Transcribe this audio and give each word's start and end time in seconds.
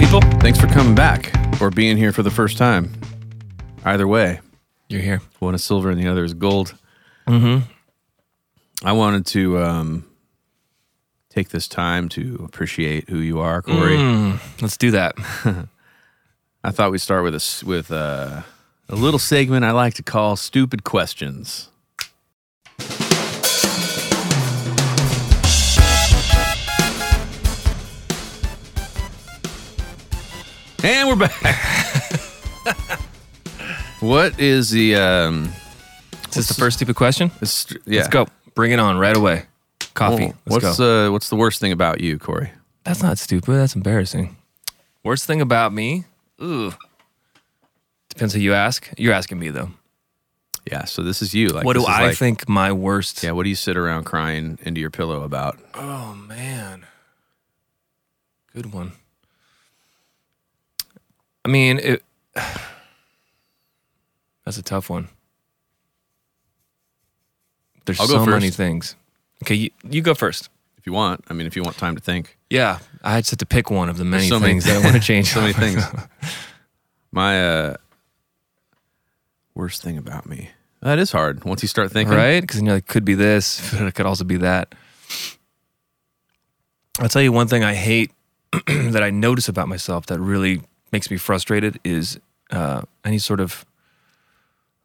people. 0.00 0.22
Thanks 0.40 0.58
for 0.58 0.66
coming 0.66 0.94
back 0.94 1.30
or 1.60 1.70
being 1.70 1.98
here 1.98 2.10
for 2.10 2.22
the 2.22 2.30
first 2.30 2.56
time. 2.56 2.90
Either 3.84 4.08
way, 4.08 4.40
You're 4.88 5.02
here. 5.02 5.20
one 5.40 5.54
is 5.54 5.62
silver 5.62 5.90
and 5.90 6.00
the 6.00 6.08
other 6.08 6.24
is 6.24 6.32
gold. 6.32 6.74
Mm-hmm. 7.26 7.70
I 8.82 8.92
wanted 8.92 9.26
to 9.26 9.58
um, 9.58 10.06
take 11.28 11.50
this 11.50 11.68
time 11.68 12.08
to 12.10 12.42
appreciate 12.48 13.10
who 13.10 13.18
you 13.18 13.40
are, 13.40 13.60
Corey. 13.60 13.98
Mm, 13.98 14.40
let's 14.62 14.78
do 14.78 14.90
that. 14.92 15.16
I 16.64 16.70
thought 16.70 16.92
we'd 16.92 16.98
start 16.98 17.22
with 17.22 17.34
a 17.34 17.64
with 17.66 17.92
uh, 17.92 18.40
a 18.88 18.96
little 18.96 19.18
segment 19.18 19.66
I 19.66 19.72
like 19.72 19.94
to 19.94 20.02
call 20.02 20.34
"Stupid 20.36 20.82
Questions." 20.82 21.68
And 30.82 31.08
we're 31.08 31.16
back. 31.16 31.34
what 34.00 34.38
is 34.40 34.70
the 34.70 34.94
um? 34.96 35.52
Is 36.30 36.34
this 36.36 36.48
the 36.48 36.54
first 36.54 36.78
stupid 36.78 36.96
question? 36.96 37.30
this- 37.40 37.66
yeah. 37.86 38.00
Let's 38.02 38.08
go. 38.08 38.26
Bring 38.54 38.72
it 38.72 38.78
on 38.78 38.98
right 38.98 39.16
away. 39.16 39.44
Coffee. 39.94 40.26
Well, 40.26 40.34
Let's 40.46 40.64
what's 40.64 40.78
go. 40.78 41.08
uh, 41.08 41.10
what's 41.12 41.28
the 41.28 41.36
worst 41.36 41.60
thing 41.60 41.72
about 41.72 42.00
you, 42.00 42.18
Corey? 42.18 42.50
That's 42.84 43.02
not 43.02 43.18
stupid. 43.18 43.52
That's 43.56 43.74
embarrassing. 43.76 44.36
Worst 45.04 45.26
thing 45.26 45.40
about 45.40 45.72
me? 45.72 46.04
Ooh. 46.42 46.72
Depends 48.08 48.34
who 48.34 48.40
you 48.40 48.54
ask. 48.54 48.88
You're 48.96 49.12
asking 49.12 49.38
me 49.38 49.50
though. 49.50 49.70
Yeah. 50.70 50.84
So 50.84 51.02
this 51.02 51.20
is 51.20 51.34
you. 51.34 51.48
Like, 51.48 51.64
what 51.64 51.74
do 51.74 51.80
this 51.80 51.88
is 51.88 51.94
I 51.94 52.06
like- 52.08 52.16
think 52.16 52.48
my 52.48 52.72
worst? 52.72 53.22
Yeah. 53.22 53.32
What 53.32 53.42
do 53.42 53.48
you 53.50 53.54
sit 53.56 53.76
around 53.76 54.04
crying 54.04 54.58
into 54.62 54.80
your 54.80 54.90
pillow 54.90 55.22
about? 55.24 55.58
Oh 55.74 56.14
man. 56.14 56.86
Good 58.54 58.72
one. 58.72 58.92
I 61.44 61.48
mean, 61.48 61.78
it 61.78 62.02
That's 64.44 64.58
a 64.58 64.62
tough 64.62 64.90
one. 64.90 65.08
There's 67.84 68.00
I'll 68.00 68.06
go 68.08 68.24
so 68.24 68.26
many 68.26 68.48
first. 68.48 68.56
things. 68.56 68.96
Okay, 69.42 69.54
you, 69.54 69.70
you 69.88 70.02
go 70.02 70.14
first. 70.14 70.48
If 70.76 70.86
you 70.86 70.92
want. 70.92 71.24
I 71.28 71.34
mean, 71.34 71.46
if 71.46 71.56
you 71.56 71.62
want 71.62 71.76
time 71.76 71.94
to 71.94 72.00
think. 72.02 72.36
Yeah, 72.48 72.78
I 73.02 73.20
just 73.20 73.30
have 73.30 73.38
to 73.38 73.46
pick 73.46 73.70
one 73.70 73.88
of 73.88 73.96
the 73.96 74.04
many 74.04 74.28
so 74.28 74.38
many- 74.40 74.52
things 74.54 74.64
that 74.64 74.76
I 74.76 74.80
want 74.84 74.94
to 74.94 75.00
change. 75.06 75.28
so 75.28 75.40
many 75.40 75.52
things. 75.52 75.82
My 77.12 77.42
uh, 77.48 77.76
worst 79.54 79.82
thing 79.82 79.98
about 79.98 80.26
me. 80.26 80.50
That 80.82 80.98
is 80.98 81.12
hard. 81.12 81.44
Once 81.44 81.62
you 81.62 81.68
start 81.68 81.92
thinking, 81.92 82.16
right? 82.16 82.40
Because 82.40 82.62
you're 82.62 82.72
like, 82.74 82.86
could 82.86 83.04
be 83.04 83.14
this, 83.14 83.70
but 83.72 83.82
it 83.88 83.94
could 83.94 84.06
also 84.06 84.24
be 84.24 84.38
that. 84.38 84.74
I'll 86.98 87.08
tell 87.08 87.22
you 87.22 87.32
one 87.32 87.48
thing 87.48 87.62
I 87.64 87.74
hate 87.74 88.12
that 88.66 89.02
I 89.02 89.10
notice 89.10 89.48
about 89.48 89.68
myself 89.68 90.06
that 90.06 90.18
really 90.18 90.62
makes 90.92 91.10
me 91.10 91.16
frustrated 91.16 91.78
is 91.84 92.18
uh, 92.50 92.82
any 93.04 93.18
sort 93.18 93.40
of 93.40 93.64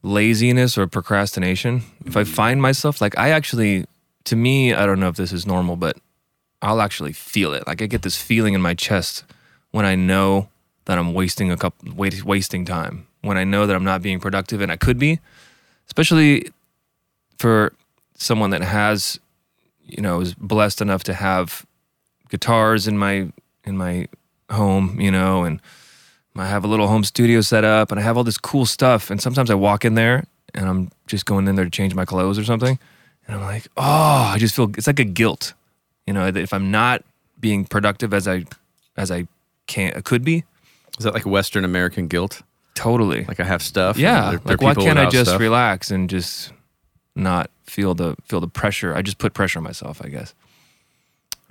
laziness 0.01 0.77
or 0.77 0.87
procrastination. 0.87 1.83
If 2.05 2.15
I 2.15 2.23
find 2.23 2.61
myself 2.61 3.01
like 3.01 3.17
I 3.17 3.29
actually, 3.29 3.85
to 4.25 4.35
me, 4.35 4.73
I 4.73 4.85
don't 4.85 4.99
know 4.99 5.09
if 5.09 5.15
this 5.15 5.33
is 5.33 5.47
normal, 5.47 5.75
but 5.75 5.97
I'll 6.61 6.81
actually 6.81 7.13
feel 7.13 7.53
it. 7.53 7.65
Like 7.67 7.81
I 7.81 7.87
get 7.87 8.03
this 8.03 8.21
feeling 8.21 8.53
in 8.53 8.61
my 8.61 8.73
chest 8.73 9.23
when 9.71 9.85
I 9.85 9.95
know 9.95 10.49
that 10.85 10.97
I'm 10.97 11.13
wasting 11.13 11.51
a 11.51 11.57
couple, 11.57 11.93
wait, 11.93 12.23
wasting 12.23 12.65
time. 12.65 13.07
When 13.21 13.37
I 13.37 13.43
know 13.43 13.65
that 13.65 13.75
I'm 13.75 13.83
not 13.83 14.03
being 14.03 14.19
productive, 14.19 14.61
and 14.61 14.71
I 14.71 14.77
could 14.77 14.99
be, 14.99 15.19
especially 15.87 16.51
for 17.39 17.73
someone 18.15 18.51
that 18.51 18.61
has, 18.61 19.19
you 19.83 20.01
know, 20.01 20.21
is 20.21 20.35
blessed 20.35 20.79
enough 20.79 21.03
to 21.05 21.13
have 21.13 21.65
guitars 22.29 22.87
in 22.87 22.97
my 22.97 23.31
in 23.63 23.77
my 23.77 24.07
home, 24.51 24.99
you 25.01 25.09
know, 25.09 25.43
and 25.43 25.59
I 26.35 26.47
have 26.47 26.63
a 26.63 26.67
little 26.67 26.87
home 26.87 27.03
studio 27.03 27.41
set 27.41 27.63
up, 27.63 27.91
and 27.91 27.99
I 27.99 28.03
have 28.03 28.17
all 28.17 28.23
this 28.23 28.37
cool 28.37 28.65
stuff. 28.65 29.09
And 29.09 29.21
sometimes 29.21 29.49
I 29.49 29.55
walk 29.55 29.85
in 29.85 29.95
there, 29.95 30.25
and 30.53 30.67
I'm 30.67 30.91
just 31.07 31.25
going 31.25 31.47
in 31.47 31.55
there 31.55 31.65
to 31.65 31.71
change 31.71 31.95
my 31.95 32.05
clothes 32.05 32.37
or 32.37 32.43
something, 32.43 32.77
and 33.27 33.35
I'm 33.37 33.41
like, 33.43 33.67
oh, 33.77 34.31
I 34.33 34.37
just 34.37 34.55
feel 34.55 34.69
it's 34.77 34.87
like 34.87 34.99
a 34.99 35.03
guilt, 35.05 35.53
you 36.05 36.13
know, 36.13 36.29
that 36.31 36.41
if 36.41 36.53
I'm 36.53 36.71
not 36.71 37.03
being 37.39 37.65
productive 37.65 38.13
as 38.13 38.27
I 38.27 38.45
as 38.97 39.11
I 39.11 39.27
can 39.67 40.01
could 40.03 40.23
be, 40.23 40.43
is 40.97 41.03
that 41.05 41.13
like 41.13 41.25
Western 41.25 41.63
American 41.65 42.07
guilt? 42.07 42.41
totally. 42.75 43.23
Like 43.23 43.39
I 43.39 43.45
have 43.45 43.61
stuff. 43.61 43.97
Yeah, 43.97 44.31
there- 44.31 44.39
like 44.43 44.61
why 44.61 44.73
can't 44.73 44.99
I 44.99 45.09
just 45.09 45.29
stuff? 45.29 45.39
relax 45.39 45.91
and 45.91 46.09
just 46.09 46.51
not 47.15 47.49
feel 47.63 47.93
the 47.95 48.15
feel 48.25 48.41
the 48.41 48.49
pressure? 48.49 48.93
I 48.93 49.01
just 49.01 49.17
put 49.17 49.33
pressure 49.33 49.59
on 49.59 49.63
myself, 49.63 50.01
I 50.03 50.09
guess. 50.09 50.33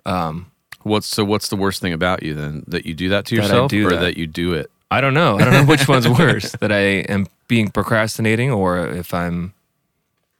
Um, 0.07 0.51
What's 0.83 1.07
so? 1.07 1.25
What's 1.25 1.49
the 1.49 1.57
worst 1.57 1.81
thing 1.81 1.95
about 1.95 2.23
you 2.23 2.35
then? 2.35 2.63
That 2.67 2.85
you 2.85 2.93
do 2.93 3.09
that 3.09 3.25
to 3.27 3.37
That 3.37 3.43
yourself, 3.43 3.71
do 3.71 3.87
or 3.87 3.91
that. 3.91 4.01
that 4.01 4.17
you 4.19 4.27
do 4.27 4.53
it? 4.53 4.71
I 4.95 5.01
don't 5.01 5.15
know. 5.15 5.39
I 5.39 5.45
don't 5.45 5.53
know 5.53 5.65
which 5.65 5.87
one's 5.89 6.09
worse. 6.21 6.53
That 6.61 6.73
I 6.73 7.05
am 7.09 7.27
being 7.49 7.71
procrastinating, 7.71 8.51
or 8.51 8.87
if 8.89 9.13
I'm, 9.13 9.53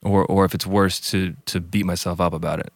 or 0.01 0.25
or 0.25 0.45
if 0.45 0.53
it's 0.55 0.65
worse 0.67 0.99
to 1.11 1.35
to 1.45 1.59
beat 1.59 1.85
myself 1.85 2.19
up 2.19 2.33
about 2.33 2.59
it. 2.59 2.71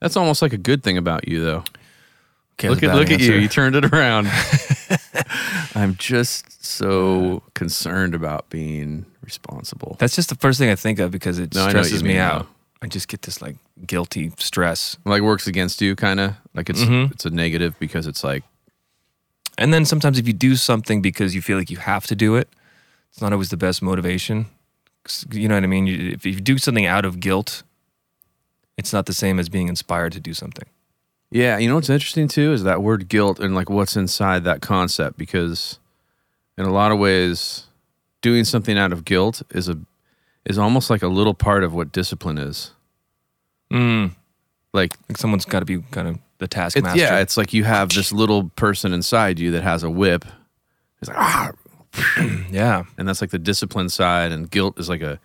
That's 0.00 0.16
almost 0.16 0.40
like 0.42 0.52
a 0.52 0.58
good 0.58 0.82
thing 0.84 0.96
about 0.98 1.26
you, 1.26 1.44
though. 1.44 1.64
Okay, 2.58 2.68
look 2.70 2.82
at 2.82 2.94
look 2.94 3.10
at 3.10 3.20
you. 3.20 3.34
You 3.34 3.48
turned 3.48 3.74
it 3.76 3.84
around. 3.92 4.28
I'm 5.74 5.96
just 5.96 6.64
so 6.64 7.42
concerned 7.54 8.14
about 8.14 8.48
being 8.48 9.04
responsible. 9.22 9.96
That's 9.98 10.16
just 10.16 10.28
the 10.28 10.36
first 10.36 10.58
thing 10.58 10.70
I 10.70 10.74
think 10.76 10.98
of 10.98 11.10
because 11.10 11.38
it 11.38 11.54
No, 11.54 11.62
I 11.62 11.72
know 11.72 11.78
what 11.80 11.86
stresses 11.86 12.02
me 12.02 12.10
mean, 12.10 12.18
out. 12.18 12.42
though. 12.42 12.48
I 12.82 12.86
just 12.88 13.08
get 13.08 13.22
this 13.22 13.42
like 13.42 13.56
guilty 13.86 14.32
stress, 14.38 14.96
Like 15.04 15.22
works 15.22 15.46
against 15.46 15.80
you, 15.82 15.96
kind 15.96 16.20
of. 16.20 16.34
Like 16.54 16.70
it's 16.70 16.80
Mhm. 16.82 17.10
it's 17.12 17.24
a 17.26 17.30
negative 17.30 17.74
because 17.78 18.06
it's 18.06 18.22
like 18.24 18.44
and 19.58 19.72
then 19.72 19.84
sometimes 19.84 20.18
if 20.18 20.26
you 20.26 20.32
do 20.32 20.56
something 20.56 21.02
because 21.02 21.34
you 21.34 21.42
feel 21.42 21.58
like 21.58 21.70
you 21.70 21.78
have 21.78 22.06
to 22.06 22.14
do 22.14 22.36
it, 22.36 22.48
it's 23.10 23.20
not 23.20 23.32
always 23.32 23.50
the 23.50 23.56
best 23.56 23.82
motivation. 23.82 24.46
You 25.30 25.48
know 25.48 25.54
what 25.54 25.64
I 25.64 25.68
mean? 25.68 25.88
If 25.88 26.26
you 26.26 26.34
do 26.34 26.58
something 26.58 26.86
out 26.86 27.04
of 27.04 27.20
guilt, 27.20 27.62
it's 28.76 28.92
not 28.92 29.06
the 29.06 29.12
same 29.12 29.38
as 29.38 29.48
being 29.48 29.68
inspired 29.68 30.12
to 30.12 30.20
do 30.20 30.34
something. 30.34 30.66
Yeah, 31.30 31.58
you 31.58 31.68
know 31.68 31.76
what's 31.76 31.90
interesting 31.90 32.28
too 32.28 32.52
is 32.52 32.62
that 32.62 32.82
word 32.82 33.08
guilt 33.08 33.40
and 33.40 33.54
like 33.54 33.68
what's 33.68 33.96
inside 33.96 34.44
that 34.44 34.60
concept 34.60 35.18
because 35.18 35.78
in 36.56 36.64
a 36.64 36.72
lot 36.72 36.92
of 36.92 36.98
ways 36.98 37.64
doing 38.20 38.44
something 38.44 38.78
out 38.78 38.92
of 38.92 39.04
guilt 39.04 39.42
is 39.50 39.68
a 39.68 39.78
is 40.44 40.58
almost 40.58 40.90
like 40.90 41.02
a 41.02 41.08
little 41.08 41.34
part 41.34 41.64
of 41.64 41.74
what 41.74 41.90
discipline 41.90 42.38
is. 42.38 42.72
Mm. 43.72 44.12
Like 44.72 44.94
Like 45.08 45.18
someone's 45.18 45.44
got 45.44 45.60
to 45.60 45.66
be 45.66 45.82
kind 45.90 46.08
of 46.08 46.18
the 46.38 46.44
it's 46.44 46.54
taskmaster. 46.54 46.98
yeah, 46.98 47.18
it's 47.20 47.36
like 47.36 47.52
you 47.52 47.64
have 47.64 47.88
this 47.90 48.12
little 48.12 48.50
person 48.56 48.92
inside 48.92 49.38
you 49.38 49.50
that 49.52 49.62
has 49.62 49.82
a 49.82 49.90
whip. 49.90 50.24
It's 51.00 51.08
like 51.08 51.18
ah, 51.18 51.50
yeah. 52.50 52.84
and 52.98 53.08
that's 53.08 53.20
like 53.20 53.30
the 53.30 53.38
discipline 53.38 53.88
side 53.88 54.32
and 54.32 54.50
guilt 54.50 54.78
is 54.78 54.88
like 54.88 55.02
a 55.02 55.18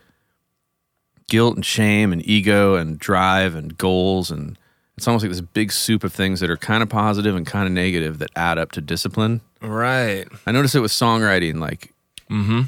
guilt 1.27 1.55
and 1.55 1.65
shame 1.65 2.11
and 2.11 2.25
ego 2.27 2.75
and 2.75 2.99
drive 2.99 3.55
and 3.55 3.77
goals 3.77 4.29
and 4.31 4.57
it's 4.97 5.07
almost 5.07 5.23
like 5.23 5.31
this 5.31 5.41
big 5.41 5.71
soup 5.71 6.03
of 6.03 6.13
things 6.13 6.41
that 6.41 6.49
are 6.49 6.57
kind 6.57 6.83
of 6.83 6.89
positive 6.89 7.35
and 7.35 7.47
kind 7.47 7.65
of 7.65 7.71
negative 7.73 8.19
that 8.19 8.29
add 8.35 8.57
up 8.57 8.71
to 8.73 8.81
discipline. 8.81 9.41
Right. 9.61 10.27
I 10.45 10.51
noticed 10.51 10.75
it 10.75 10.81
with 10.81 10.91
songwriting, 10.91 11.59
like 11.59 11.93
Mm-hmm. 12.29 12.61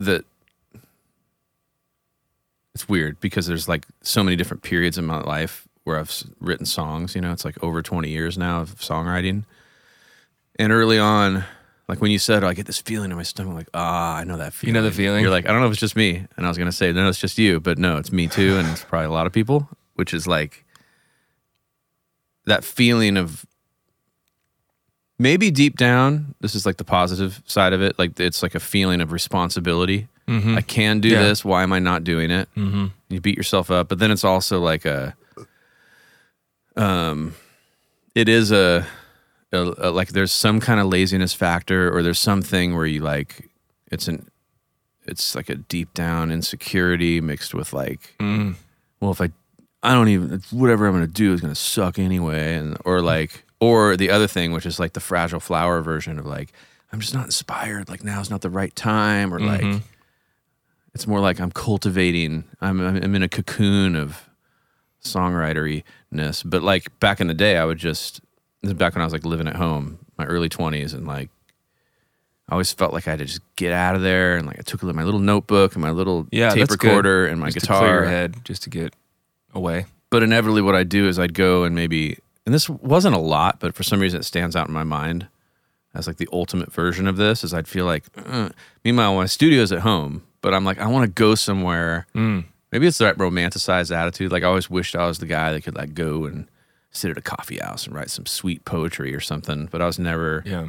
that. 0.00 0.24
It's 2.74 2.88
weird 2.88 3.20
because 3.20 3.46
there's 3.46 3.68
like 3.68 3.86
so 4.02 4.24
many 4.24 4.36
different 4.36 4.62
periods 4.64 4.98
in 4.98 5.04
my 5.04 5.20
life 5.20 5.68
where 5.84 5.98
I've 5.98 6.12
written 6.40 6.66
songs. 6.66 7.14
You 7.14 7.20
know, 7.20 7.32
it's 7.32 7.44
like 7.44 7.62
over 7.62 7.82
20 7.82 8.08
years 8.08 8.36
now 8.36 8.60
of 8.60 8.76
songwriting. 8.76 9.44
And 10.58 10.72
early 10.72 10.98
on, 10.98 11.44
like 11.88 12.00
when 12.00 12.10
you 12.10 12.18
said, 12.18 12.42
oh, 12.44 12.48
I 12.48 12.54
get 12.54 12.66
this 12.66 12.80
feeling 12.80 13.10
in 13.10 13.16
my 13.16 13.22
stomach, 13.22 13.54
like, 13.54 13.68
ah, 13.74 14.16
I 14.16 14.24
know 14.24 14.36
that 14.38 14.52
feeling. 14.54 14.74
You 14.74 14.80
know 14.80 14.88
the 14.88 14.94
feeling? 14.94 15.22
You're 15.22 15.30
like, 15.30 15.46
I 15.46 15.52
don't 15.52 15.60
know 15.60 15.66
if 15.66 15.72
it's 15.72 15.80
just 15.80 15.96
me. 15.96 16.24
And 16.36 16.46
I 16.46 16.48
was 16.48 16.56
going 16.56 16.70
to 16.70 16.76
say, 16.76 16.92
no, 16.92 17.08
it's 17.08 17.18
just 17.20 17.36
you. 17.38 17.60
But 17.60 17.76
no, 17.78 17.98
it's 17.98 18.10
me 18.12 18.26
too. 18.28 18.56
And 18.56 18.68
it's 18.68 18.84
probably 18.84 19.06
a 19.06 19.10
lot 19.10 19.26
of 19.26 19.32
people, 19.32 19.68
which 19.94 20.14
is 20.14 20.26
like 20.26 20.64
that 22.46 22.64
feeling 22.64 23.16
of 23.16 23.44
maybe 25.18 25.50
deep 25.50 25.76
down, 25.76 26.34
this 26.40 26.54
is 26.54 26.66
like 26.66 26.76
the 26.76 26.84
positive 26.84 27.42
side 27.46 27.72
of 27.72 27.82
it. 27.82 27.98
Like 27.98 28.18
it's 28.18 28.42
like 28.42 28.54
a 28.54 28.60
feeling 28.60 29.00
of 29.00 29.12
responsibility. 29.12 30.08
Mm-hmm. 30.28 30.56
I 30.56 30.60
can 30.62 31.00
do 31.00 31.08
Yeah. 31.08 31.22
this. 31.22 31.44
Why 31.44 31.62
am 31.62 31.72
I 31.72 31.78
not 31.78 32.04
doing 32.04 32.30
it? 32.30 32.48
mm-hmm. 32.56 32.86
You 33.10 33.20
beat 33.20 33.36
yourself 33.36 33.70
up, 33.70 33.88
but 33.88 33.98
then 33.98 34.10
it's 34.10 34.24
also 34.24 34.60
like 34.60 34.84
a, 34.84 35.14
um, 36.76 37.34
it 38.14 38.28
is 38.28 38.52
a, 38.52 38.86
a, 39.52 39.58
a 39.78 39.90
like 39.90 40.08
there's 40.08 40.32
some 40.32 40.60
kind 40.60 40.80
of 40.80 40.86
laziness 40.86 41.32
factor, 41.34 41.94
or 41.94 42.02
there's 42.02 42.18
something 42.18 42.74
where 42.74 42.86
you 42.86 43.00
like 43.00 43.48
it's 43.90 44.08
an, 44.08 44.28
it's 45.06 45.34
like 45.34 45.48
a 45.48 45.54
deep 45.56 45.92
down 45.94 46.30
insecurity 46.30 47.20
mixed 47.20 47.54
with 47.54 47.72
like, 47.72 48.14
Mm. 48.18 48.54
well, 49.00 49.10
if 49.12 49.20
I, 49.20 49.30
I 49.82 49.92
don't 49.94 50.08
even 50.08 50.42
whatever 50.50 50.86
I'm 50.86 50.94
gonna 50.94 51.06
do 51.06 51.32
is 51.32 51.40
gonna 51.40 51.54
suck 51.54 51.98
anyway, 51.98 52.54
and 52.54 52.76
or 52.84 53.00
like, 53.02 53.44
or 53.60 53.96
the 53.96 54.10
other 54.10 54.26
thing, 54.26 54.52
which 54.52 54.66
is 54.66 54.78
like 54.80 54.92
the 54.94 55.00
fragile 55.00 55.40
flower 55.40 55.80
version 55.82 56.18
of 56.18 56.26
like, 56.26 56.52
I'm 56.92 57.00
just 57.00 57.14
not 57.14 57.24
inspired. 57.26 57.88
Like 57.88 58.02
now's 58.04 58.30
not 58.30 58.40
the 58.40 58.50
right 58.50 58.74
time, 58.74 59.32
or 59.34 59.38
like 59.40 59.60
Mhm. 59.62 59.82
it's 60.94 61.06
more 61.06 61.20
like 61.20 61.38
I'm 61.40 61.50
cultivating. 61.52 62.44
I'm 62.60 62.80
I'm 62.80 63.14
in 63.14 63.22
a 63.22 63.28
cocoon 63.28 63.94
of 63.96 64.28
songwriteriness. 65.04 66.42
But 66.44 66.62
like 66.62 66.98
back 67.00 67.20
in 67.20 67.26
the 67.26 67.34
day, 67.34 67.56
I 67.56 67.64
would 67.64 67.78
just 67.78 68.20
this 68.62 68.70
is 68.70 68.74
back 68.74 68.94
when 68.94 69.02
I 69.02 69.04
was 69.06 69.12
like 69.12 69.24
living 69.24 69.48
at 69.48 69.56
home, 69.56 69.98
my 70.18 70.24
early 70.24 70.48
20s 70.48 70.94
and 70.94 71.06
like 71.06 71.28
I 72.48 72.52
always 72.52 72.72
felt 72.72 72.92
like 72.92 73.06
I 73.06 73.10
had 73.12 73.18
to 73.20 73.24
just 73.24 73.40
get 73.56 73.72
out 73.72 73.96
of 73.96 74.02
there 74.02 74.36
and 74.36 74.46
like 74.46 74.58
I 74.58 74.62
took 74.62 74.82
my 74.82 75.02
little 75.02 75.20
notebook 75.20 75.74
and 75.74 75.82
my 75.82 75.90
little 75.90 76.26
Yeah, 76.30 76.50
tape 76.50 76.60
that's 76.60 76.76
good. 76.76 76.88
recorder 76.88 77.26
and 77.26 77.40
my 77.40 77.48
just 77.50 77.60
guitar. 77.66 77.80
to 77.80 77.86
clear 77.86 77.94
your 78.00 78.08
head, 78.08 78.36
just 78.44 78.62
to 78.64 78.70
get 78.70 78.94
away. 79.54 79.86
But 80.10 80.22
inevitably 80.22 80.62
what 80.62 80.74
I'd 80.74 80.88
do 80.88 81.08
is 81.08 81.18
I'd 81.18 81.34
go 81.34 81.64
and 81.64 81.74
maybe 81.74 82.18
and 82.46 82.54
this 82.54 82.68
wasn't 82.68 83.14
a 83.14 83.18
lot, 83.20 83.60
but 83.60 83.74
for 83.74 83.82
some 83.82 84.00
reason 84.00 84.20
it 84.20 84.24
stands 84.24 84.54
out 84.54 84.68
in 84.68 84.74
my 84.74 84.84
mind 84.84 85.26
as 85.94 86.06
like 86.06 86.16
the 86.18 86.28
ultimate 86.32 86.72
version 86.72 87.06
of 87.06 87.16
this 87.16 87.44
is 87.44 87.54
I'd 87.54 87.68
feel 87.68 87.86
like 87.86 88.04
uh, 88.16 88.50
meanwhile 88.84 89.14
my 89.16 89.26
studio's 89.26 89.72
at 89.72 89.80
home, 89.80 90.22
but 90.42 90.52
I'm 90.54 90.64
like 90.64 90.78
I 90.78 90.86
want 90.86 91.04
to 91.04 91.10
go 91.12 91.34
somewhere 91.34 92.06
Mm. 92.14 92.44
Maybe 92.74 92.86
it's 92.86 92.98
that 92.98 93.16
romanticized 93.16 93.94
attitude. 93.96 94.30
Like 94.32 94.42
I 94.42 94.46
always 94.46 94.68
wished 94.68 94.94
I 94.96 95.06
was 95.06 95.18
the 95.20 95.26
guy 95.26 95.52
that 95.52 95.62
could 95.62 95.74
like 95.76 95.94
go 95.94 96.26
and 96.26 96.46
sit 96.90 97.10
at 97.10 97.16
a 97.16 97.22
coffee 97.22 97.56
house 97.58 97.86
and 97.86 97.94
write 97.94 98.10
some 98.10 98.26
sweet 98.26 98.64
poetry 98.66 99.14
or 99.14 99.20
something. 99.20 99.68
But 99.70 99.80
I 99.80 99.86
was 99.86 99.98
never. 99.98 100.42
Yeah, 100.44 100.64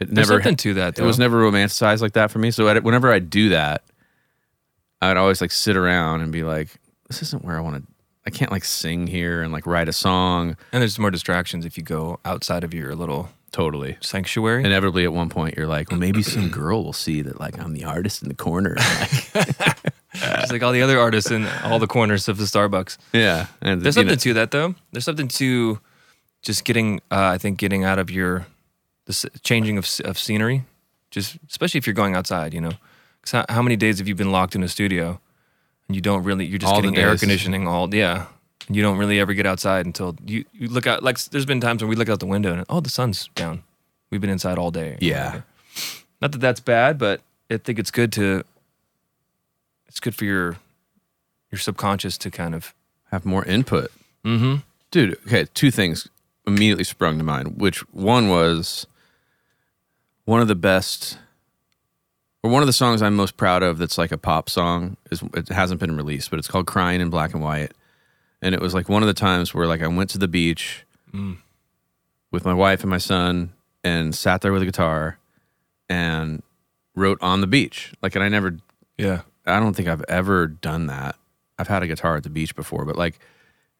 It 0.00 0.12
there's 0.14 0.28
never. 0.28 0.42
something 0.42 0.56
to 0.56 0.74
that. 0.74 0.98
It 0.98 1.02
was 1.04 1.18
never 1.18 1.40
romanticized 1.40 2.02
like 2.02 2.12
that 2.12 2.30
for 2.30 2.38
me. 2.40 2.50
So 2.50 2.68
I, 2.68 2.78
whenever 2.80 3.10
I 3.12 3.18
do 3.20 3.48
that, 3.50 3.82
I'd 5.00 5.16
always 5.16 5.40
like 5.40 5.50
sit 5.52 5.76
around 5.76 6.20
and 6.20 6.30
be 6.32 6.42
like, 6.42 6.68
"This 7.08 7.22
isn't 7.22 7.44
where 7.44 7.56
I 7.56 7.60
want 7.60 7.76
to. 7.76 7.92
I 8.26 8.30
can't 8.30 8.50
like 8.52 8.64
sing 8.64 9.06
here 9.06 9.40
and 9.42 9.52
like 9.52 9.66
write 9.66 9.88
a 9.88 9.92
song." 9.94 10.56
and 10.72 10.82
there's 10.82 10.98
more 10.98 11.10
distractions 11.10 11.64
if 11.64 11.78
you 11.78 11.82
go 11.84 12.20
outside 12.24 12.64
of 12.64 12.74
your 12.74 12.94
little 12.94 13.30
Totally. 13.52 13.96
sanctuary. 14.00 14.62
Inevitably, 14.64 15.04
at 15.04 15.12
one 15.12 15.28
point, 15.28 15.56
you're 15.56 15.66
like, 15.66 15.90
"Well, 15.90 15.98
maybe 16.00 16.22
some 16.22 16.50
girl 16.50 16.84
will 16.84 16.92
see 16.92 17.22
that 17.22 17.40
like 17.40 17.58
I'm 17.58 17.72
the 17.72 17.84
artist 17.84 18.22
in 18.22 18.28
the 18.28 18.34
corner." 18.34 18.76
Just 20.14 20.50
like 20.52 20.62
all 20.62 20.72
the 20.72 20.82
other 20.82 20.98
artists 20.98 21.30
in 21.30 21.46
all 21.62 21.78
the 21.78 21.86
corners 21.86 22.28
of 22.28 22.36
the 22.36 22.44
Starbucks. 22.44 22.98
yeah, 23.12 23.46
and 23.62 23.80
There's 23.82 23.94
something 23.94 24.12
know, 24.12 24.16
to 24.16 24.34
that 24.34 24.50
though. 24.50 24.74
There's 24.92 25.04
something 25.04 25.28
to 25.28 25.78
just 26.42 26.64
getting. 26.64 27.00
Uh, 27.10 27.26
I 27.34 27.38
think 27.38 27.58
getting 27.58 27.84
out 27.84 27.98
of 27.98 28.10
your 28.10 28.46
the 29.06 29.30
changing 29.42 29.78
of 29.78 29.86
of 30.04 30.18
scenery, 30.18 30.64
just 31.10 31.38
especially 31.48 31.78
if 31.78 31.86
you're 31.86 31.94
going 31.94 32.16
outside. 32.16 32.54
You 32.54 32.60
know, 32.60 32.72
'Cause 33.22 33.32
how, 33.32 33.44
how 33.48 33.62
many 33.62 33.76
days 33.76 33.98
have 33.98 34.08
you 34.08 34.14
been 34.16 34.32
locked 34.32 34.54
in 34.56 34.62
a 34.64 34.68
studio 34.68 35.20
and 35.86 35.94
you 35.94 36.02
don't 36.02 36.24
really? 36.24 36.44
You're 36.44 36.58
just 36.58 36.72
All 36.72 36.80
the 36.80 36.88
getting 36.90 37.04
air 37.04 37.16
conditioning 37.16 37.68
all. 37.68 37.94
Yeah, 37.94 38.26
you 38.68 38.82
don't 38.82 38.98
really 38.98 39.20
ever 39.20 39.32
get 39.34 39.46
outside 39.46 39.86
until 39.86 40.16
you 40.26 40.44
you 40.52 40.66
look 40.68 40.86
out. 40.88 41.02
Like 41.04 41.18
there's 41.26 41.46
been 41.46 41.60
times 41.60 41.82
when 41.82 41.88
we 41.88 41.94
look 41.96 42.08
out 42.08 42.18
the 42.18 42.26
window 42.26 42.52
and 42.52 42.64
oh 42.68 42.80
the 42.80 42.90
sun's 42.90 43.28
down. 43.36 43.62
We've 44.10 44.20
been 44.20 44.30
inside 44.30 44.58
all 44.58 44.72
day. 44.72 44.96
Yeah. 45.00 45.42
Not 46.20 46.32
that 46.32 46.40
that's 46.40 46.58
bad, 46.60 46.98
but 46.98 47.20
I 47.48 47.58
think 47.58 47.78
it's 47.78 47.92
good 47.92 48.10
to. 48.14 48.42
It's 49.90 50.00
good 50.00 50.14
for 50.14 50.24
your 50.24 50.56
your 51.50 51.58
subconscious 51.58 52.16
to 52.18 52.30
kind 52.30 52.54
of. 52.54 52.72
have 53.10 53.26
more 53.26 53.44
input. 53.44 53.90
Mm-hmm. 54.24 54.56
Dude, 54.92 55.18
okay, 55.26 55.44
two 55.52 55.70
things 55.72 56.08
immediately 56.46 56.84
sprung 56.84 57.18
to 57.18 57.24
mind, 57.24 57.60
which 57.60 57.78
one 57.92 58.28
was 58.28 58.86
one 60.24 60.40
of 60.40 60.46
the 60.48 60.54
best 60.54 61.18
or 62.42 62.50
one 62.50 62.62
of 62.62 62.66
the 62.68 62.72
songs 62.72 63.02
I'm 63.02 63.14
most 63.16 63.36
proud 63.36 63.62
of 63.64 63.78
that's 63.78 63.98
like 63.98 64.12
a 64.12 64.16
pop 64.18 64.48
song 64.48 64.96
is 65.10 65.22
it 65.34 65.48
hasn't 65.48 65.80
been 65.80 65.96
released, 65.96 66.30
but 66.30 66.38
it's 66.38 66.46
called 66.48 66.66
Crying 66.68 67.00
in 67.00 67.10
Black 67.10 67.34
and 67.34 67.42
White. 67.42 67.72
And 68.40 68.54
it 68.54 68.60
was 68.60 68.72
like 68.74 68.88
one 68.88 69.02
of 69.02 69.08
the 69.08 69.12
times 69.14 69.52
where 69.52 69.66
like 69.66 69.82
I 69.82 69.88
went 69.88 70.10
to 70.10 70.18
the 70.18 70.28
beach 70.28 70.84
Mm. 71.12 71.38
with 72.30 72.44
my 72.44 72.54
wife 72.54 72.82
and 72.82 72.90
my 72.90 72.98
son 72.98 73.52
and 73.82 74.14
sat 74.14 74.40
there 74.42 74.52
with 74.52 74.62
a 74.62 74.66
guitar 74.66 75.18
and 75.88 76.42
wrote 76.94 77.18
on 77.20 77.40
the 77.40 77.48
beach. 77.48 77.92
Like 78.00 78.14
and 78.14 78.22
I 78.22 78.28
never 78.28 78.58
Yeah. 78.96 79.22
I 79.46 79.58
don't 79.60 79.74
think 79.74 79.88
I've 79.88 80.04
ever 80.08 80.46
done 80.46 80.86
that. 80.88 81.16
I've 81.58 81.68
had 81.68 81.82
a 81.82 81.86
guitar 81.86 82.16
at 82.16 82.22
the 82.22 82.30
beach 82.30 82.54
before, 82.56 82.84
but 82.84 82.96
like, 82.96 83.18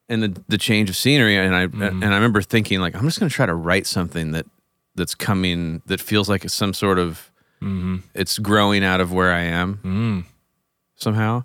and 0.09 0.21
the 0.23 0.41
the 0.47 0.57
change 0.57 0.89
of 0.89 0.95
scenery, 0.95 1.37
and 1.37 1.55
I 1.55 1.67
Mhm. 1.67 1.91
and 2.03 2.05
I 2.05 2.15
remember 2.15 2.41
thinking 2.41 2.79
like, 2.79 2.95
I'm 2.95 3.03
just 3.05 3.19
gonna 3.19 3.29
try 3.29 3.45
to 3.45 3.55
write 3.55 3.87
something 3.87 4.31
that 4.31 4.45
that's 4.95 5.15
coming 5.15 5.81
that 5.85 6.01
feels 6.01 6.27
like 6.29 6.43
it's 6.45 6.53
some 6.53 6.73
sort 6.73 6.99
of 6.99 7.31
Mm-hmm. 7.61 7.97
it's 8.15 8.39
growing 8.39 8.83
out 8.83 8.99
of 9.01 9.11
where 9.13 9.31
I 9.31 9.41
am 9.41 9.79
Mm. 9.83 10.23
somehow, 10.95 11.43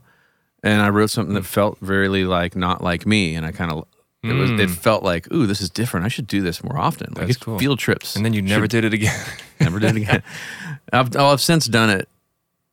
and 0.62 0.80
I 0.82 0.88
wrote 0.88 1.10
something 1.10 1.34
that 1.34 1.44
felt 1.44 1.78
very 1.80 2.08
like 2.24 2.56
not 2.56 2.82
like 2.82 3.06
me, 3.06 3.34
and 3.34 3.44
I 3.46 3.52
kind 3.52 3.70
of 3.70 3.86
it 4.22 4.32
was 4.32 4.50
it 4.50 4.68
Mm. 4.70 4.74
felt 4.74 5.02
like 5.04 5.30
ooh 5.32 5.46
this 5.46 5.60
is 5.60 5.70
different. 5.70 6.04
I 6.06 6.08
should 6.08 6.26
do 6.26 6.40
this 6.42 6.64
more 6.64 6.78
often. 6.78 7.12
Like 7.14 7.38
cool. 7.40 7.58
field 7.58 7.78
trips, 7.78 8.16
And 8.16 8.24
then 8.24 8.32
you 8.32 8.42
never 8.42 8.64
Should- 8.64 8.70
did 8.70 8.84
it 8.84 8.94
again. 8.94 9.24
never 9.60 9.78
did 9.78 9.90
it 9.96 10.02
again. 10.02 10.22
I've 10.92 11.14
I've 11.16 11.40
since 11.40 11.66
done 11.66 11.90
it. 11.90 12.08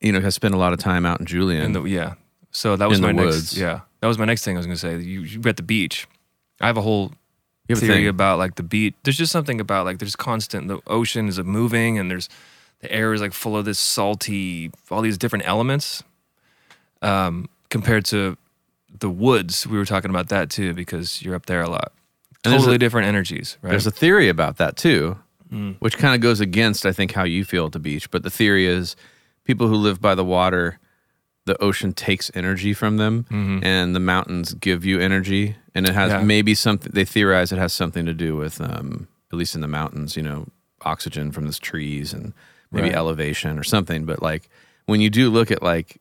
You 0.04 0.12
know, 0.12 0.22
has 0.22 0.36
spent 0.36 0.54
a 0.54 0.58
lot 0.58 0.74
of 0.74 0.80
time 0.80 1.06
out 1.06 1.20
in 1.20 1.26
Julian. 1.26 1.64
in 1.64 1.72
the, 1.74 1.84
yeah. 1.84 2.14
So 2.52 2.76
that 2.76 2.88
was 2.90 3.02
my 3.02 3.12
next. 3.12 3.26
woods. 3.26 3.60
Yeah, 3.60 3.80
that 4.02 4.08
was 4.08 4.18
my 4.20 4.26
next 4.26 4.44
thing 4.46 4.56
I 4.56 4.60
was 4.60 4.68
going 4.68 4.76
to 4.78 4.80
say. 4.80 4.98
You, 5.00 5.22
you 5.22 5.42
at 5.50 5.58
the 5.58 5.64
beach. 5.64 6.08
I 6.62 6.68
have 6.68 6.78
a 6.78 6.82
whole 6.82 7.14
have 7.70 7.78
a 7.80 7.82
theory 7.82 7.96
thing. 7.96 8.08
about 8.10 8.38
like 8.38 8.56
the 8.56 8.64
beach. 8.64 8.94
There's 9.04 9.18
just 9.18 9.32
something 9.32 9.60
about 9.60 9.86
like 9.86 9.98
there's 10.00 10.16
constant. 10.16 10.68
The 10.68 10.80
ocean 10.88 11.28
is 11.28 11.40
moving, 11.40 11.98
and 11.98 12.12
there's 12.12 12.30
the 12.82 12.92
air 12.92 13.14
is 13.14 13.22
like 13.22 13.34
full 13.34 13.58
of 13.58 13.66
this 13.66 13.80
salty, 13.80 14.72
all 14.92 15.02
these 15.02 15.18
different 15.18 15.48
elements. 15.48 16.04
Um, 17.02 17.50
compared 17.70 18.06
to 18.06 18.38
the 19.00 19.10
woods, 19.10 19.66
we 19.68 19.78
were 19.78 19.86
talking 19.86 20.10
about 20.10 20.30
that 20.30 20.50
too 20.50 20.74
because 20.74 21.22
you're 21.22 21.36
up 21.36 21.46
there 21.48 21.62
a 21.62 21.70
lot. 21.70 21.92
Totally 22.44 22.76
a- 22.76 22.78
different 22.78 23.08
energies, 23.08 23.58
right? 23.62 23.72
There's 23.72 23.88
a 23.88 23.92
theory 23.92 24.30
about 24.30 24.58
that 24.58 24.76
too, 24.78 25.18
Mm. 25.52 25.76
which 25.80 25.98
kind 25.98 26.16
of 26.16 26.22
goes 26.22 26.40
against, 26.40 26.86
I 26.86 26.92
think, 26.92 27.12
how 27.12 27.24
you 27.24 27.46
feel 27.46 27.66
at 27.68 27.72
the 27.74 27.80
beach. 27.80 28.10
But 28.12 28.24
the 28.24 28.30
theory 28.30 28.66
is 28.66 28.96
people 29.46 29.68
who 29.68 29.76
live 29.76 30.00
by 30.02 30.16
the 30.16 30.24
water, 30.26 30.80
the 31.46 31.62
ocean 31.62 31.94
takes 31.94 32.32
energy 32.34 32.74
from 32.74 32.98
them, 32.98 33.26
Mhm. 33.30 33.64
and 33.64 33.96
the 33.96 34.00
mountains 34.00 34.54
give 34.54 34.86
you 34.86 35.00
energy. 35.00 35.56
And 35.76 35.88
it 35.88 35.94
has 35.94 36.12
Yeah. 36.12 36.24
maybe 36.24 36.54
something, 36.56 36.92
they 36.94 37.04
theorize 37.06 37.52
it 37.52 37.58
has 37.58 37.74
something 37.74 38.06
to 38.06 38.14
do 38.14 38.36
with, 38.36 38.62
um, 38.62 39.08
at 39.32 39.38
least 39.38 39.56
in 39.56 39.62
the 39.62 39.68
mountains, 39.68 40.16
you 40.16 40.24
know, 40.24 40.48
oxygen 40.86 41.32
from 41.32 41.48
the 41.48 41.54
trees 41.54 42.14
and 42.14 42.34
maybe 42.72 42.88
Right. 42.90 42.96
elevation 42.96 43.58
or 43.60 43.64
something. 43.64 44.06
But 44.06 44.22
like 44.22 44.50
when 44.86 45.02
you 45.02 45.10
do 45.10 45.30
look 45.30 45.52
at 45.52 45.62
like, 45.64 46.00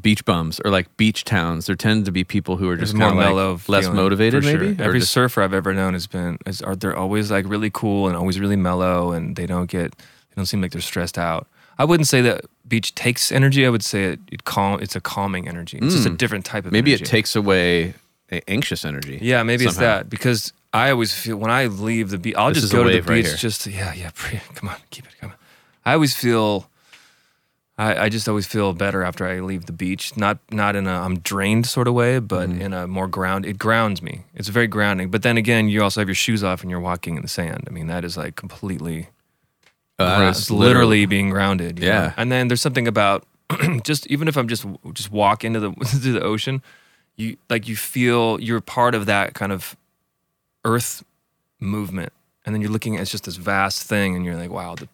Beach 0.00 0.24
bums 0.24 0.58
or 0.64 0.70
like 0.70 0.96
beach 0.96 1.22
towns. 1.22 1.66
There 1.66 1.76
tend 1.76 2.06
to 2.06 2.12
be 2.12 2.24
people 2.24 2.56
who 2.56 2.66
are 2.70 2.78
just 2.78 2.94
more 2.94 3.08
kind 3.10 3.18
of 3.20 3.26
mellow, 3.26 3.52
like 3.52 3.68
less 3.68 3.88
motivated, 3.88 4.42
sure. 4.42 4.58
maybe. 4.58 4.82
Every 4.82 5.00
just- 5.00 5.12
surfer 5.12 5.42
I've 5.42 5.52
ever 5.52 5.74
known 5.74 5.92
has 5.92 6.06
been 6.06 6.38
is 6.46 6.62
are 6.62 6.74
they're 6.74 6.96
always 6.96 7.30
like 7.30 7.44
really 7.46 7.68
cool 7.68 8.08
and 8.08 8.16
always 8.16 8.40
really 8.40 8.56
mellow, 8.56 9.12
and 9.12 9.36
they 9.36 9.44
don't 9.44 9.68
get 9.68 9.90
they 9.96 10.34
don't 10.34 10.46
seem 10.46 10.62
like 10.62 10.70
they're 10.72 10.80
stressed 10.80 11.18
out. 11.18 11.46
I 11.78 11.84
wouldn't 11.84 12.06
say 12.08 12.20
that 12.22 12.44
beach 12.68 12.94
takes 12.94 13.32
energy. 13.32 13.66
I 13.66 13.70
would 13.70 13.84
say 13.84 14.04
it, 14.12 14.20
it 14.30 14.44
calm. 14.44 14.80
It's 14.80 14.94
a 14.96 15.00
calming 15.00 15.48
energy. 15.48 15.78
It's 15.80 15.94
just 15.94 16.06
a 16.06 16.10
Mm. 16.10 16.18
different 16.18 16.44
type 16.44 16.64
of 16.66 16.72
maybe 16.72 16.92
energy. 16.92 17.04
it 17.04 17.08
takes 17.08 17.34
away 17.36 17.94
a 18.30 18.40
anxious 18.48 18.84
energy. 18.84 19.18
Yeah, 19.22 19.42
maybe 19.42 19.64
it's 19.64 19.74
somehow. 19.74 19.96
that 19.98 20.10
because 20.10 20.52
I 20.72 20.90
always 20.90 21.12
feel 21.12 21.36
when 21.36 21.50
I 21.50 21.66
leave 21.66 22.10
the 22.10 22.18
beach, 22.18 22.34
I'll 22.36 22.48
This 22.50 22.62
just 22.62 22.72
a 22.72 22.76
go 22.76 22.84
to 22.84 22.88
the 22.90 22.96
wave 22.96 23.08
right 23.08 23.16
beach 23.16 23.26
here. 23.26 23.36
just 23.36 23.62
to, 23.62 23.70
yeah, 23.70 23.92
yeah. 23.94 24.10
Pre- 24.14 24.40
come 24.54 24.68
on, 24.70 24.76
keep 24.90 25.06
it 25.06 25.12
coming. 25.20 25.36
I 25.84 25.92
always 25.94 26.14
feel, 26.14 26.70
I, 27.78 28.04
I 28.04 28.08
just 28.08 28.28
always 28.28 28.46
feel 28.46 28.72
better 28.72 29.02
after 29.02 29.26
I 29.26 29.40
leave 29.40 29.66
the 29.66 29.72
beach. 29.72 30.16
Not 30.16 30.38
not 30.50 30.76
in 30.76 30.86
a 30.86 30.92
I'm 31.00 31.18
drained 31.18 31.66
sort 31.66 31.88
of 31.88 31.94
way, 31.94 32.18
but 32.20 32.48
Mm-hmm. 32.48 32.60
in 32.62 32.72
a 32.72 32.86
more 32.86 33.08
ground. 33.08 33.44
It 33.46 33.58
grounds 33.58 34.00
me. 34.02 34.22
It's 34.34 34.48
very 34.48 34.66
grounding. 34.66 35.10
But 35.10 35.22
then 35.22 35.36
again, 35.36 35.68
you 35.68 35.82
also 35.82 36.00
have 36.00 36.08
your 36.08 36.14
shoes 36.14 36.42
off 36.44 36.62
and 36.62 36.70
you're 36.70 36.80
walking 36.80 37.16
in 37.16 37.22
the 37.22 37.28
sand. 37.28 37.64
I 37.66 37.70
mean, 37.70 37.86
that 37.88 38.04
is 38.04 38.16
like 38.16 38.36
completely. 38.36 39.08
Uh, 40.02 40.28
it's 40.28 40.40
it's 40.40 40.50
literally 40.50 41.06
being 41.06 41.30
grounded. 41.30 41.78
you 41.78 41.86
know? 41.86 41.92
Yeah. 41.92 42.14
And 42.16 42.30
then 42.30 42.48
there's 42.48 42.62
something 42.62 42.88
about 42.88 43.26
just 43.82 44.06
even 44.08 44.28
if 44.28 44.36
I'm 44.36 44.48
just 44.48 44.66
just 44.92 45.10
walk 45.10 45.44
into 45.44 45.60
the 45.60 45.68
into 45.92 46.12
the 46.12 46.22
ocean, 46.22 46.62
you 47.16 47.36
like 47.50 47.68
you 47.68 47.76
feel 47.76 48.40
you're 48.40 48.60
part 48.60 48.94
of 48.94 49.06
that 49.06 49.34
kind 49.34 49.52
of 49.52 49.76
earth 50.64 51.04
movement, 51.60 52.12
and 52.44 52.54
then 52.54 52.62
you're 52.62 52.70
looking 52.70 52.96
at 52.96 53.02
it's 53.02 53.10
just 53.10 53.24
this 53.24 53.36
vast 53.36 53.86
thing, 53.86 54.16
and 54.16 54.24
you're 54.24 54.36
like, 54.36 54.50
wow, 54.50 54.74
the, 54.74 54.88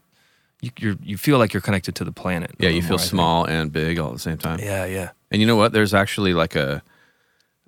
you 0.60 0.70
you're, 0.78 0.96
you 1.02 1.16
feel 1.16 1.38
like 1.38 1.52
you're 1.52 1.60
connected 1.60 1.94
to 1.96 2.04
the 2.04 2.12
planet. 2.12 2.52
Yeah, 2.58 2.68
you 2.68 2.76
little 2.76 2.88
feel 2.88 2.98
more, 2.98 3.06
small 3.06 3.44
and 3.44 3.72
big 3.72 3.98
all 3.98 4.08
at 4.08 4.14
the 4.14 4.18
same 4.20 4.38
time. 4.38 4.58
Yeah, 4.60 4.84
yeah. 4.84 5.10
And 5.30 5.40
you 5.40 5.46
know 5.46 5.56
what? 5.56 5.72
There's 5.72 5.94
actually 5.94 6.34
like 6.34 6.56
a, 6.56 6.82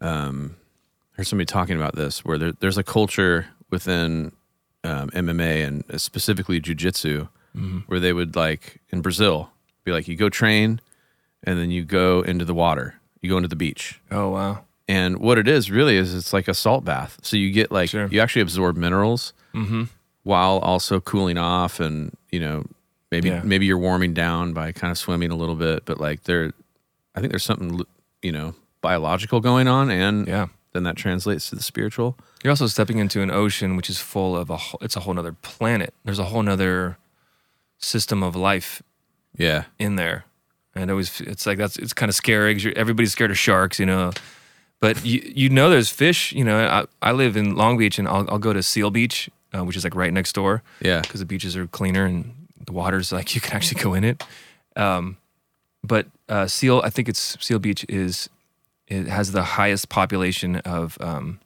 um, 0.00 0.56
I 1.14 1.18
heard 1.18 1.26
somebody 1.26 1.46
talking 1.46 1.76
about 1.76 1.94
this 1.94 2.24
where 2.24 2.38
there, 2.38 2.52
there's 2.52 2.78
a 2.78 2.82
culture 2.82 3.46
within 3.70 4.32
um, 4.84 5.10
MMA 5.10 5.66
and 5.66 6.00
specifically 6.00 6.60
jujitsu 6.60 7.28
Mhm. 7.56 7.82
where 7.88 7.98
they 8.00 8.12
would 8.12 8.36
like 8.36 8.80
in 8.90 9.00
Brazil 9.02 9.50
be 9.84 9.92
like, 9.92 10.06
you 10.08 10.16
go 10.16 10.28
train 10.28 10.80
and 11.42 11.58
then 11.58 11.70
you 11.70 11.84
go 11.84 12.20
into 12.22 12.44
the 12.44 12.54
water, 12.54 12.94
you 13.22 13.28
go 13.30 13.36
into 13.36 13.48
the 13.48 13.56
beach. 13.56 14.00
Oh 14.10 14.28
wow. 14.30 14.64
And 14.88 15.18
what 15.18 15.38
it 15.38 15.46
is 15.48 15.70
really 15.70 15.96
is 15.96 16.14
it's 16.14 16.32
like 16.32 16.48
a 16.48 16.54
salt 16.54 16.84
bath. 16.84 17.18
So 17.22 17.36
you 17.36 17.50
get 17.50 17.70
like, 17.72 17.90
Sure. 17.90 18.06
you 18.10 18.20
actually 18.20 18.42
absorb 18.42 18.76
minerals 18.76 19.32
Mm-hmm. 19.54 19.84
while 20.22 20.58
also 20.58 21.00
cooling 21.00 21.38
off 21.38 21.80
and, 21.80 22.16
you 22.30 22.38
know, 22.40 22.64
maybe, 23.10 23.28
Yeah. 23.30 23.42
maybe 23.44 23.66
you're 23.66 23.78
warming 23.78 24.14
down 24.14 24.52
by 24.52 24.70
kind 24.72 24.90
of 24.92 24.98
swimming 24.98 25.30
a 25.32 25.36
little 25.36 25.56
bit, 25.56 25.84
but 25.84 25.98
like 26.00 26.24
there, 26.24 26.52
I 27.16 27.20
think 27.20 27.32
there's 27.32 27.42
something, 27.44 27.80
you 28.22 28.30
know, 28.32 28.54
biological 28.80 29.40
going 29.40 29.66
on 29.66 29.90
and 29.90 30.26
Yeah. 30.28 30.46
Then 30.72 30.82
that 30.84 30.96
translates 30.96 31.50
to 31.50 31.56
the 31.56 31.62
spiritual. 31.62 32.16
You're 32.44 32.52
also 32.52 32.66
stepping 32.68 32.98
into 32.98 33.20
an 33.22 33.30
ocean 33.30 33.76
which 33.76 33.90
is 33.90 33.98
full 33.98 34.36
of 34.36 34.50
a. 34.50 34.56
whole- 34.56 34.78
It's 34.82 34.96
a 34.96 35.00
whole 35.00 35.14
nother 35.14 35.32
planet. 35.32 35.92
There's 36.04 36.18
a 36.18 36.24
whole 36.26 36.42
nother 36.42 36.96
system 37.78 38.22
of 38.22 38.36
life 38.36 38.82
Yeah. 39.36 39.64
in 39.78 39.96
there, 39.96 40.24
and 40.74 40.84
it 40.84 40.90
always 40.92 41.20
it's 41.20 41.46
like 41.46 41.58
that's 41.58 41.76
it's 41.76 41.92
kind 41.92 42.08
of 42.08 42.14
scary. 42.14 42.54
'cause 42.54 42.64
you're- 42.64 42.76
everybody's 42.76 43.12
scared 43.12 43.30
of 43.30 43.38
sharks, 43.38 43.78
you 43.78 43.86
know. 43.86 44.12
But 44.80 45.04
you 45.04 45.20
you 45.34 45.48
know 45.50 45.68
there's 45.70 45.90
fish. 45.90 46.32
You 46.32 46.44
know, 46.44 46.58
I, 46.66 47.08
I 47.10 47.12
live 47.12 47.36
in 47.36 47.54
Long 47.54 47.76
Beach, 47.78 47.98
and 47.98 48.08
I'll 48.08 48.26
I'll 48.30 48.38
go 48.38 48.52
to 48.52 48.62
Seal 48.62 48.90
Beach, 48.90 49.28
uh, 49.54 49.64
which 49.64 49.76
is 49.76 49.84
like 49.84 49.94
right 49.94 50.12
next 50.12 50.32
door 50.34 50.62
Yeah. 50.80 51.00
because 51.00 51.20
the 51.20 51.26
beaches 51.26 51.56
are 51.56 51.66
cleaner 51.66 52.06
and 52.06 52.32
the 52.66 52.72
water's 52.72 53.12
like 53.16 53.34
you 53.34 53.40
can 53.40 53.54
actually 53.56 53.82
go 53.82 53.94
in 53.94 54.04
it. 54.04 54.22
Um, 54.76 55.16
but 55.82 56.06
uh, 56.28 56.46
Seal, 56.46 56.80
I 56.84 56.90
think 56.90 57.08
it's 57.08 57.36
Seal 57.44 57.58
Beach 57.58 57.84
is 57.88 58.28
it 58.90 59.06
has 59.06 59.32
the 59.32 59.42
highest 59.42 59.88
population 59.88 60.56
of 60.56 60.98
um, 61.00 61.40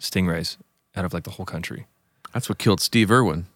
stingrays 0.00 0.56
out 0.96 1.04
of 1.04 1.12
like 1.14 1.24
the 1.24 1.30
whole 1.30 1.46
country. 1.46 1.86
That's 2.32 2.48
what 2.48 2.58
killed 2.58 2.80
Steve 2.80 3.10
Irwin. 3.10 3.46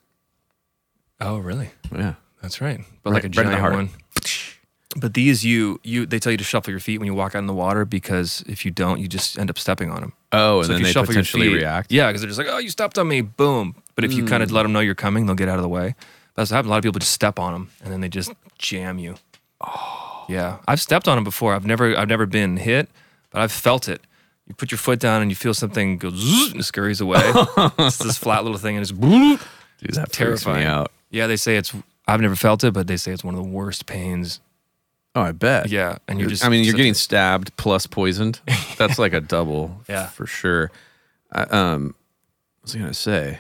Oh, 1.21 1.39
really? 1.39 1.71
Yeah. 1.95 2.15
That's 2.43 2.61
right. 2.61 2.81
But 3.03 3.11
Right- 3.11 3.17
like 3.17 3.25
a 3.25 3.29
giant 3.31 3.63
one. 3.63 3.91
But 4.99 5.13
these, 5.13 5.45
you 5.45 5.79
you 5.83 6.07
they 6.07 6.19
tell 6.19 6.33
you 6.33 6.39
to 6.39 6.45
shuffle 6.45 6.71
your 6.71 6.81
feet 6.81 6.99
when 6.99 7.07
you 7.07 7.13
walk 7.13 7.35
out 7.35 7.41
in 7.41 7.47
the 7.47 7.53
water 7.55 7.85
because 7.85 8.43
if 8.47 8.65
you 8.65 8.71
don't, 8.71 8.99
you 8.99 9.09
just 9.09 9.39
end 9.39 9.51
up 9.51 9.59
stepping 9.59 9.91
on 9.91 10.01
them. 10.01 10.13
Oh, 10.33 10.59
and 10.59 10.67
So 10.67 10.73
if 10.73 10.75
then 10.77 10.79
you 10.81 10.85
they 10.87 10.93
shuffle 10.93 11.13
your 11.15 11.23
potentially 11.23 11.49
feet- 11.49 11.55
react. 11.57 11.93
Yeah, 11.93 12.07
because 12.07 12.23
they're 12.23 12.29
just 12.31 12.39
like, 12.39 12.47
oh, 12.51 12.57
you 12.59 12.71
stepped 12.71 12.97
on 12.97 13.07
me, 13.07 13.21
boom. 13.21 13.75
But 13.95 14.05
if 14.05 14.13
you 14.15 14.25
kind 14.25 14.41
Hmm. 14.43 14.45
of 14.45 14.53
let 14.53 14.63
them 14.63 14.73
know 14.73 14.81
you're 14.81 14.95
coming, 14.95 15.27
they'll 15.27 15.35
get 15.35 15.49
out 15.51 15.57
of 15.57 15.63
the 15.63 15.69
way. 15.69 15.95
That's 16.35 16.51
what 16.51 16.57
happens. 16.57 16.69
A 16.69 16.71
lot 16.71 16.77
of 16.79 16.83
people 16.85 16.99
just 16.99 17.13
step 17.13 17.39
on 17.39 17.53
them 17.53 17.71
and 17.83 17.93
then 17.93 18.01
they 18.01 18.09
just 18.09 18.33
jam 18.59 18.99
you. 18.99 19.17
Oh. 19.61 20.25
Yeah, 20.31 20.59
I've 20.67 20.81
stepped 20.81 21.09
on 21.09 21.17
them 21.17 21.25
before. 21.25 21.55
I've 21.55 21.67
never 21.67 21.95
I've 21.97 22.09
never 22.09 22.25
been 22.27 22.57
hit, 22.57 22.89
but 23.31 23.43
I've 23.43 23.53
felt 23.53 23.89
it. 23.89 24.01
You 24.47 24.55
put 24.55 24.71
your 24.71 24.79
foot 24.79 25.01
down 25.01 25.23
and 25.23 25.31
you 25.31 25.35
feel 25.35 25.55
something 25.55 25.99
go 25.99 26.11
zzz, 26.11 26.53
and 26.53 26.65
scurries 26.65 27.01
away. 27.01 27.21
it's 27.79 27.99
this 27.99 28.17
flat 28.19 28.45
little 28.45 28.59
thing 28.59 28.77
and 28.77 28.83
it's. 28.83 28.93
Dude, 28.93 29.41
that 29.95 30.07
freaks 30.07 30.17
terrifying. 30.17 30.61
me 30.61 30.65
out. 30.67 30.93
Yeah, 31.11 31.27
they 31.27 31.37
say 31.37 31.57
it's. 31.57 31.75
I've 32.07 32.21
never 32.21 32.37
felt 32.37 32.63
it, 32.63 32.73
but 32.73 32.87
they 32.87 32.97
say 32.97 33.13
it's 33.13 33.25
one 33.25 33.35
of 33.35 33.43
the 33.43 33.49
worst 33.49 33.87
pains. 33.87 34.41
Oh, 35.17 35.23
I 35.23 35.33
bet. 35.33 35.69
Yeah, 35.71 35.99
and 36.07 36.21
you're 36.21 36.29
just. 36.29 36.45
I 36.45 36.49
mean, 36.49 36.63
you're 36.65 36.75
getting 36.75 36.95
stabbed 36.95 37.57
plus 37.57 37.87
poisoned. 37.87 38.41
That's 38.79 38.99
like 38.99 39.13
a 39.15 39.21
double, 39.21 39.81
Yeah. 39.89 40.07
for 40.07 40.27
sure. 40.27 40.71
I, 41.33 41.43
um, 41.45 41.95
what 42.61 42.63
was 42.65 42.77
I 42.77 42.79
gonna 42.79 42.95
say? 42.95 43.39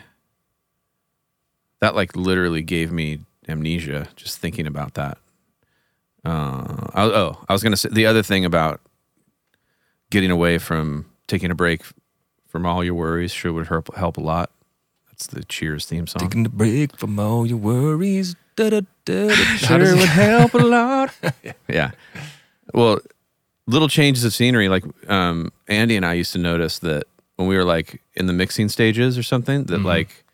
That 1.80 1.94
like 1.94 2.16
literally 2.16 2.62
gave 2.62 2.90
me 2.90 3.20
amnesia 3.48 4.08
just 4.16 4.38
thinking 4.38 4.66
about 4.66 4.94
that. 4.94 5.18
Uh, 6.24 6.88
I, 6.94 7.02
oh, 7.04 7.44
I 7.48 7.52
was 7.52 7.62
gonna 7.62 7.76
say 7.76 7.90
the 7.92 8.06
other 8.06 8.22
thing 8.22 8.44
about 8.44 8.80
getting 10.16 10.30
away 10.30 10.56
from 10.56 11.04
taking 11.26 11.50
a 11.50 11.54
break 11.54 11.82
from 12.46 12.64
all 12.64 12.82
your 12.82 12.94
worries 12.94 13.32
sure 13.32 13.52
would 13.52 13.66
help 13.66 13.94
help 13.96 14.16
a 14.16 14.20
lot. 14.22 14.50
That's 15.10 15.26
the 15.26 15.44
Cheers 15.44 15.84
theme 15.84 16.06
song. 16.06 16.20
taking 16.20 16.46
a 16.46 16.48
break 16.48 16.96
from 16.96 17.18
all 17.18 17.44
your 17.46 17.58
worries. 17.58 18.34
Da, 18.56 18.70
da, 18.70 18.80
da, 19.04 19.28
Sure 19.58 19.78
would 19.78 20.08
help 20.08 20.54
a 20.54 20.58
lot. 20.58 21.14
yeah. 21.68 21.90
Well, 22.72 23.00
little 23.66 23.88
changes 23.88 24.24
of 24.24 24.32
scenery. 24.32 24.70
Like 24.70 24.84
um, 25.10 25.52
Andy 25.68 25.96
and 25.96 26.06
I 26.06 26.14
used 26.14 26.32
to 26.32 26.38
notice 26.38 26.78
that 26.78 27.04
when 27.36 27.46
we 27.46 27.56
were 27.58 27.64
like 27.64 28.00
in 28.14 28.24
the 28.26 28.32
mixing 28.32 28.70
stages 28.70 29.18
or 29.18 29.22
something, 29.22 29.64
that 29.64 29.82
like, 29.82 30.24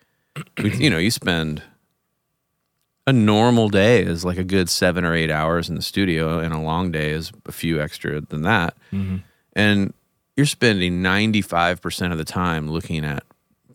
we, 0.62 0.76
you 0.76 0.90
know, 0.90 0.98
you 0.98 1.10
spend 1.10 1.60
a 3.08 3.12
normal 3.12 3.68
day 3.68 4.00
is 4.00 4.24
like 4.24 4.38
a 4.38 4.44
good 4.44 4.68
seven 4.68 5.04
or 5.04 5.12
eight 5.12 5.30
hours 5.30 5.68
in 5.68 5.74
the 5.74 5.82
studio, 5.82 6.38
and 6.38 6.54
a 6.54 6.60
long 6.60 6.92
day 6.92 7.10
is 7.10 7.32
a 7.46 7.52
few 7.52 7.80
extra 7.80 8.20
than 8.20 8.42
that. 8.42 8.76
And 9.54 9.92
you're 10.36 10.46
spending 10.46 11.02
95% 11.02 12.12
of 12.12 12.18
the 12.18 12.24
time 12.24 12.70
looking 12.70 13.04
at 13.04 13.22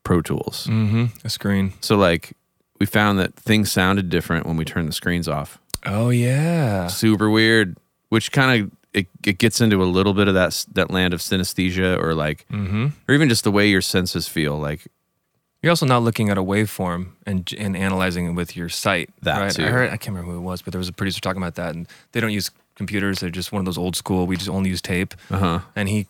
Pro 0.04 0.22
Tools. 0.22 0.68
Mhm, 0.70 1.12
a 1.24 1.30
screen. 1.30 1.74
So, 1.82 1.96
like, 1.98 2.34
we 2.80 2.86
found 2.86 3.20
that 3.20 3.36
things 3.36 3.72
sounded 3.72 4.10
different 4.10 4.46
when 4.46 4.58
we 4.58 4.66
turned 4.66 4.88
the 4.88 4.94
screens 4.94 5.28
off 5.28 5.60
Oh 5.86 6.10
yeah. 6.10 6.88
super 6.88 7.30
weird 7.30 7.76
which 8.10 8.32
kind 8.32 8.62
of 8.64 8.72
it, 8.94 9.08
it 9.26 9.38
gets 9.38 9.60
into 9.62 9.82
a 9.84 9.86
little 9.86 10.14
bit 10.14 10.28
of 10.28 10.34
that 10.36 10.66
that 10.74 10.90
land 10.92 11.14
of 11.14 11.20
synesthesia 11.20 12.02
or 12.02 12.14
like 12.14 12.46
Mm-hmm. 12.52 12.88
or 13.08 13.14
even 13.16 13.30
just 13.30 13.44
the 13.44 13.52
way 13.52 13.68
your 13.68 13.82
senses 13.82 14.28
feel 14.28 14.58
like 14.60 14.88
You're 15.64 15.72
also 15.72 15.86
not 15.88 16.04
looking 16.04 16.30
at 16.30 16.38
a 16.38 16.44
waveform 16.44 17.08
and 17.26 17.52
and 17.58 17.76
analyzing 17.76 18.28
it 18.28 18.32
with 18.34 18.56
your 18.56 18.70
sight. 18.70 19.10
That 19.24 19.40
right? 19.42 19.52
too. 19.52 19.66
I 19.66 19.70
heard. 19.70 19.88
I 19.90 19.98
can't 19.98 20.16
remember 20.16 20.32
who 20.34 20.38
it 20.38 20.42
was, 20.42 20.62
but 20.62 20.72
there 20.72 20.80
was 20.80 20.88
a 20.90 20.94
producer 20.94 21.20
talking 21.20 21.42
about 21.42 21.56
that, 21.56 21.74
and 21.76 21.88
they 22.12 22.20
don't 22.22 22.32
use 22.32 22.50
computers. 22.78 23.20
They're 23.20 23.30
just 23.30 23.52
one 23.52 23.60
of 23.60 23.66
those 23.66 23.78
old 23.78 23.96
school. 23.96 24.26
We 24.28 24.38
just 24.38 24.50
only 24.50 24.70
use 24.70 24.82
tape. 24.82 25.14
uh-huh 25.30 25.60
And 25.76 25.90
he 25.90 26.08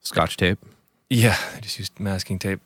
scotch 0.00 0.36
tape 0.36 0.58
Yeah, 1.10 1.36
I 1.56 1.60
just 1.60 1.78
used 1.78 1.98
masking 2.00 2.38
tape. 2.38 2.60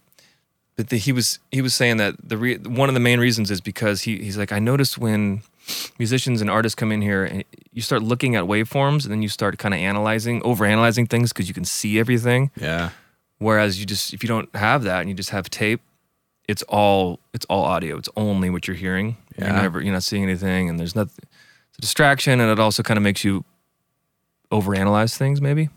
But 0.76 0.88
the, 0.88 0.97
he 0.97 1.12
was 1.12 1.38
he 1.52 1.61
was 1.61 1.75
saying 1.75 1.99
that 1.99 2.14
the 2.26 2.37
re, 2.38 2.57
one 2.57 2.88
of 2.88 2.95
the 2.95 3.00
main 3.00 3.21
reasons 3.21 3.50
is 3.50 3.61
because 3.61 4.02
he 4.02 4.16
he's 4.25 4.38
like 4.38 4.50
I 4.52 4.59
noticed 4.59 4.97
when 4.97 5.42
musicians 5.99 6.40
and 6.40 6.49
artists 6.50 6.75
come 6.75 6.90
in 6.90 7.02
here 7.02 7.25
and 7.25 7.45
you 7.73 7.83
start 7.83 8.02
looking 8.02 8.35
at 8.35 8.45
waveforms 8.45 9.04
and 9.04 9.11
then 9.12 9.23
you 9.23 9.28
start 9.28 9.59
kind 9.59 9.75
of 9.75 9.78
analyzing 9.80 10.42
over 10.42 10.64
analyzing 10.64 11.07
things 11.07 11.33
because 11.33 11.49
you 11.49 11.54
can 11.54 11.64
see 11.66 11.99
everything. 12.00 12.50
yeah 12.57 12.90
Whereas 13.38 13.78
you 13.80 13.87
just 13.87 14.12
if 14.14 14.23
you 14.23 14.28
don't 14.28 14.49
have 14.54 14.83
that 14.85 15.00
and 15.00 15.09
you 15.11 15.14
just 15.14 15.30
have 15.30 15.49
tape, 15.50 15.80
it's 16.49 16.62
all 16.69 17.21
it's 17.35 17.47
all 17.50 17.64
audio. 17.64 17.97
It's 17.99 18.09
only 18.16 18.49
what 18.50 18.66
you're 18.66 18.76
hearing. 18.76 19.16
You're 19.37 19.49
Yeah. 19.49 19.62
never 19.62 19.80
you're 19.83 19.92
not 19.92 20.02
seeing 20.02 20.23
anything 20.23 20.69
and 20.71 20.78
there's 20.78 20.95
nothing. 20.97 21.25
Distraction 21.80 22.40
and 22.40 22.50
it 22.50 22.58
also 22.58 22.82
kind 22.82 22.96
of 22.99 23.02
makes 23.02 23.25
you 23.25 23.44
overanalyze 24.52 25.16
things 25.16 25.40
maybe. 25.40 25.68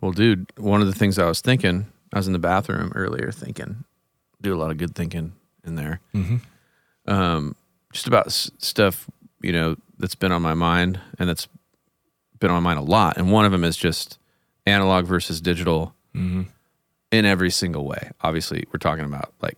well 0.00 0.12
dude 0.12 0.50
one 0.56 0.80
of 0.80 0.86
the 0.86 0.94
things 0.94 1.18
i 1.18 1.26
was 1.26 1.40
thinking 1.40 1.86
i 2.12 2.18
was 2.18 2.26
in 2.26 2.32
the 2.32 2.38
bathroom 2.38 2.92
earlier 2.94 3.30
thinking 3.32 3.84
do 4.40 4.54
a 4.54 4.58
lot 4.58 4.70
of 4.70 4.78
good 4.78 4.94
thinking 4.94 5.32
in 5.64 5.74
there 5.74 6.00
Mm-hmm. 6.14 6.36
um 7.12 7.56
just 7.92 8.06
about 8.06 8.26
s- 8.28 8.50
stuff 8.58 9.10
you 9.42 9.52
know 9.52 9.76
that's 9.98 10.14
been 10.14 10.30
on 10.32 10.40
my 10.42 10.54
mind 10.54 11.00
and 11.18 11.28
that's 11.28 11.48
been 12.38 12.50
on 12.50 12.62
my 12.62 12.74
mind 12.74 12.78
a 12.78 12.90
lot 12.90 13.16
and 13.18 13.30
one 13.32 13.44
of 13.44 13.50
them 13.52 13.64
is 13.64 13.76
just 13.76 14.18
analog 14.66 15.04
versus 15.06 15.40
digital 15.40 15.94
Mm-hmm. 16.14 16.42
in 17.12 17.24
every 17.24 17.50
single 17.50 17.84
way. 17.86 18.10
Obviously, 18.20 18.64
we're 18.72 18.78
talking 18.80 19.04
about 19.04 19.32
like 19.40 19.56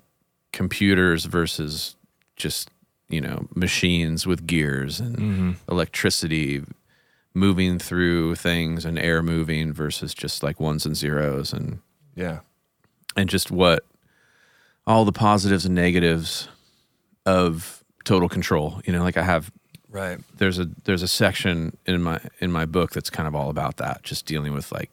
computers 0.52 1.24
versus 1.24 1.96
just, 2.36 2.68
you 3.12 3.20
know, 3.20 3.46
machines 3.54 4.26
with 4.26 4.46
gears 4.46 4.98
and 5.00 5.16
Mm-hmm. 5.16 5.52
electricity 5.70 6.62
moving 7.34 7.78
through 7.78 8.34
things 8.34 8.84
and 8.84 8.98
air 8.98 9.22
moving 9.22 9.72
versus 9.72 10.12
just 10.14 10.42
like 10.42 10.58
ones 10.60 10.84
and 10.86 10.96
zeros 10.96 11.52
and 11.52 11.80
Yeah. 12.16 12.40
and 13.16 13.28
just 13.30 13.50
what 13.50 13.84
all 14.86 15.04
the 15.04 15.12
positives 15.12 15.64
and 15.64 15.74
negatives 15.74 16.48
of 17.24 17.84
total 18.04 18.28
control. 18.28 18.80
You 18.84 18.92
know, 18.92 19.02
like 19.02 19.16
I 19.16 19.22
have 19.22 19.50
Right. 19.88 20.18
there's 20.38 20.58
a 20.58 20.68
there's 20.84 21.02
a 21.02 21.08
section 21.08 21.76
in 21.86 22.02
my 22.02 22.18
in 22.40 22.50
my 22.50 22.64
book 22.66 22.92
that's 22.92 23.10
kind 23.10 23.28
of 23.28 23.34
all 23.34 23.50
about 23.50 23.76
that, 23.76 24.02
just 24.02 24.26
dealing 24.26 24.52
with 24.54 24.72
like 24.72 24.90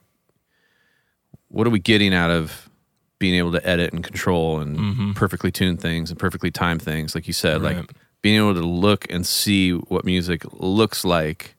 what 1.48 1.66
are 1.66 1.72
we 1.72 1.80
getting 1.80 2.14
out 2.14 2.30
of 2.32 2.70
being 3.18 3.36
able 3.36 3.52
to 3.52 3.68
edit 3.68 3.92
and 3.92 4.04
control 4.04 4.60
and 4.60 5.16
perfectly 5.16 5.52
tune 5.52 5.76
things 5.78 6.10
and 6.10 6.18
perfectly 6.20 6.52
time 6.52 6.80
things, 6.80 7.16
like 7.16 7.28
you 7.28 7.34
said, 7.34 7.62
Right. 7.62 7.78
like 7.78 7.92
being 8.22 8.38
able 8.38 8.54
to 8.54 8.62
look 8.68 9.06
and 9.10 9.26
see 9.26 9.72
what 9.72 10.06
music 10.06 10.44
looks 10.54 11.04
like. 11.06 11.56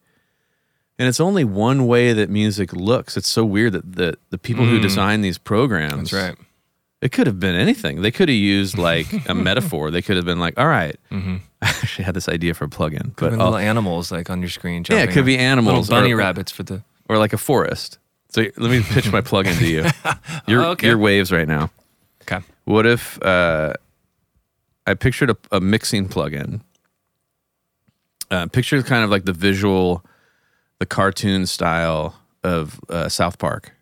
And 0.98 1.08
it's 1.08 1.20
only 1.20 1.44
one 1.44 1.86
way 1.86 2.12
that 2.12 2.28
music 2.28 2.72
looks. 2.74 3.16
It's 3.16 3.28
so 3.28 3.44
weird 3.44 3.72
that 3.72 3.94
the 3.96 4.18
the 4.30 4.38
people 4.38 4.66
who 4.66 4.78
design 4.80 5.22
these 5.22 5.38
programs 5.38 6.10
That's 6.10 6.28
right. 6.28 6.38
it 7.00 7.10
could 7.12 7.26
have 7.26 7.40
been 7.40 7.54
anything. 7.54 8.02
They 8.02 8.10
could 8.10 8.28
have 8.28 8.36
used 8.36 8.76
like 8.90 9.06
a 9.28 9.34
metaphor. 9.34 9.90
They 9.90 10.02
could 10.02 10.16
have 10.16 10.26
been 10.26 10.38
like, 10.40 10.58
"All 10.58 10.66
right, 10.68 10.96
I 11.10 11.40
actually 11.62 12.04
had 12.04 12.14
this 12.14 12.28
idea 12.28 12.52
for 12.52 12.64
a 12.66 12.68
plugin, 12.68 13.16
Could 13.16 13.30
but 13.30 13.38
little 13.38 13.56
animals 13.56 14.12
like 14.12 14.28
on 14.28 14.40
your 14.40 14.50
screen. 14.50 14.84
yeah, 14.90 15.02
it 15.04 15.10
could 15.10 15.24
be 15.24 15.38
animals 15.38 15.88
bunny 15.88 16.12
or, 16.12 16.16
rabbits 16.18 16.52
for 16.52 16.64
the. 16.64 16.82
or 17.08 17.16
like 17.16 17.32
a 17.32 17.38
forest." 17.38 17.98
So 18.28 18.42
let 18.58 18.70
me 18.70 18.82
pitch 18.82 19.10
my 19.10 19.22
plugin 19.22 19.58
to 19.58 19.66
you. 19.66 19.84
Your 20.46 20.62
Oh, 20.62 20.70
okay. 20.72 20.86
your 20.86 20.98
waves 20.98 21.32
right 21.32 21.48
now. 21.48 21.70
Okay. 22.22 22.38
What 22.64 22.86
if 22.86 23.20
uh, 23.22 23.72
I 24.86 24.94
pictured 24.94 25.30
a, 25.30 25.36
a 25.52 25.60
mixing 25.60 26.08
plugin? 26.08 26.60
Uh, 28.30 28.46
picture 28.46 28.80
kind 28.82 29.02
of 29.02 29.10
like 29.10 29.24
the 29.24 29.32
visual, 29.32 30.04
the 30.78 30.86
cartoon 30.86 31.46
style 31.46 32.14
of 32.44 32.80
uh, 32.88 33.08
South 33.08 33.38
Park, 33.38 33.72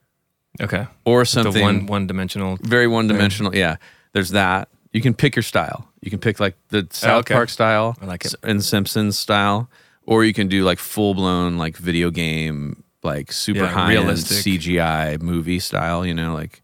Okay. 0.61 0.87
or 1.05 1.21
The 1.23 1.27
something 1.27 1.63
one 1.63 1.87
one 1.87 2.07
dimensional. 2.07 2.57
very 2.63 2.87
one 2.89 3.07
dimensional. 3.09 3.55
Yeah, 3.55 3.77
there's 4.15 4.31
that. 4.31 4.69
You 4.93 5.03
can 5.03 5.13
pick 5.15 5.37
your 5.37 5.43
style. 5.43 5.87
You 6.01 6.11
can 6.11 6.19
pick 6.19 6.41
like 6.41 6.57
the 6.71 6.87
South 6.91 7.21
okay. 7.21 7.35
Park 7.35 7.51
style, 7.51 7.97
I 8.01 8.07
like 8.07 8.25
it. 8.25 8.35
and 8.43 8.65
Simpsons 8.65 9.19
style, 9.19 9.69
or 10.07 10.25
you 10.25 10.33
can 10.33 10.49
do 10.49 10.65
like 10.65 10.79
full 10.79 11.13
blown 11.15 11.59
like 11.59 11.77
video 11.77 12.11
game, 12.11 12.83
like 13.03 13.31
super 13.33 13.61
Yeah, 13.61 13.67
high 13.67 13.95
end 13.97 14.05
realistic. 14.07 14.39
CGI 14.39 15.21
movie 15.21 15.59
style. 15.59 16.07
You 16.07 16.15
know, 16.15 16.33
like 16.33 16.63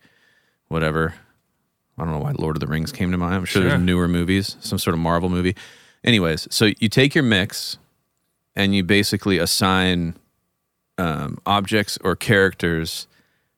whatever. 0.68 1.14
I 1.98 2.02
don't 2.04 2.12
know 2.12 2.18
why 2.18 2.32
Lord 2.36 2.56
of 2.56 2.60
the 2.60 2.66
Rings 2.66 2.90
came 2.92 3.10
to 3.12 3.18
mind. 3.18 3.34
I'm 3.34 3.44
sure, 3.44 3.62
Sure. 3.62 3.70
there's 3.70 3.80
newer 3.82 4.08
movies, 4.08 4.56
some 4.60 4.78
sort 4.78 4.94
of 4.94 5.00
Marvel 5.00 5.28
movie. 5.28 5.54
Anyways, 6.02 6.48
so 6.50 6.70
you 6.78 6.88
take 6.88 7.14
your 7.14 7.24
mix 7.24 7.78
and 8.56 8.74
you 8.74 8.82
basically 8.82 9.38
assign 9.38 10.14
um, 10.98 11.38
objects 11.46 11.98
or 12.02 12.14
characters 12.16 13.06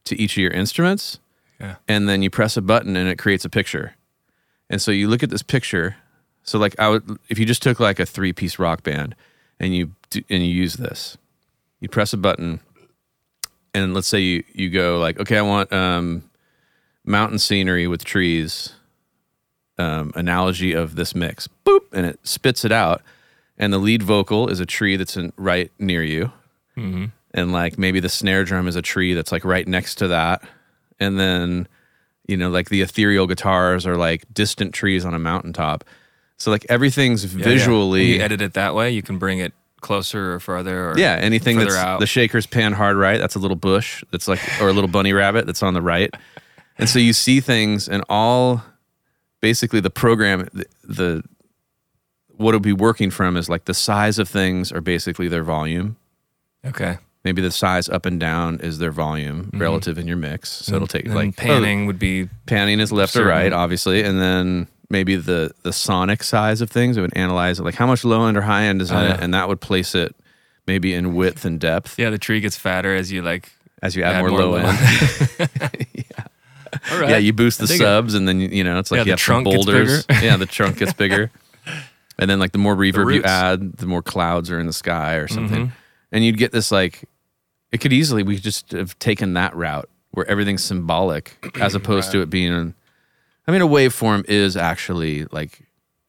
to 0.04 0.18
each 0.20 0.34
of 0.36 0.38
your 0.42 0.52
instruments 0.52 1.18
Yeah. 1.60 1.76
and 1.88 2.08
then 2.08 2.22
you 2.22 2.30
press 2.30 2.56
a 2.56 2.62
button 2.62 2.96
and 2.96 3.08
it 3.08 3.16
creates 3.18 3.44
a 3.44 3.50
picture. 3.50 3.94
And 4.70 4.80
so 4.82 4.90
you 4.90 5.08
look 5.08 5.22
at 5.22 5.30
this 5.30 5.42
picture. 5.42 5.96
So 6.42 6.58
like 6.58 6.78
I 6.78 6.88
would, 6.88 7.18
if 7.28 7.38
you 7.38 7.44
just 7.46 7.62
took 7.62 7.80
like 7.80 7.98
a 8.00 8.06
three 8.06 8.32
piece 8.32 8.58
rock 8.58 8.82
band 8.82 9.14
and 9.58 9.74
you 9.74 9.92
do, 10.10 10.22
and 10.30 10.42
you 10.42 10.50
use 10.52 10.74
this, 10.74 11.16
you 11.80 11.88
press 11.88 12.12
a 12.12 12.16
button, 12.16 12.60
and 13.74 13.92
let's 13.94 14.08
say 14.08 14.20
you 14.20 14.44
you 14.54 14.70
go 14.70 14.98
like, 14.98 15.18
okay, 15.20 15.36
I 15.38 15.42
want 15.42 15.72
um, 15.72 16.22
mountain 17.06 17.38
scenery 17.38 17.86
with 17.86 18.04
trees, 18.04 18.74
um, 19.78 20.12
analogy 20.14 20.72
of 20.72 20.96
this 20.96 21.14
mix. 21.14 21.48
Boop, 21.64 21.80
and 21.92 22.06
it 22.06 22.18
spits 22.26 22.64
it 22.64 22.72
out. 22.72 23.02
And 23.58 23.72
the 23.72 23.78
lead 23.78 24.02
vocal 24.02 24.48
is 24.48 24.60
a 24.60 24.66
tree 24.66 24.96
that's 24.96 25.16
in, 25.16 25.32
right 25.36 25.70
near 25.78 26.02
you, 26.02 26.30
Mm-hmm. 26.76 27.06
and 27.32 27.52
like 27.52 27.78
maybe 27.78 28.00
the 28.00 28.10
snare 28.10 28.44
drum 28.44 28.68
is 28.68 28.76
a 28.76 28.82
tree 28.82 29.14
that's 29.14 29.32
like 29.32 29.46
right 29.46 29.66
next 29.66 29.94
to 29.96 30.08
that, 30.08 30.42
and 31.00 31.18
then 31.18 31.66
you 32.28 32.36
know 32.36 32.50
like 32.50 32.68
the 32.68 32.82
ethereal 32.82 33.26
guitars 33.26 33.86
are 33.86 33.96
like 33.96 34.24
distant 34.34 34.74
trees 34.74 35.06
on 35.06 35.14
a 35.14 35.18
mountaintop. 35.18 35.84
So 36.36 36.50
like 36.50 36.66
everything's 36.68 37.24
visually 37.24 38.00
When 38.00 38.08
you 38.10 38.20
edit 38.20 38.42
it 38.42 38.52
that 38.52 38.74
way, 38.74 38.90
you 38.90 39.00
can 39.00 39.16
bring 39.16 39.38
it 39.38 39.54
closer 39.80 40.34
or 40.34 40.40
further. 40.40 40.90
Or 40.90 40.98
Yeah, 40.98 41.14
anything 41.14 41.58
that's 41.58 41.74
out. 41.76 41.98
the 42.00 42.06
shaker's 42.06 42.44
pan 42.46 42.74
hard 42.74 42.98
right, 42.98 43.16
that's 43.18 43.36
a 43.36 43.38
little 43.38 43.56
bush 43.56 44.04
that's 44.12 44.28
like 44.28 44.40
or 44.60 44.68
a 44.68 44.72
little 44.74 44.88
bunny 44.90 45.14
rabbit 45.14 45.46
that's 45.46 45.62
on 45.62 45.72
the 45.72 45.80
right. 45.80 46.12
And 46.78 46.88
so 46.88 46.98
you 46.98 47.12
see 47.12 47.40
things 47.40 47.88
and 47.88 48.04
all 48.08 48.62
basically 49.40 49.80
the 49.80 49.90
program 49.90 50.48
the, 50.52 50.66
the 50.84 51.22
what 52.36 52.50
it'll 52.50 52.60
be 52.60 52.72
working 52.72 53.10
from 53.10 53.36
is 53.36 53.48
like 53.48 53.64
the 53.64 53.74
size 53.74 54.18
of 54.18 54.28
things 54.28 54.72
are 54.72 54.80
basically 54.80 55.28
their 55.28 55.42
volume. 55.42 55.96
okay. 56.64 56.98
Maybe 57.24 57.42
the 57.42 57.50
size 57.50 57.88
up 57.88 58.06
and 58.06 58.20
down 58.20 58.60
is 58.60 58.78
their 58.78 58.92
volume 58.92 59.46
mm-hmm. 59.46 59.58
relative 59.58 59.98
in 59.98 60.06
your 60.06 60.16
mix. 60.16 60.48
So 60.48 60.76
it'll 60.76 60.86
mm-hmm. 60.86 61.08
take 61.08 61.14
like 61.14 61.36
panning 61.36 61.86
would 61.86 61.98
be 61.98 62.24
oh, 62.24 62.28
panning 62.46 62.78
is 62.78 62.92
left 62.92 63.14
Certain. 63.14 63.26
to 63.26 63.34
right, 63.34 63.52
obviously, 63.52 64.04
and 64.04 64.20
then 64.20 64.68
maybe 64.90 65.16
the 65.16 65.50
the 65.62 65.72
sonic 65.72 66.22
size 66.22 66.60
of 66.60 66.70
things. 66.70 66.96
It 66.96 67.00
would 67.00 67.16
analyze 67.16 67.58
it, 67.58 67.64
like 67.64 67.74
how 67.74 67.86
much 67.88 68.04
low 68.04 68.26
end 68.26 68.36
or 68.36 68.42
high 68.42 68.66
end 68.66 68.80
is 68.80 68.92
in 68.92 68.96
Oh, 68.96 69.00
uh-huh. 69.00 69.14
it, 69.14 69.20
and 69.20 69.34
that 69.34 69.48
would 69.48 69.60
place 69.60 69.92
it 69.96 70.14
maybe 70.68 70.94
in 70.94 71.16
width 71.16 71.44
and 71.44 71.58
depth 71.58 71.98
yeah. 71.98 72.10
The 72.10 72.18
tree 72.18 72.40
gets 72.40 72.56
fatter 72.56 72.94
as 72.94 73.10
you 73.10 73.22
like. 73.22 73.50
as 73.82 73.96
you 73.96 74.04
add, 74.04 74.14
add 74.14 74.20
more, 74.20 74.30
more 74.30 74.40
low 74.42 74.50
low 74.50 74.56
end. 74.58 74.78
All 75.40 75.68
right. 76.92 77.10
yeah, 77.10 77.16
you 77.16 77.32
boost 77.32 77.58
the 77.58 77.66
dig 77.66 77.76
it. 77.80 77.84
subs, 77.84 78.14
and 78.14 78.26
then 78.28 78.40
you 78.40 78.64
know 78.64 78.78
it's 78.78 78.90
like 78.90 78.98
Yeah, 78.98 79.02
you 79.02 79.04
the 79.06 79.10
have 79.12 79.18
trunk 79.20 79.44
boulders. 79.44 80.04
yeah, 80.22 80.36
the 80.36 80.46
trunk 80.46 80.78
gets 80.78 80.92
bigger, 80.92 81.30
and 82.18 82.30
then 82.30 82.38
like 82.38 82.52
the 82.52 82.58
more 82.58 82.74
reverb 82.76 83.14
you 83.14 83.22
add, 83.22 83.76
the 83.78 83.86
more 83.86 84.02
clouds 84.02 84.50
are 84.50 84.58
in 84.60 84.66
the 84.66 84.72
sky 84.72 85.14
or 85.14 85.28
something, 85.28 85.68
Mhm. 85.68 85.72
and 86.12 86.24
you'd 86.24 86.38
get 86.38 86.52
this 86.52 86.70
like 86.70 87.04
it 87.72 87.78
could 87.78 87.92
easily 87.92 88.22
we 88.22 88.34
could 88.36 88.44
just 88.44 88.72
have 88.72 88.98
taken 88.98 89.34
that 89.34 89.54
route 89.56 89.88
where 90.12 90.26
everything's 90.30 90.64
symbolic 90.64 91.36
as 91.60 91.74
opposed 91.74 92.12
to 92.12 92.20
it 92.22 92.30
being. 92.30 92.74
I 93.48 93.52
mean, 93.52 93.60
a 93.62 93.66
waveform 93.68 94.24
is 94.28 94.56
actually 94.56 95.24
like 95.26 95.60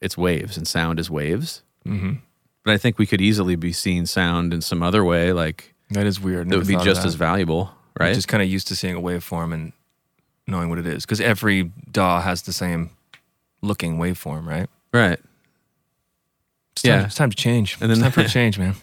it's 0.01 0.17
waves, 0.17 0.57
and 0.57 0.67
sound 0.67 0.99
is 0.99 1.09
waves. 1.09 1.63
Mhm. 1.85 2.19
But 2.63 2.73
I 2.73 2.77
think 2.77 2.97
we 2.99 3.05
could 3.05 3.21
easily 3.21 3.55
be 3.55 3.71
seeing 3.71 4.05
sound 4.05 4.53
in 4.53 4.61
some 4.61 4.83
other 4.83 5.03
way, 5.03 5.31
like 5.33 5.73
That 5.91 6.05
is 6.05 6.19
weird. 6.19 6.49
that 6.49 6.57
would 6.57 6.67
be 6.67 6.75
just 6.77 7.05
as 7.05 7.15
valuable, 7.15 7.71
right? 7.99 8.13
Just 8.13 8.27
kind 8.27 8.43
of 8.43 8.49
used 8.49 8.67
to 8.67 8.75
seeing 8.75 8.95
a 8.95 8.99
waveform 9.01 9.53
and 9.53 9.71
knowing 10.47 10.69
what 10.69 10.79
it 10.79 10.87
is 10.87 11.05
because 11.05 11.19
every 11.21 11.71
DAW 11.91 12.21
has 12.21 12.41
the 12.43 12.53
same 12.53 12.89
looking 13.61 13.97
waveform, 13.97 14.45
right? 14.47 14.69
right. 14.93 15.19
It's 16.73 16.81
time, 16.83 16.99
Yeah. 16.99 17.05
it's 17.05 17.15
time 17.15 17.29
to 17.29 17.35
change. 17.35 17.77
And 17.81 17.91
it's 17.91 17.99
time 18.01 18.11
for 18.11 18.21
a 18.25 18.27
change, 18.27 18.57
man. 18.59 18.75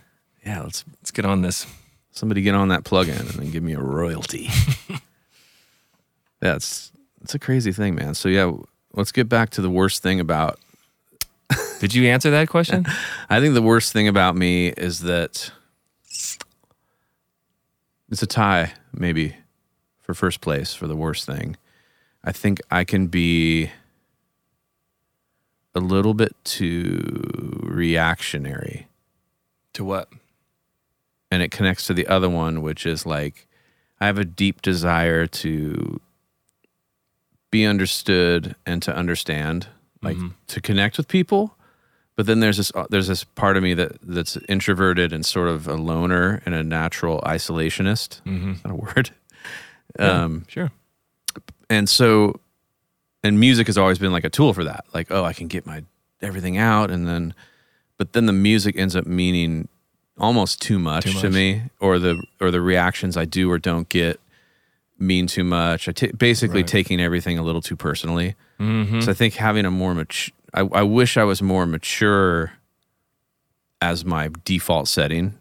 Yeah, 0.44 0.62
let's 0.62 0.84
Let's 1.00 1.10
get 1.10 1.24
on 1.24 1.42
this. 1.42 1.66
Somebody 2.10 2.42
get 2.42 2.54
on 2.54 2.68
that 2.68 2.84
plug-in 2.84 3.16
and 3.16 3.28
then 3.28 3.50
give 3.50 3.62
me 3.62 3.72
a 3.72 3.80
royalty. 3.80 4.48
That's 6.40 6.92
it's 7.22 7.34
a 7.34 7.38
crazy 7.38 7.72
thing, 7.72 7.94
man. 7.94 8.14
So 8.14 8.28
yeah, 8.28 8.52
let's 8.92 9.10
get 9.12 9.28
back 9.28 9.50
to 9.50 9.62
the 9.62 9.70
worst 9.70 10.02
thing 10.02 10.20
about. 10.20 10.58
Did 11.80 11.94
you 11.94 12.06
answer 12.08 12.30
that 12.30 12.48
question? 12.48 12.84
I 13.30 13.40
think 13.40 13.54
the 13.54 13.62
worst 13.62 13.92
thing 13.92 14.08
about 14.08 14.36
me 14.36 14.68
is 14.68 15.00
that 15.00 15.50
it's 18.10 18.22
a 18.22 18.26
tie, 18.26 18.72
maybe, 18.92 19.34
for 20.04 20.14
first 20.14 20.40
place 20.40 20.72
for 20.74 20.86
the 20.86 20.94
worst 20.96 21.24
thing. 21.26 21.56
I 22.22 22.30
think 22.30 22.60
I 22.70 22.84
can 22.84 23.08
be 23.08 23.70
a 25.74 25.80
little 25.80 26.14
bit 26.14 26.34
too 26.44 27.60
reactionary. 27.64 28.86
to 29.72 29.84
what? 29.84 30.08
and 31.32 31.42
it 31.42 31.50
connects 31.50 31.84
to 31.88 31.92
the 31.94 32.06
other 32.06 32.28
one, 32.30 32.62
which 32.62 32.86
is 32.86 33.04
like 33.04 33.48
I 34.00 34.06
have 34.06 34.18
a 34.18 34.24
deep 34.24 34.62
desire 34.62 35.26
to 35.26 36.00
be 37.50 37.64
understood 37.66 38.54
and 38.64 38.80
to 38.82 38.94
understand, 38.94 39.66
like 40.00 40.16
Mhm. 40.16 40.34
to 40.48 40.60
connect 40.60 40.96
with 40.96 41.08
people. 41.08 41.56
But 42.14 42.26
then 42.26 42.38
there's 42.38 42.58
this 42.58 42.70
uh, 42.76 42.86
there's 42.88 43.08
this 43.08 43.24
part 43.24 43.56
of 43.56 43.64
me 43.64 43.74
that 43.74 43.96
that's 44.00 44.36
introverted 44.48 45.12
and 45.12 45.26
sort 45.26 45.48
of 45.48 45.66
a 45.66 45.74
loner 45.74 46.40
and 46.46 46.54
a 46.54 46.62
natural 46.62 47.20
isolationist. 47.26 48.20
Mm-hmm. 48.22 48.52
Is 48.52 48.62
that 48.62 48.70
a 48.70 48.74
word? 48.76 49.10
Yeah. 49.98 50.24
Um, 50.24 50.44
Sure. 50.48 50.70
and 51.70 51.88
so 51.88 52.40
and 53.22 53.38
music 53.40 53.66
has 53.68 53.78
always 53.78 53.98
been 53.98 54.12
like 54.12 54.24
a 54.24 54.30
tool 54.30 54.52
for 54.52 54.64
that 54.64 54.84
like 54.92 55.10
oh 55.10 55.24
i 55.24 55.32
can 55.32 55.46
get 55.46 55.64
my 55.66 55.82
everything 56.20 56.56
out 56.58 56.90
and 56.90 57.06
then 57.06 57.32
but 57.96 58.12
then 58.12 58.26
the 58.26 58.32
music 58.32 58.76
ends 58.76 58.94
up 58.96 59.06
meaning 59.06 59.68
almost 60.18 60.60
too 60.62 60.78
much, 60.78 61.04
Too 61.04 61.20
to 61.22 61.30
me 61.30 61.62
or 61.80 61.98
the 61.98 62.22
or 62.40 62.50
the 62.50 62.60
reactions 62.60 63.16
i 63.16 63.24
do 63.24 63.50
or 63.50 63.58
don't 63.58 63.88
get 63.88 64.20
mean 64.98 65.26
too 65.26 65.44
much 65.44 65.88
i 65.88 65.92
basically 66.16 66.60
Right. 66.62 66.66
taking 66.68 67.00
everything 67.00 67.38
a 67.38 67.42
little 67.42 67.62
too 67.62 67.76
personally 67.76 68.34
Mm-hmm. 68.60 69.00
so 69.00 69.10
i 69.10 69.14
think 69.14 69.34
having 69.34 69.64
a 69.64 69.70
more 69.70 69.94
mature 69.94 70.32
I, 70.52 70.60
I 70.60 70.82
wish 70.82 71.16
i 71.16 71.24
was 71.24 71.40
more 71.42 71.66
mature 71.66 72.52
as 73.80 74.04
my 74.04 74.30
default 74.44 74.86
setting 74.88 75.34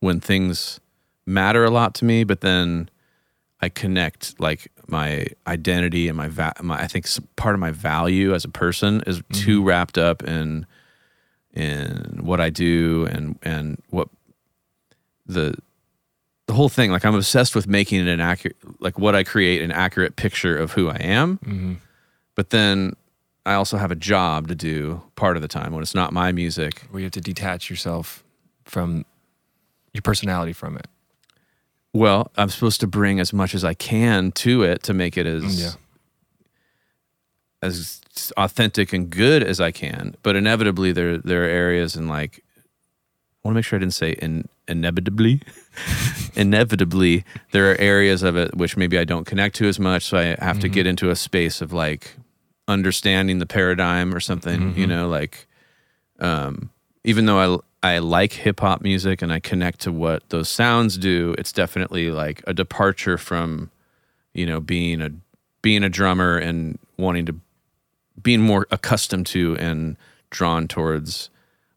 when 0.00 0.20
things 0.20 0.80
matter 1.26 1.64
a 1.64 1.70
lot 1.70 1.94
to 1.96 2.04
me 2.04 2.24
but 2.24 2.40
then 2.40 2.88
I 3.60 3.68
connect 3.68 4.38
like 4.40 4.70
my 4.86 5.26
identity 5.46 6.08
and 6.08 6.16
my 6.16 6.28
va- 6.28 6.54
my 6.62 6.80
I 6.80 6.86
think 6.86 7.06
part 7.36 7.54
of 7.54 7.60
my 7.60 7.70
value 7.72 8.32
as 8.34 8.44
a 8.44 8.48
person 8.48 9.02
is 9.06 9.20
too 9.32 9.62
wrapped 9.64 9.98
up 9.98 10.22
in 10.22 10.64
in 11.52 12.20
what 12.22 12.40
I 12.40 12.50
do 12.50 13.06
and 13.10 13.38
and 13.42 13.82
what 13.90 14.08
the 15.26 15.54
the 16.46 16.54
whole 16.54 16.68
thing 16.68 16.90
like 16.90 17.04
I'm 17.04 17.14
obsessed 17.14 17.54
with 17.54 17.66
making 17.66 18.00
it 18.00 18.08
an 18.08 18.20
accurate 18.20 18.56
like 18.80 18.98
what 18.98 19.14
I 19.14 19.24
create 19.24 19.60
an 19.62 19.72
accurate 19.72 20.16
picture 20.16 20.56
of 20.56 20.72
who 20.72 20.88
I 20.88 20.96
am 20.96 21.38
Mm-hmm. 21.38 21.74
but 22.34 22.50
then 22.50 22.94
I 23.44 23.54
also 23.54 23.76
have 23.78 23.90
a 23.90 23.96
job 23.96 24.48
to 24.48 24.54
do 24.54 25.02
part 25.16 25.36
of 25.36 25.42
the 25.42 25.48
time 25.48 25.72
when 25.72 25.82
it's 25.82 25.94
not 25.94 26.12
my 26.12 26.32
music 26.32 26.82
Where 26.90 27.00
you 27.00 27.06
have 27.06 27.12
to 27.12 27.20
detach 27.20 27.68
yourself 27.70 28.22
from 28.64 29.04
your 29.94 30.02
personality 30.02 30.52
from 30.52 30.76
it. 30.76 30.86
Well 31.92 32.30
I'm 32.36 32.48
supposed 32.48 32.80
to 32.80 32.86
bring 32.86 33.20
as 33.20 33.32
much 33.32 33.54
as 33.54 33.64
I 33.64 33.74
can 33.74 34.32
to 34.32 34.62
it 34.62 34.82
to 34.84 34.94
make 34.94 35.16
it 35.16 35.26
as 35.26 35.42
mm, 35.42 35.60
Yeah. 35.60 35.72
as 37.68 38.00
authentic 38.36 38.92
and 38.92 39.10
good 39.10 39.42
as 39.42 39.60
I 39.60 39.70
can. 39.70 40.16
But 40.22 40.36
inevitably, 40.36 40.92
there 40.92 41.18
there 41.18 41.44
are 41.44 41.48
areas 41.48 41.96
in 41.96 42.08
like 42.08 42.42
I 43.44 43.48
want 43.48 43.54
to 43.54 43.58
make 43.58 43.64
sure 43.64 43.78
I 43.78 43.80
didn't 43.80 43.94
say 43.94 44.12
in, 44.12 44.48
inevitably. 44.66 45.40
inevitably, 46.34 47.24
there 47.52 47.70
are 47.70 47.76
areas 47.76 48.22
of 48.22 48.36
it 48.36 48.56
which 48.56 48.76
maybe 48.76 48.98
I 48.98 49.04
don't 49.04 49.26
connect 49.26 49.56
to 49.56 49.68
as 49.68 49.78
much, 49.78 50.04
so 50.04 50.18
I 50.18 50.36
have 50.44 50.58
to 50.58 50.66
mm-hmm. 50.66 50.74
get 50.74 50.86
into 50.86 51.10
a 51.10 51.16
space 51.16 51.60
of 51.60 51.72
like 51.72 52.16
understanding 52.66 53.38
the 53.38 53.46
paradigm 53.46 54.14
or 54.14 54.20
something. 54.20 54.60
You 54.76 54.86
mm-hmm. 54.86 54.90
know, 54.90 55.08
like 55.08 55.46
um, 56.18 56.70
even 57.04 57.26
though 57.26 57.38
I 57.38 57.58
I 57.82 57.98
like 57.98 58.32
hip 58.32 58.60
hop 58.60 58.82
music 58.82 59.22
and 59.22 59.32
I 59.32 59.40
connect 59.40 59.80
to 59.80 59.92
what 59.92 60.28
those 60.30 60.48
sounds 60.48 60.98
do, 60.98 61.34
it's 61.38 61.52
definitely 61.52 62.10
like 62.10 62.42
a 62.46 62.54
departure 62.54 63.18
from 63.18 63.70
you 64.34 64.46
know 64.46 64.60
being 64.60 65.00
a 65.00 65.10
being 65.62 65.84
a 65.84 65.88
drummer 65.88 66.38
and 66.38 66.78
wanting 66.96 67.26
to 67.26 67.40
being 68.20 68.40
more 68.40 68.66
accustomed 68.70 69.26
to 69.26 69.56
and 69.58 69.96
drawn 70.30 70.68
towards 70.68 71.30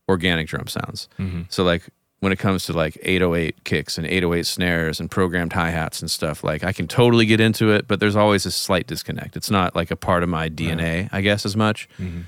organic 0.09 0.47
drum 0.47 0.67
sounds. 0.67 1.07
Mm-hmm. 1.19 1.43
So 1.49 1.63
like 1.63 1.89
when 2.19 2.31
it 2.31 2.37
comes 2.37 2.65
to 2.65 2.73
like 2.73 2.97
808 3.01 3.63
kicks 3.63 3.97
and 3.97 4.05
808 4.05 4.45
snares 4.45 4.99
and 4.99 5.09
programmed 5.09 5.53
hi-hats 5.53 6.01
and 6.01 6.09
stuff, 6.09 6.43
like 6.43 6.63
I 6.63 6.71
can 6.71 6.87
totally 6.87 7.25
get 7.25 7.39
into 7.39 7.71
it, 7.71 7.87
but 7.87 7.99
there's 7.99 8.15
always 8.15 8.45
a 8.45 8.51
slight 8.51 8.85
disconnect. 8.85 9.35
It's 9.35 9.49
not 9.49 9.75
like 9.75 9.89
a 9.89 9.95
part 9.95 10.21
of 10.21 10.29
my 10.29 10.47
DNA, 10.49 11.09
I 11.11 11.21
guess, 11.21 11.45
as 11.45 11.55
much. 11.55 11.89
Mm-hmm. 11.99 12.21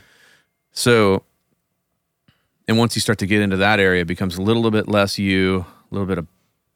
So 0.71 1.23
and 2.67 2.77
once 2.77 2.95
you 2.95 3.01
start 3.01 3.19
to 3.19 3.25
get 3.27 3.41
into 3.41 3.57
that 3.57 3.79
area, 3.79 4.01
it 4.01 4.07
becomes 4.07 4.37
a 4.37 4.41
little 4.41 4.69
bit 4.71 4.87
less 4.87 5.17
you, 5.19 5.65
a 5.91 5.93
little 5.93 6.07
bit 6.07 6.17
of 6.17 6.27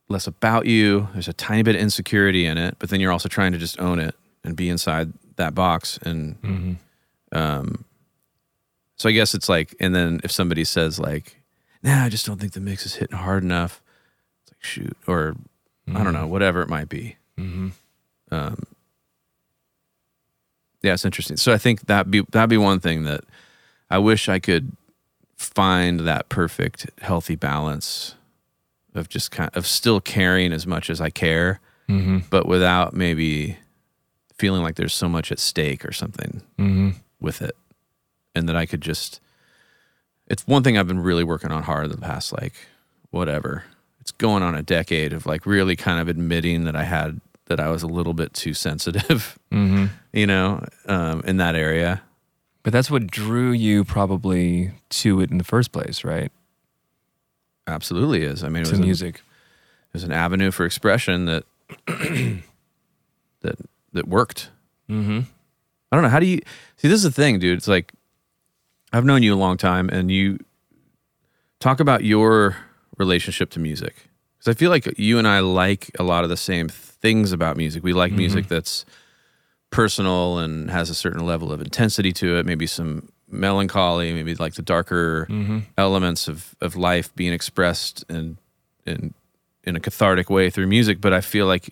less 0.10 0.28
about 0.28 0.66
you. 0.66 1.08
There's 1.14 1.28
a 1.28 1.34
tiny 1.34 1.64
bit 1.64 1.76
of 1.76 1.82
insecurity 1.82 2.46
in 2.46 2.58
it, 2.58 2.76
but 2.80 2.90
then 2.90 3.00
you're 3.00 3.12
also 3.12 3.30
trying 3.30 3.52
to 3.54 3.58
just 3.58 3.80
own 3.80 4.00
it 4.00 4.16
and 4.44 4.56
be 4.56 4.70
inside 4.70 5.14
that 5.38 5.54
box 5.56 5.98
and 6.04 6.42
Mm-hmm. 6.42 7.38
um, 7.38 7.86
so 8.96 9.08
I 9.10 9.12
guess 9.12 9.36
it's 9.36 9.48
like, 9.48 9.76
and 9.80 9.94
then 9.94 10.20
if 10.24 10.32
somebody 10.32 10.64
says 10.64 11.00
like, 11.00 11.38
"Nah, 11.84 12.06
I 12.06 12.10
just 12.10 12.26
don't 12.26 12.40
think 12.40 12.54
the 12.54 12.60
mix 12.60 12.84
is 12.86 12.96
hitting 12.96 13.16
hard 13.18 13.44
enough," 13.44 13.80
it's 14.42 14.54
like 14.54 14.64
shoot, 14.64 14.98
or 15.06 15.36
I 15.94 16.04
don't 16.04 16.14
know, 16.14 16.26
whatever 16.26 16.64
it 16.64 16.68
might 16.70 16.90
be. 16.90 17.16
Mm-hmm. 17.38 17.70
Um, 18.32 18.64
yeah, 20.82 20.94
it's 20.94 21.06
interesting. 21.06 21.38
So 21.38 21.54
I 21.54 21.58
think 21.60 21.86
that 21.86 22.10
be 22.10 22.22
that'd 22.32 22.50
be 22.50 22.58
one 22.58 22.80
thing 22.80 23.04
that 23.04 23.24
I 23.90 24.00
wish 24.00 24.30
I 24.30 24.40
could 24.40 24.72
find 25.38 26.02
that 26.02 26.28
perfect, 26.30 26.90
healthy 27.02 27.36
balance 27.36 28.16
of 28.96 29.08
just 29.10 29.32
kind 29.32 29.50
of 29.54 29.66
still 29.68 30.02
caring 30.02 30.52
as 30.52 30.66
much 30.68 30.90
as 30.90 31.00
I 31.00 31.10
care, 31.10 31.60
Mm-hmm. 31.90 32.18
but 32.30 32.46
without 32.46 32.94
maybe 32.94 33.58
feeling 34.38 34.62
like 34.62 34.76
there's 34.76 34.94
so 34.94 35.08
much 35.08 35.32
at 35.32 35.40
stake 35.40 35.86
or 35.86 35.94
something. 35.94 36.42
Mm-hmm. 36.60 36.90
with 37.22 37.42
it 37.42 37.56
and 38.36 38.48
that 38.50 38.56
I 38.58 38.66
could 38.66 38.82
just 38.82 39.20
it's 40.28 40.46
one 40.46 40.62
thing 40.64 40.78
I've 40.78 40.88
been 40.88 41.00
really 41.00 41.24
working 41.24 41.52
on 41.52 41.64
hard 41.64 41.86
in 41.86 41.92
the 41.92 41.98
past 41.98 42.34
like 42.34 42.54
whatever. 43.12 43.64
It's 44.02 44.12
going 44.12 44.44
on 44.44 44.54
a 44.54 44.62
decade 44.62 45.14
of 45.14 45.26
like 45.26 45.46
really 45.46 45.76
kind 45.78 46.00
of 46.02 46.10
admitting 46.10 46.66
that 46.66 46.76
I 46.76 46.84
had 46.84 47.22
that 47.46 47.60
I 47.62 47.70
was 47.70 47.82
a 47.84 47.88
little 47.88 48.14
bit 48.14 48.34
too 48.34 48.54
sensitive, 48.54 49.40
Mm-hmm. 49.52 49.86
you 50.14 50.28
know, 50.28 50.66
um, 50.88 51.22
in 51.26 51.38
that 51.38 51.56
area. 51.56 52.02
But 52.68 52.74
that's 52.74 52.92
what 52.92 53.08
drew 53.08 53.54
you 53.54 53.86
probably 53.86 54.72
to 54.90 55.22
it 55.22 55.32
in 55.32 55.38
the 55.38 55.46
first 55.46 55.72
place, 55.72 56.04
right? 56.04 56.34
Absolutely 57.66 58.24
is. 58.24 58.44
I 58.44 58.50
mean, 58.50 58.64
it 58.64 58.66
to 58.66 58.86
was, 58.86 59.02
an, 59.02 59.08
it 59.08 59.22
was 59.94 60.04
an 60.04 60.12
avenue 60.12 60.52
for 60.52 60.66
expression 60.66 61.24
that 61.28 61.46
that 61.86 63.56
that 63.94 64.08
worked. 64.10 64.50
Mm-hmm. 64.90 65.20
I 65.90 65.96
don't 65.96 66.04
know. 66.04 66.10
How 66.10 66.20
do 66.20 66.26
you 66.26 66.42
see? 66.76 66.90
This 66.90 66.98
is 66.98 67.04
the 67.04 67.12
thing, 67.12 67.40
dude. 67.40 67.58
It's 67.58 67.70
like 67.70 67.94
I've 68.92 69.06
known 69.06 69.24
you 69.24 69.34
a 69.34 69.40
long 69.40 69.56
time, 69.56 69.88
and 69.88 70.12
you 70.12 70.38
talk 71.62 71.80
about 71.80 72.04
your 72.04 72.58
relationship 72.98 73.50
to 73.52 73.62
music 73.62 73.96
because 74.38 74.54
I 74.54 74.60
feel 74.60 74.72
like 74.72 75.00
you 75.00 75.18
and 75.18 75.26
I 75.26 75.40
like 75.40 75.90
a 75.98 76.04
lot 76.04 76.26
of 76.26 76.30
the 76.30 76.36
same 76.36 76.68
things 76.68 77.32
about 77.32 77.56
music. 77.56 77.82
We 77.82 77.94
like 77.94 78.12
music 78.12 78.50
that's 78.50 78.84
personal 79.70 80.40
and 80.40 80.70
has 80.72 80.90
a 80.90 80.96
certain 80.96 81.26
level 81.26 81.52
of 81.52 81.62
intensity 81.62 82.12
to 82.14 82.38
it. 82.38 82.46
Maybe 82.46 82.68
some 82.68 83.10
melancholy, 83.30 84.14
maybe 84.14 84.36
like 84.36 84.54
the 84.56 84.62
darker 84.62 85.28
Mm-hmm. 85.30 85.60
elements 85.78 86.28
of 86.28 86.56
of 86.62 86.76
life 86.76 87.14
being 87.16 87.34
expressed 87.34 88.04
in 88.10 88.38
in 88.86 89.14
in 89.64 89.76
a 89.76 89.80
cathartic 89.80 90.30
way 90.30 90.50
through 90.50 90.68
music. 90.68 91.02
But 91.02 91.14
I 91.14 91.22
feel 91.22 91.46
like 91.46 91.70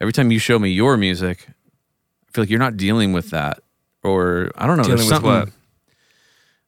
every 0.00 0.12
time 0.12 0.30
you 0.30 0.38
show 0.38 0.58
me 0.58 0.70
your 0.70 0.96
music, 0.96 1.46
I 1.48 2.32
feel 2.32 2.42
like 2.42 2.50
you're 2.50 2.58
not 2.58 2.76
dealing 2.76 3.12
with 3.14 3.30
that, 3.30 3.60
or 4.02 4.50
I 4.56 4.66
don't 4.66 4.76
know. 4.76 4.82
Dealing 4.84 4.96
there's 4.98 5.08
something. 5.08 5.30
what? 5.30 5.48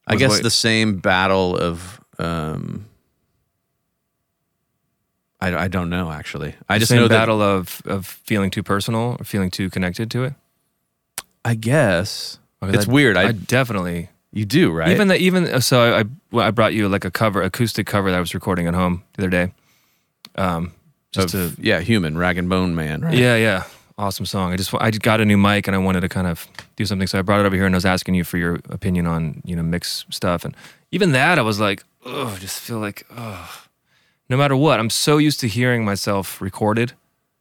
I 0.07 0.15
guess 0.15 0.31
what? 0.31 0.43
the 0.43 0.49
same 0.49 0.97
battle 0.99 1.55
of. 1.55 2.01
Um, 2.17 2.85
I, 5.41 5.55
I 5.55 5.67
don't 5.67 5.89
know 5.89 6.11
actually. 6.11 6.55
I 6.67 6.79
just 6.79 6.89
Same 6.89 6.99
know 7.01 7.07
that 7.07 7.17
battle 7.17 7.41
of 7.41 7.81
of 7.85 8.05
feeling 8.05 8.51
too 8.51 8.63
personal 8.63 9.15
or 9.19 9.23
feeling 9.23 9.49
too 9.51 9.69
connected 9.69 10.11
to 10.11 10.23
it. 10.25 10.33
I 11.45 11.55
guess 11.55 12.39
Okay, 12.61 12.75
it's 12.75 12.85
that- 12.85 12.91
weird. 12.91 13.15
I, 13.17 13.29
I 13.29 13.31
definitely 13.31 14.09
you 14.33 14.45
do 14.45 14.71
right. 14.71 14.89
even 14.91 15.07
that 15.07 15.19
even 15.21 15.61
so 15.61 15.81
I, 15.81 15.99
I 16.01 16.03
well, 16.31 16.45
I 16.47 16.51
brought 16.51 16.73
you 16.73 16.87
like 16.89 17.05
a 17.05 17.11
cover 17.11 17.41
acoustic 17.41 17.87
cover 17.87 18.11
that 18.11 18.17
I 18.17 18.19
was 18.19 18.33
recording 18.33 18.67
at 18.67 18.73
home 18.73 19.03
the 19.13 19.23
other 19.23 19.29
day. 19.29 19.53
Um, 20.35 20.73
just 21.11 21.33
of, 21.33 21.55
to 21.55 21.61
yeah, 21.61 21.79
human 21.79 22.15
Rag'n'Bone 22.15 22.73
Man. 22.73 23.01
Right. 23.01 23.15
yeah 23.15 23.35
yeah 23.35 23.63
awesome 23.97 24.25
song. 24.25 24.53
I 24.53 24.57
just 24.57 24.73
I 24.75 24.91
just 24.91 25.01
got 25.01 25.19
a 25.21 25.25
new 25.25 25.37
mic 25.37 25.67
and 25.67 25.75
I 25.75 25.79
wanted 25.79 26.01
to 26.01 26.09
kind 26.09 26.27
of 26.27 26.47
do 26.75 26.85
something, 26.85 27.07
so 27.07 27.17
I 27.17 27.21
brought 27.21 27.39
it 27.41 27.45
over 27.45 27.55
here 27.55 27.65
and 27.65 27.73
I 27.75 27.77
was 27.77 27.85
asking 27.85 28.15
you 28.15 28.23
for 28.23 28.37
your 28.37 28.55
opinion 28.69 29.07
on 29.07 29.41
you 29.45 29.55
know 29.55 29.63
mix 29.63 30.05
stuff 30.09 30.43
and 30.45 30.55
even 30.91 31.11
that 31.13 31.39
I 31.39 31.41
was 31.41 31.59
like 31.59 31.83
oh 32.05 32.37
just 32.39 32.59
feel 32.59 32.79
like 32.79 33.05
oh 33.15 33.65
no 34.29 34.37
matter 34.37 34.55
what 34.55 34.79
I'm 34.79 34.89
so 34.89 35.17
used 35.17 35.39
to 35.41 35.47
hearing 35.47 35.83
myself 35.83 36.39
recorded 36.41 36.93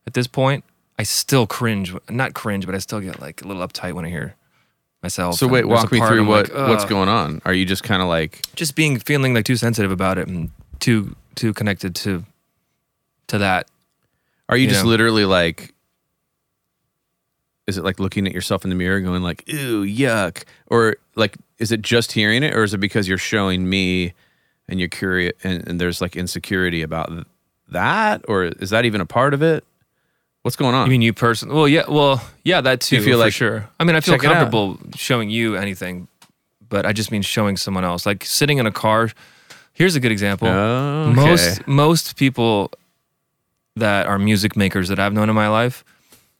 at 0.06 0.14
this 0.14 0.26
point 0.26 0.64
I 0.98 1.02
still 1.04 1.46
cringe 1.46 1.94
not 2.08 2.34
cringe 2.34 2.66
but 2.66 2.74
I 2.74 2.78
still 2.78 3.00
get 3.00 3.20
like 3.20 3.42
a 3.42 3.46
little 3.46 3.66
uptight 3.66 3.92
when 3.92 4.04
I 4.04 4.08
hear 4.08 4.34
myself. 5.02 5.36
So 5.36 5.46
wait, 5.46 5.64
walk 5.66 5.92
me 5.92 5.98
through 6.00 6.22
I'm 6.22 6.26
what 6.26 6.52
like, 6.52 6.68
what's 6.68 6.84
going 6.84 7.08
on. 7.08 7.40
Are 7.44 7.52
you 7.52 7.64
just 7.64 7.84
kind 7.84 8.02
of 8.02 8.08
like 8.08 8.40
just 8.56 8.74
being 8.74 8.98
feeling 8.98 9.32
like 9.32 9.44
too 9.44 9.56
sensitive 9.56 9.92
about 9.92 10.18
it 10.18 10.26
and 10.26 10.50
too 10.80 11.14
too 11.34 11.54
connected 11.54 11.94
to 11.96 12.24
to 13.28 13.38
that. 13.38 13.68
Are 14.48 14.56
you 14.56 14.64
You 14.64 14.70
just 14.70 14.84
know. 14.84 14.90
literally 14.90 15.24
like 15.24 15.72
is 17.66 17.76
it 17.76 17.84
like 17.84 18.00
looking 18.00 18.26
at 18.26 18.32
yourself 18.32 18.64
in 18.64 18.70
the 18.70 18.76
mirror 18.76 18.98
going 19.00 19.22
like 19.22 19.44
ooh 19.52 19.84
yuck 19.84 20.44
or 20.66 20.96
like 21.14 21.36
is 21.58 21.70
it 21.70 21.82
just 21.82 22.12
hearing 22.12 22.42
it 22.42 22.54
or 22.54 22.62
is 22.62 22.72
it 22.74 22.78
because 22.78 23.06
you're 23.06 23.18
showing 23.18 23.68
me 23.68 24.14
and 24.68 24.78
you're 24.78 24.88
curious 24.88 25.32
and, 25.44 25.66
and 25.68 25.80
there's 25.80 26.00
like 26.00 26.16
insecurity 26.16 26.82
about 26.82 27.10
that 27.68 28.24
or 28.28 28.44
is 28.44 28.70
that 28.70 28.84
even 28.84 29.00
a 29.00 29.06
part 29.06 29.34
of 29.34 29.42
it? 29.42 29.64
What's 30.42 30.56
going 30.56 30.74
on? 30.74 30.86
You 30.86 30.90
mean 30.92 31.02
you 31.02 31.12
person? 31.12 31.52
Well, 31.52 31.68
yeah, 31.68 31.84
well, 31.88 32.22
yeah, 32.44 32.60
that 32.60 32.80
too. 32.80 32.96
You 32.96 33.02
feel 33.02 33.18
for 33.18 33.24
like- 33.24 33.32
sure. 33.32 33.68
I 33.80 33.84
mean, 33.84 33.96
I 33.96 34.00
feel 34.00 34.14
Check 34.14 34.24
it 34.24 34.26
out. 34.30 34.50
comfortable 34.50 34.78
showing 34.94 35.30
you 35.30 35.56
anything, 35.56 36.08
but 36.68 36.86
I 36.86 36.92
just 36.92 37.10
mean 37.10 37.22
showing 37.22 37.56
someone 37.56 37.84
else. 37.84 38.06
Like 38.06 38.24
sitting 38.24 38.58
in 38.58 38.66
a 38.66 38.70
car. 38.72 39.10
Here's 39.72 39.94
a 39.96 40.00
good 40.00 40.12
example. 40.12 40.48
Oh, 40.48 41.10
okay. 41.10 41.14
Most 41.14 41.66
most 41.68 42.16
people 42.16 42.70
that 43.76 44.06
are 44.06 44.18
music 44.18 44.56
makers 44.56 44.88
that 44.88 44.98
I've 44.98 45.12
known 45.12 45.28
in 45.28 45.34
my 45.36 45.48
life, 45.48 45.84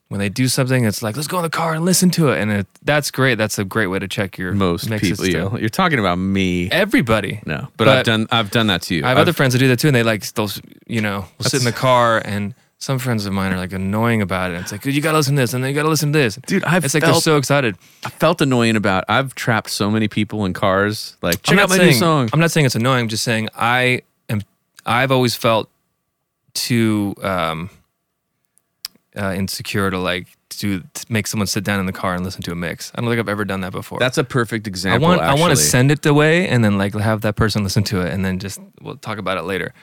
when 0.09 0.19
they 0.19 0.29
do 0.29 0.47
something, 0.47 0.85
it's 0.85 1.01
like 1.01 1.15
let's 1.15 1.27
go 1.27 1.37
in 1.37 1.43
the 1.43 1.49
car 1.49 1.73
and 1.73 1.85
listen 1.85 2.09
to 2.11 2.29
it, 2.29 2.39
and 2.39 2.51
it, 2.51 2.67
that's 2.83 3.11
great. 3.11 3.35
That's 3.37 3.57
a 3.59 3.63
great 3.63 3.87
way 3.87 3.99
to 3.99 4.07
check 4.07 4.37
your 4.37 4.51
most 4.53 4.89
people 4.89 5.23
still. 5.23 5.53
you, 5.53 5.59
you're 5.59 5.69
talking 5.69 5.99
about 5.99 6.17
me. 6.17 6.69
Everybody. 6.71 7.41
No, 7.45 7.67
but, 7.77 7.87
I've 7.87 8.05
done 8.05 8.27
I've 8.31 8.51
done 8.51 8.67
that 8.67 8.81
to 8.83 8.95
you. 8.95 9.05
I 9.05 9.09
have 9.09 9.17
I've- 9.17 9.21
other 9.21 9.33
friends 9.33 9.53
that 9.53 9.59
do 9.59 9.67
that 9.69 9.79
too, 9.79 9.87
and 9.87 9.95
they 9.95 10.03
like 10.03 10.25
they'll 10.33 10.49
you 10.87 11.01
know 11.01 11.25
will 11.37 11.45
sit 11.45 11.61
in 11.61 11.65
the 11.65 11.71
car, 11.71 12.21
and 12.25 12.55
some 12.79 12.97
friends 12.97 13.25
of 13.25 13.33
mine 13.33 13.53
are 13.53 13.57
like 13.57 13.73
annoying 13.73 14.21
about 14.21 14.51
it. 14.51 14.61
It's 14.61 14.71
like 14.71 14.83
you 14.85 14.99
got 15.01 15.11
to 15.11 15.17
listen 15.17 15.35
to 15.35 15.41
this, 15.41 15.53
and 15.53 15.63
then 15.63 15.69
you 15.69 15.75
got 15.75 15.83
to 15.83 15.89
listen 15.89 16.11
to 16.11 16.17
this. 16.17 16.39
Dude, 16.47 16.63
I've 16.63 16.83
it's 16.85 16.93
like 16.95 17.03
they're 17.03 17.13
so 17.15 17.37
excited. 17.37 17.75
I 18.03 18.09
felt 18.09 18.41
annoying 18.41 18.75
about. 18.77 19.03
I've 19.07 19.35
trapped 19.35 19.69
so 19.69 19.91
many 19.91 20.07
people 20.07 20.45
in 20.45 20.53
cars. 20.53 21.17
Like, 21.21 21.43
check 21.43 21.53
I'm 21.53 21.59
out 21.59 21.61
not 21.63 21.69
my 21.69 21.77
saying, 21.77 21.89
new 21.91 21.99
song. 21.99 22.29
I'm 22.33 22.39
not 22.39 22.49
saying 22.51 22.65
it's 22.65 22.75
annoying. 22.75 23.01
I'm 23.01 23.07
just 23.09 23.23
saying 23.23 23.49
I 23.53 24.01
am. 24.27 24.41
I've 24.87 25.11
always 25.11 25.35
felt 25.35 25.69
too 26.53 27.13
um, 27.21 27.69
uh, 29.17 29.33
insecure 29.35 29.89
to 29.89 29.97
like 29.97 30.27
to, 30.49 30.81
to 30.93 31.05
make 31.09 31.27
someone 31.27 31.47
sit 31.47 31.63
down 31.63 31.79
in 31.79 31.85
the 31.85 31.91
car 31.93 32.15
and 32.15 32.23
listen 32.23 32.41
to 32.43 32.51
a 32.51 32.55
mix. 32.55 32.91
I 32.95 33.01
don't 33.01 33.09
think 33.09 33.19
I've 33.19 33.29
ever 33.29 33.45
done 33.45 33.61
that 33.61 33.71
before. 33.71 33.99
That's 33.99 34.17
a 34.17 34.23
perfect 34.23 34.67
I 34.67 34.69
example. 34.69 35.07
want 35.09 35.21
I 35.21 35.33
want 35.35 35.51
to 35.51 35.57
send 35.57 35.91
it 35.91 36.05
away 36.05 36.47
and 36.47 36.63
then 36.63 36.77
like 36.77 36.93
have 36.95 37.21
that 37.21 37.35
person 37.35 37.63
listen 37.63 37.83
to 37.85 38.01
it 38.01 38.11
and 38.13 38.23
then 38.25 38.39
just 38.39 38.59
we'll 38.81 38.97
talk 38.97 39.17
about 39.17 39.37
it 39.37 39.43
later. 39.43 39.73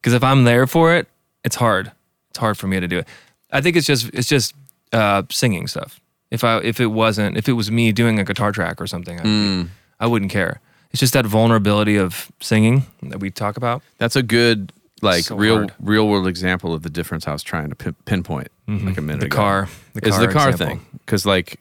Because 0.00 0.12
if 0.14 0.22
I'm 0.24 0.44
there 0.44 0.66
for 0.66 0.94
it, 0.94 1.08
it's 1.44 1.56
hard. 1.56 1.92
It's 2.30 2.38
hard 2.38 2.58
for 2.58 2.66
me 2.66 2.80
to 2.80 2.88
do 2.88 2.98
it. 2.98 3.08
I 3.52 3.60
think 3.60 3.76
it's 3.76 3.86
just 3.86 4.10
it's 4.12 4.28
just 4.28 4.54
uh, 4.92 5.22
singing 5.30 5.66
stuff. 5.68 6.00
If 6.30 6.42
I 6.44 6.58
if 6.58 6.80
it 6.80 6.86
wasn't 6.88 7.36
if 7.36 7.48
it 7.48 7.52
was 7.52 7.70
me 7.70 7.92
doing 7.92 8.18
a 8.18 8.24
guitar 8.24 8.52
track 8.52 8.80
or 8.80 8.86
something, 8.86 9.18
Mm. 9.18 9.68
I 9.98 10.06
wouldn't 10.06 10.30
care. 10.30 10.60
It's 10.90 11.00
just 11.00 11.12
that 11.14 11.24
vulnerability 11.26 11.96
of 11.96 12.30
singing 12.40 12.84
that 13.02 13.18
we 13.20 13.30
talk 13.30 13.56
about. 13.56 13.82
That's 13.98 14.16
a 14.16 14.22
good, 14.22 14.72
like, 15.06 15.24
So 15.24 15.36
real 15.36 15.56
hard. 15.56 15.74
real 15.80 16.06
world 16.08 16.26
example 16.26 16.72
of 16.74 16.82
the 16.82 16.90
difference 16.90 17.26
I 17.26 17.32
was 17.32 17.42
trying 17.42 17.70
to 17.70 17.76
pin- 17.76 17.96
pinpoint 18.04 18.48
like 18.68 18.98
a 18.98 19.00
minute 19.00 19.20
the 19.20 19.26
ago. 19.26 19.36
car, 19.36 19.68
the 19.94 20.06
is 20.06 20.18
the 20.18 20.28
car 20.28 20.50
example. 20.50 20.66
thing 20.76 20.86
because 21.04 21.24
like 21.24 21.60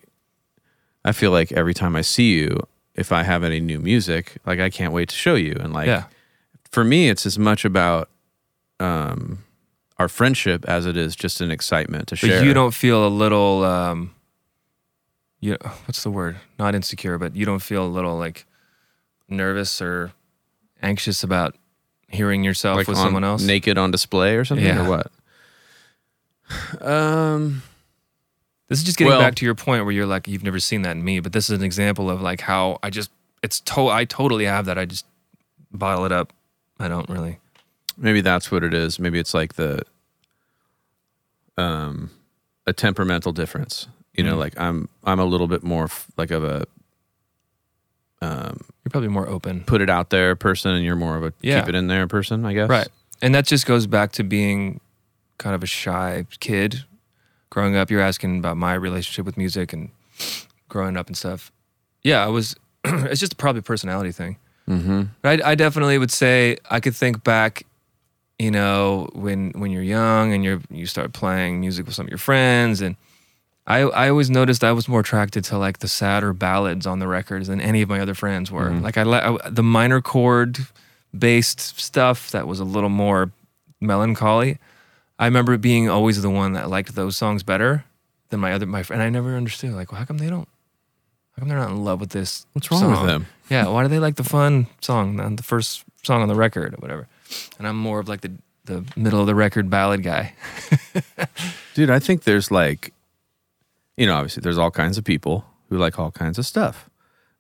I 1.06 1.12
feel 1.12 1.32
like 1.32 1.52
every 1.52 1.74
time 1.74 1.96
I 1.96 2.02
see 2.02 2.34
you, 2.34 2.60
if 2.96 3.12
I 3.12 3.24
have 3.24 3.44
any 3.44 3.60
new 3.60 3.80
music, 3.80 4.38
like 4.46 4.60
I 4.60 4.70
can't 4.70 4.92
wait 4.94 5.10
to 5.10 5.16
show 5.16 5.36
you. 5.36 5.56
And 5.60 5.72
like 5.74 5.88
Yeah, 5.88 6.06
for 6.72 6.84
me, 6.84 7.10
it's 7.10 7.26
as 7.26 7.38
much 7.40 7.64
about 7.66 8.10
um 8.80 9.40
our 9.98 10.10
friendship 10.10 10.66
as 10.68 10.86
it 10.86 10.98
is 10.98 11.16
just 11.16 11.40
an 11.42 11.52
excitement 11.52 12.08
to 12.10 12.16
but 12.16 12.20
share. 12.20 12.40
But 12.40 12.46
you 12.46 12.54
don't 12.54 12.74
feel 12.74 13.08
a 13.08 13.10
little 13.10 13.64
um, 13.64 14.12
you 15.40 15.58
what's 15.86 16.04
the 16.04 16.12
word? 16.12 16.38
Not 16.60 16.76
insecure, 16.76 17.18
but 17.18 17.36
you 17.36 17.46
don't 17.46 17.62
feel 17.62 17.86
a 17.86 17.88
little 17.88 18.18
like 18.18 18.46
nervous 19.30 19.82
or 19.82 20.12
anxious 20.82 21.24
about 21.24 21.56
hearing 22.16 22.44
yourself 22.44 22.78
like 22.78 22.88
with 22.88 22.98
on- 22.98 23.04
someone 23.06 23.24
else. 23.24 23.44
naked 23.44 23.78
on 23.78 23.92
display 23.92 24.36
or 24.36 24.46
something 24.46 24.66
Yeah. 24.66 24.86
or 24.86 24.90
what? 24.90 25.12
Um, 26.82 27.64
This 28.68 28.80
is 28.80 28.86
just 28.86 28.98
getting 28.98 29.12
Well- 29.12 29.20
back 29.22 29.36
to 29.36 29.46
your 29.46 29.56
point 29.56 29.84
where 29.86 29.92
you're 29.94 30.06
like, 30.08 30.28
you've 30.28 30.44
never 30.44 30.60
seen 30.60 30.82
that 30.84 30.92
in 30.92 31.04
me, 31.04 31.20
but 31.20 31.34
this 31.34 31.50
is 31.50 31.58
an 31.60 31.64
example 31.64 32.10
of 32.10 32.22
like 32.22 32.42
how 32.42 32.80
I 32.82 32.90
just, 32.90 33.12
it's 33.44 33.60
to, 33.62 33.88
I 33.90 34.06
totally 34.06 34.46
have 34.46 34.66
that. 34.66 34.78
I 34.80 34.86
just 34.86 35.06
bottle 35.72 36.06
it 36.06 36.12
up. 36.12 36.34
I 36.80 36.88
don't 36.88 37.08
really. 37.10 37.40
maybe 37.98 38.22
that's 38.22 38.52
what 38.52 38.64
it 38.64 38.74
is. 38.74 39.00
Maybe 39.00 39.20
it's 39.20 39.34
like 39.34 39.54
the 39.54 39.82
um 41.58 42.10
a 42.68 42.74
temperamental 42.74 43.32
difference. 43.32 43.88
You 44.14 44.24
know, 44.24 44.36
Mm. 44.36 44.40
like 44.40 44.60
I'm 44.60 44.90
I'm 45.04 45.20
a 45.20 45.26
little 45.26 45.48
bit 45.48 45.64
more 45.64 45.86
f- 45.86 46.08
like 46.18 46.32
of 46.32 46.44
a 46.44 46.66
um 48.22 48.60
You're 48.84 48.90
probably 48.92 49.10
more 49.10 49.28
open. 49.28 49.64
put 49.66 49.82
it 49.82 49.90
out 49.90 50.10
there 50.10 50.36
person 50.36 50.72
and 50.72 50.84
you're 50.86 50.96
more 50.96 51.18
of 51.18 51.24
a 51.24 51.34
Yeah. 51.42 51.60
keep 51.62 51.70
it 51.70 51.76
in 51.76 51.88
there 51.88 52.08
person, 52.08 52.46
I 52.46 52.54
guess. 52.54 52.70
Right. 52.70 52.88
And 53.22 53.34
that 53.36 53.46
just 53.46 53.66
goes 53.66 53.88
back 53.88 54.12
to 54.14 54.24
being 54.24 54.80
kind 55.38 55.56
of 55.56 55.64
a 55.64 55.68
shy 55.68 56.26
kid. 56.40 56.84
Growing 57.50 57.76
up, 57.76 57.90
you're 57.90 58.02
asking 58.02 58.38
about 58.40 58.58
my 58.58 58.74
relationship 58.74 59.26
with 59.26 59.38
music 59.38 59.72
and 59.74 59.90
growing 60.68 60.98
up 60.98 61.08
and 61.08 61.16
stuff. 61.16 61.52
Yeah, 62.04 62.24
I 62.24 62.28
was, 62.28 62.56
it's 62.84 63.20
just 63.22 63.38
probably 63.38 63.60
a 63.60 63.64
personality 63.64 64.12
thing. 64.12 64.38
Mm-hmm. 64.68 65.04
But 65.22 65.42
I, 65.46 65.52
I 65.52 65.56
definitely 65.56 65.98
would 65.98 66.12
say 66.12 66.58
I 66.70 66.80
could 66.80 66.96
think 66.96 67.24
back, 67.24 67.66
you 68.40 68.52
know, 68.52 69.08
when 69.14 69.52
when 69.52 69.72
you're 69.72 69.84
young 69.84 70.34
and 70.34 70.44
you're 70.44 70.60
you 70.70 70.86
start 70.86 71.14
playing 71.14 71.60
music 71.62 71.86
with 71.86 71.96
some 71.96 72.06
of 72.08 72.10
your 72.10 72.18
friends, 72.18 72.82
and 72.82 72.96
I 73.68 73.80
I 73.80 74.10
always 74.10 74.30
noticed 74.30 74.64
I 74.64 74.72
was 74.72 74.88
more 74.88 75.00
attracted 75.00 75.44
to 75.46 75.58
like 75.58 75.80
the 75.80 75.88
sadder 75.88 76.34
ballads 76.34 76.86
on 76.86 77.00
the 77.00 77.08
records 77.08 77.48
than 77.48 77.60
any 77.62 77.82
of 77.82 77.90
my 77.90 78.00
other 78.00 78.14
friends 78.14 78.52
were. 78.52 78.70
Mhm. 78.70 78.82
Like 78.84 78.98
I, 78.98 79.04
li- 79.04 79.20
I 79.44 79.50
the 79.50 79.64
minor 79.64 80.02
chord 80.02 80.60
based 81.18 81.80
stuff 81.80 82.32
that 82.32 82.48
was 82.48 82.60
a 82.60 82.66
little 82.66 82.90
more 82.90 83.32
melancholy. 83.82 84.58
I 85.18 85.26
remember 85.26 85.58
being 85.58 85.90
always 85.90 86.22
the 86.22 86.30
one 86.30 86.54
that 86.54 86.70
liked 86.70 86.94
those 86.96 87.16
songs 87.18 87.42
better 87.44 87.86
than 88.30 88.40
my 88.40 88.54
other 88.54 88.66
my 88.66 88.84
friend. 88.84 89.02
I 89.02 89.10
never 89.10 89.36
understood 89.36 89.72
like 89.74 89.92
well, 89.92 90.00
how 90.00 90.06
come 90.06 90.18
they 90.20 90.30
don't 90.30 90.48
How 91.36 91.40
come 91.42 91.50
they're 91.50 91.58
not 91.58 91.72
in 91.72 91.84
love 91.84 92.00
with 92.00 92.10
this? 92.12 92.46
What's 92.54 92.70
wrong 92.70 92.90
with 92.90 92.98
song? 93.00 93.08
them? 93.08 93.26
Yeah, 93.50 93.68
why 93.68 93.84
do 93.84 93.90
they 93.90 94.00
like 94.00 94.16
the 94.16 94.24
fun 94.24 94.68
song, 94.82 95.16
not 95.16 95.38
the 95.38 95.44
first 95.44 95.84
song 96.04 96.22
on 96.22 96.28
the 96.28 96.36
record 96.36 96.74
or 96.74 96.78
whatever? 96.78 97.08
And 97.58 97.68
I'm 97.68 97.78
more 97.78 98.00
of 98.00 98.08
like 98.08 98.22
the 98.22 98.32
the 98.66 98.84
middle 98.96 99.20
of 99.22 99.28
the 99.28 99.36
record 99.36 99.70
ballad 99.70 100.02
guy. 100.04 100.34
Dude, 101.76 101.90
I 101.92 102.00
think 102.00 102.24
there's 102.24 102.50
like, 102.52 102.92
you 103.98 104.06
know, 104.06 104.16
obviously 104.16 104.42
there's 104.42 104.58
all 104.58 104.72
kinds 104.72 104.98
of 104.98 105.04
people 105.04 105.46
who 105.70 105.78
like 105.78 105.98
all 106.00 106.12
kinds 106.12 106.38
of 106.38 106.46
stuff. 106.46 106.90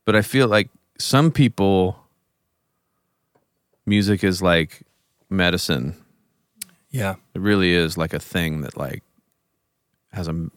But 0.05 0.15
I 0.15 0.21
feel 0.21 0.47
like 0.47 0.69
some 0.97 1.31
people, 1.31 1.97
music 3.85 4.23
is 4.23 4.41
like 4.41 4.83
medicine. 5.29 5.95
Yeah. 6.89 7.15
It 7.33 7.41
really 7.41 7.73
is 7.73 7.97
like 7.97 8.13
a 8.13 8.19
thing 8.19 8.61
that 8.61 8.77
like 8.77 9.03
has 10.13 10.27
a 10.27 10.33
Do 10.33 10.49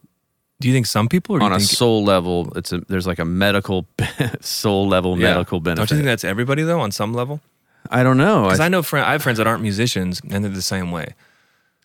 you 0.68 0.72
think 0.72 0.86
some 0.86 1.08
people 1.08 1.36
or 1.36 1.42
on 1.42 1.50
you 1.50 1.56
a 1.56 1.60
soul 1.60 2.04
level. 2.04 2.52
It's 2.56 2.72
a 2.72 2.78
there's 2.88 3.06
like 3.06 3.18
a 3.18 3.24
medical 3.24 3.86
soul 4.40 4.86
level 4.88 5.18
Yeah. 5.18 5.30
medical 5.34 5.60
benefit 5.60 5.88
Don't 5.88 5.90
you 5.90 5.96
think 6.02 6.06
that's 6.06 6.24
everybody 6.24 6.62
though 6.62 6.80
on 6.80 6.92
some 6.92 7.12
level? 7.12 7.40
I 7.90 8.02
don't 8.02 8.18
know. 8.18 8.44
Because 8.44 8.60
I, 8.60 8.66
I, 8.66 8.68
know 8.68 8.82
friend, 8.82 9.06
I 9.06 9.12
have 9.12 9.22
friends 9.22 9.38
that 9.38 9.46
aren't 9.46 9.62
musicians 9.62 10.20
and 10.30 10.44
they're 10.44 10.50
the 10.52 10.62
same 10.62 10.90
way. 10.92 11.14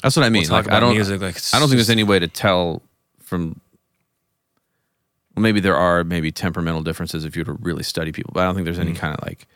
that's 0.01 0.15
what 0.15 0.25
I 0.25 0.29
mean. 0.29 0.43
We'll 0.43 0.51
like 0.61 0.69
I 0.69 0.79
don't 0.79 0.93
music. 0.95 1.21
Like 1.21 1.37
I 1.53 1.59
don't 1.59 1.69
think 1.69 1.77
there's 1.77 1.89
any 1.89 2.03
way 2.03 2.19
to 2.19 2.27
tell 2.27 2.81
from. 3.21 3.59
Well, 5.35 5.41
maybe 5.43 5.59
there 5.59 5.75
are 5.75 6.03
maybe 6.03 6.31
temperamental 6.31 6.83
differences 6.83 7.25
if 7.25 7.35
you 7.35 7.41
were 7.41 7.53
to 7.55 7.59
really 7.63 7.83
study 7.83 8.11
people, 8.11 8.31
but 8.33 8.41
I 8.41 8.45
don't 8.45 8.55
think 8.55 8.65
there's 8.65 8.79
any 8.79 8.93
Mm. 8.93 8.97
kind 8.97 9.15
of 9.17 9.25
like. 9.25 9.47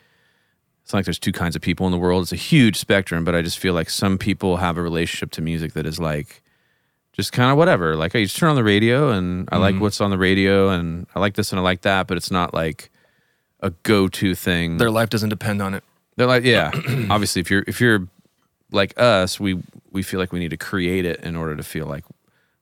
It's 0.84 0.94
not 0.94 1.00
like 1.00 1.06
there's 1.06 1.20
two 1.20 1.34
kinds 1.34 1.56
of 1.56 1.62
people 1.62 1.86
in 1.86 1.92
the 1.92 1.98
world. 1.98 2.24
It's 2.24 2.32
a 2.32 2.38
huge 2.38 2.78
spectrum, 2.78 3.26
but 3.26 3.36
I 3.36 3.42
just 3.42 3.60
feel 3.60 3.74
like 3.74 3.90
some 3.90 4.18
people 4.18 4.58
have 4.58 4.78
a 4.78 4.82
relationship 4.82 5.32
to 5.32 5.42
music 5.42 5.74
that 5.74 5.86
is 5.86 6.00
like, 6.00 6.42
just 7.12 7.34
kind 7.34 7.52
of 7.52 7.58
whatever. 7.58 7.96
Like 7.98 8.16
I 8.16 8.24
just 8.24 8.38
turn 8.38 8.50
on 8.50 8.56
the 8.56 8.64
radio 8.64 9.10
and 9.12 9.50
I 9.52 9.58
like 9.58 9.76
Mhm. 9.76 9.80
what's 9.80 10.00
on 10.00 10.12
the 10.12 10.18
radio 10.18 10.70
and 10.70 11.06
I 11.16 11.20
like 11.20 11.34
this 11.34 11.52
and 11.52 11.60
I 11.60 11.64
like 11.64 11.82
that, 11.82 12.08
but 12.08 12.16
it's 12.16 12.32
not 12.32 12.54
like 12.54 12.90
a 13.60 13.72
go-to 13.84 14.34
thing. 14.36 14.78
their 14.78 14.92
life 14.92 15.10
doesn't 15.10 15.30
depend 15.30 15.62
on 15.62 15.74
it. 15.74 15.84
They're 16.16 16.28
like, 16.28 16.44
yeah. 16.46 16.72
Obviously, 17.10 17.42
if 17.42 17.50
you're 17.52 17.64
if 17.68 17.82
you're 17.82 18.08
like 18.72 18.94
us, 19.00 19.40
we 19.40 19.62
we 19.92 20.04
feel 20.04 20.20
like 20.20 20.32
we 20.32 20.40
need 20.40 20.52
to 20.52 20.58
create 20.58 21.06
it 21.06 21.20
in 21.22 21.36
order 21.36 21.56
to 21.56 21.64
feel 21.64 21.86
like 21.88 22.06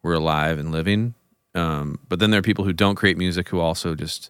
we're 0.01 0.13
alive 0.13 0.57
and 0.57 0.71
living. 0.71 1.13
Um, 1.55 1.99
but 2.09 2.19
then 2.19 2.31
there 2.31 2.39
are 2.39 2.43
people 2.43 2.65
who 2.65 2.73
don't 2.73 2.95
create 2.95 3.17
music 3.17 3.49
who 3.49 3.59
also 3.59 3.95
just 3.95 4.29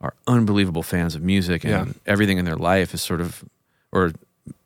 are 0.00 0.14
unbelievable 0.26 0.82
fans 0.82 1.14
of 1.14 1.22
music, 1.22 1.64
and 1.64 1.72
Yeah. 1.72 1.92
everything 2.06 2.38
in 2.38 2.44
their 2.44 2.56
life 2.56 2.92
is 2.92 3.00
sort 3.02 3.20
of, 3.20 3.44
or 3.92 4.12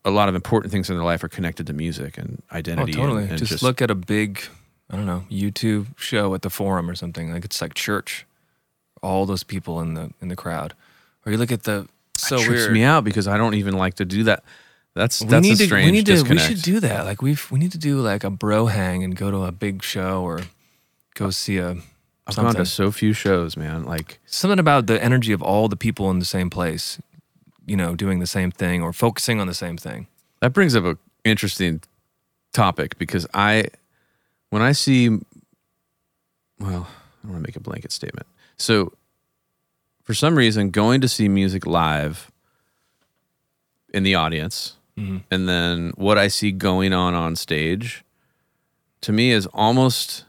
a 0.05 0.11
lot 0.11 0.29
of 0.29 0.35
important 0.35 0.73
things 0.73 0.89
in 0.91 0.97
their 0.97 1.05
life 1.05 1.23
are 1.23 1.29
connected 1.29 1.67
to 1.67 1.73
music 1.73 2.17
and 2.19 2.43
Oh, 2.51 2.57
identity. 2.57 2.93
and- 2.93 3.01
totally. 3.01 3.29
and, 3.29 3.39
just, 3.39 3.63
look 3.63 3.81
at 3.83 3.91
a 3.91 3.95
big, 3.95 4.41
I 4.91 4.97
don't 4.97 5.07
know, 5.07 5.25
U2 5.31 5.87
show 5.97 6.35
at 6.35 6.43
the 6.43 6.51
forum 6.51 6.89
or 6.91 6.95
something. 6.95 7.33
Like 7.33 7.45
it's 7.45 7.61
like 7.61 7.75
church. 7.75 8.25
All 9.03 9.27
those 9.27 9.43
people 9.43 9.81
in 9.83 9.95
the 9.95 10.11
in 10.23 10.29
the 10.29 10.37
crowd. 10.37 10.73
Or 11.25 11.33
you 11.33 11.39
look 11.39 11.53
at 11.53 11.65
the 11.65 11.87
so 12.17 12.37
it 12.37 12.45
trips 12.45 12.61
weird. 12.63 12.73
me 12.73 12.83
out 12.83 13.05
because 13.05 13.29
I 13.29 13.37
don't 13.37 13.55
even 13.55 13.75
like 13.77 13.95
to 13.97 14.05
do 14.07 14.25
that. 14.25 14.43
That's 14.95 15.21
we 15.21 15.29
that's 15.29 15.43
need 15.43 15.53
a 15.53 15.57
to 15.59 15.67
strange 15.67 15.85
we 15.87 15.93
need 15.93 16.07
to 16.07 16.23
we 16.23 16.39
should 16.39 16.63
do 16.63 16.81
that. 16.81 17.05
Like 17.05 17.21
we 17.21 17.37
we 17.51 17.59
need 17.59 17.73
to 17.73 17.79
do 17.79 18.01
like 18.01 18.25
a 18.25 18.31
bro 18.31 18.67
hang 18.67 19.05
and 19.05 19.15
go 19.15 19.31
to 19.31 19.45
a 19.45 19.53
big 19.53 19.83
show 19.83 20.23
or 20.23 20.41
go 21.17 21.31
see 21.31 21.59
a 21.59 21.77
I've 22.29 22.37
gone 22.37 22.55
to 22.55 22.67
so 22.67 22.91
few 22.91 23.13
shows, 23.13 23.57
man. 23.57 23.85
Like 23.85 24.19
something 24.27 24.59
about 24.59 24.87
the 24.87 25.03
energy 25.03 25.33
of 25.33 25.43
all 25.43 25.69
the 25.69 25.77
people 25.77 26.11
in 26.11 26.19
the 26.19 26.25
same 26.25 26.51
place, 26.51 27.01
you 27.67 27.77
know, 27.77 27.95
doing 27.95 28.19
the 28.21 28.27
same 28.27 28.51
thing 28.51 28.83
or 28.83 28.93
focusing 28.93 29.41
on 29.41 29.47
the 29.47 29.55
same 29.55 29.77
thing. 29.77 30.07
That 30.41 30.53
brings 30.53 30.75
up 30.77 30.85
a 30.85 30.99
interesting 31.25 31.81
topic 32.53 32.99
because 32.99 33.27
I, 33.33 33.69
when 34.51 34.61
I 34.63 34.73
see, 34.73 35.09
well, 36.59 36.89
I 37.25 37.27
want 37.29 37.39
to 37.43 37.47
make 37.49 37.57
a 37.57 37.61
blanket 37.61 37.93
statement. 37.93 38.27
So, 38.59 38.93
for 40.03 40.15
some 40.15 40.37
reason, 40.37 40.71
going 40.71 41.01
to 41.01 41.09
see 41.09 41.29
music 41.29 41.67
live 41.67 42.31
in 43.95 44.03
the 44.03 44.15
audience, 44.15 44.77
Mhm. 44.99 45.23
and 45.31 45.49
then 45.49 45.93
what 45.97 46.19
I 46.19 46.29
see 46.29 46.53
going 46.53 46.93
on 46.93 47.15
on 47.15 47.35
stage, 47.37 48.05
to 49.01 49.13
me 49.13 49.31
is 49.33 49.47
almost 49.55 50.25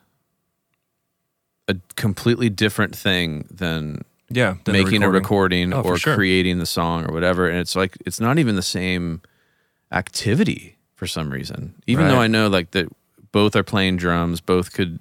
a 1.68 1.76
completely 1.96 2.50
different 2.50 2.96
thing 2.96 3.46
than 3.52 4.04
Yeah, 4.30 4.56
than 4.64 4.74
making 4.74 5.04
a 5.04 5.10
recording. 5.10 5.72
recording 5.72 5.74
Oh, 5.74 5.82
or 5.82 5.98
sure. 5.98 6.16
creating 6.16 6.60
the 6.60 6.66
song 6.66 7.06
or 7.10 7.14
whatever 7.14 7.48
and 7.50 7.60
it's 7.60 7.76
like 7.76 7.98
it's 8.06 8.20
not 8.20 8.38
even 8.40 8.56
the 8.56 8.62
same 8.62 9.22
activity 9.92 10.78
for 10.96 11.08
some 11.08 11.32
reason 11.32 11.74
even 11.88 12.06
Right. 12.06 12.12
though 12.12 12.20
i 12.22 12.28
know 12.28 12.48
like 12.48 12.72
that 12.72 12.88
both 13.32 13.56
are 13.56 13.64
playing 13.64 13.98
drums 13.98 14.42
both 14.42 14.74
could 14.74 15.00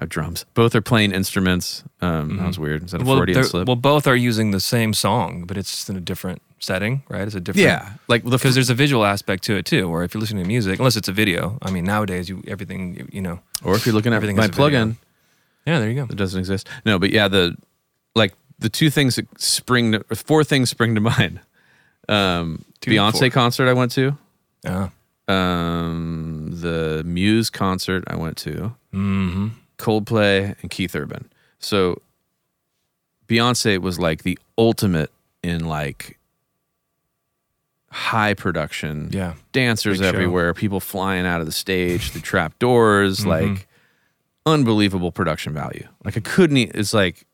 uh, 0.00 0.06
drums 0.08 0.44
both 0.54 0.74
are 0.76 0.80
playing 0.82 1.12
instruments 1.12 1.82
um 2.00 2.36
that 2.36 2.46
was 2.46 2.58
weird 2.58 2.84
is 2.84 2.92
that 2.92 3.00
a 3.00 3.04
Mm-hmm. 3.04 3.08
Well, 3.08 3.18
freudian 3.18 3.44
slip 3.44 3.66
well, 3.66 3.76
both 3.76 4.06
are 4.06 4.14
using 4.16 4.52
the 4.52 4.60
same 4.60 4.94
song, 4.94 5.44
but 5.46 5.56
it's 5.56 5.70
just 5.70 5.90
in 5.90 5.96
a 5.96 6.00
different 6.00 6.40
setting, 6.60 7.02
right? 7.08 7.22
It's 7.22 7.34
a 7.34 7.40
different 7.40 7.64
yeah 7.66 7.94
like 8.08 8.22
the 8.24 8.30
because 8.30 8.54
there's 8.54 8.70
a 8.70 8.74
visual 8.74 9.04
aspect 9.04 9.42
to 9.44 9.56
it 9.56 9.64
too. 9.64 9.88
Or 9.88 10.04
if 10.04 10.14
you're 10.14 10.20
listening 10.20 10.44
to 10.44 10.48
music, 10.48 10.78
unless 10.78 10.96
it's 10.96 11.08
a 11.08 11.12
video, 11.12 11.58
I 11.62 11.70
mean, 11.70 11.84
nowadays 11.84 12.28
you 12.28 12.42
everything 12.46 13.08
you, 13.12 13.20
know. 13.22 13.40
or 13.64 13.74
if 13.76 13.86
you're 13.86 13.94
looking 13.94 14.12
at 14.12 14.16
Everything 14.16 14.36
my 14.36 14.44
a 14.44 14.48
video. 14.48 14.94
Yeah, 15.68 15.78
there 15.80 15.88
you 15.90 15.94
go. 15.94 16.04
It 16.10 16.16
doesn't 16.16 16.38
exist 16.38 16.68
no 16.86 16.98
but 16.98 17.10
yeah 17.10 17.28
the 17.28 17.56
like 18.14 18.32
the 18.58 18.68
two 18.68 18.90
things 18.90 19.16
that 19.16 19.26
spring 19.40 19.92
to, 19.92 20.02
four 20.16 20.42
things 20.44 20.70
spring 20.70 20.94
to 20.94 21.00
mind 21.12 21.40
um 22.08 22.64
Two, 22.80 22.90
beyonce 22.92 23.18
four. 23.18 23.30
concert 23.30 23.68
i 23.68 23.72
went 23.72 23.92
to 23.92 24.16
Yeah. 24.64 24.88
um 25.28 26.48
the 26.52 27.02
muse 27.04 27.50
concert 27.50 28.04
i 28.08 28.16
went 28.16 28.36
to 28.38 28.74
Mm-hmm. 28.94 29.48
Coldplay 29.76 30.56
and 30.62 30.70
Keith 30.70 30.96
Urban. 30.96 31.28
So 31.60 32.00
Beyonce 33.28 33.78
was 33.78 33.98
like 33.98 34.22
the 34.22 34.38
ultimate 34.56 35.10
in 35.42 35.66
like 35.66 36.18
high 37.90 38.34
production, 38.34 39.10
Yeah. 39.12 39.34
dancers 39.52 40.00
everywhere, 40.00 40.52
people 40.54 40.80
flying 40.80 41.26
out 41.26 41.40
of 41.40 41.46
the 41.46 41.52
stage 41.52 42.10
through 42.10 42.22
trap 42.22 42.58
doors, 42.58 43.20
Mm-hmm. 43.20 43.28
like 43.28 43.67
unbelievable 44.52 45.12
production 45.12 45.52
value. 45.54 45.86
Like 46.04 46.16
I 46.16 46.20
couldn't. 46.20 46.56
e- 46.56 46.70
It's 46.74 46.92
like 46.94 47.26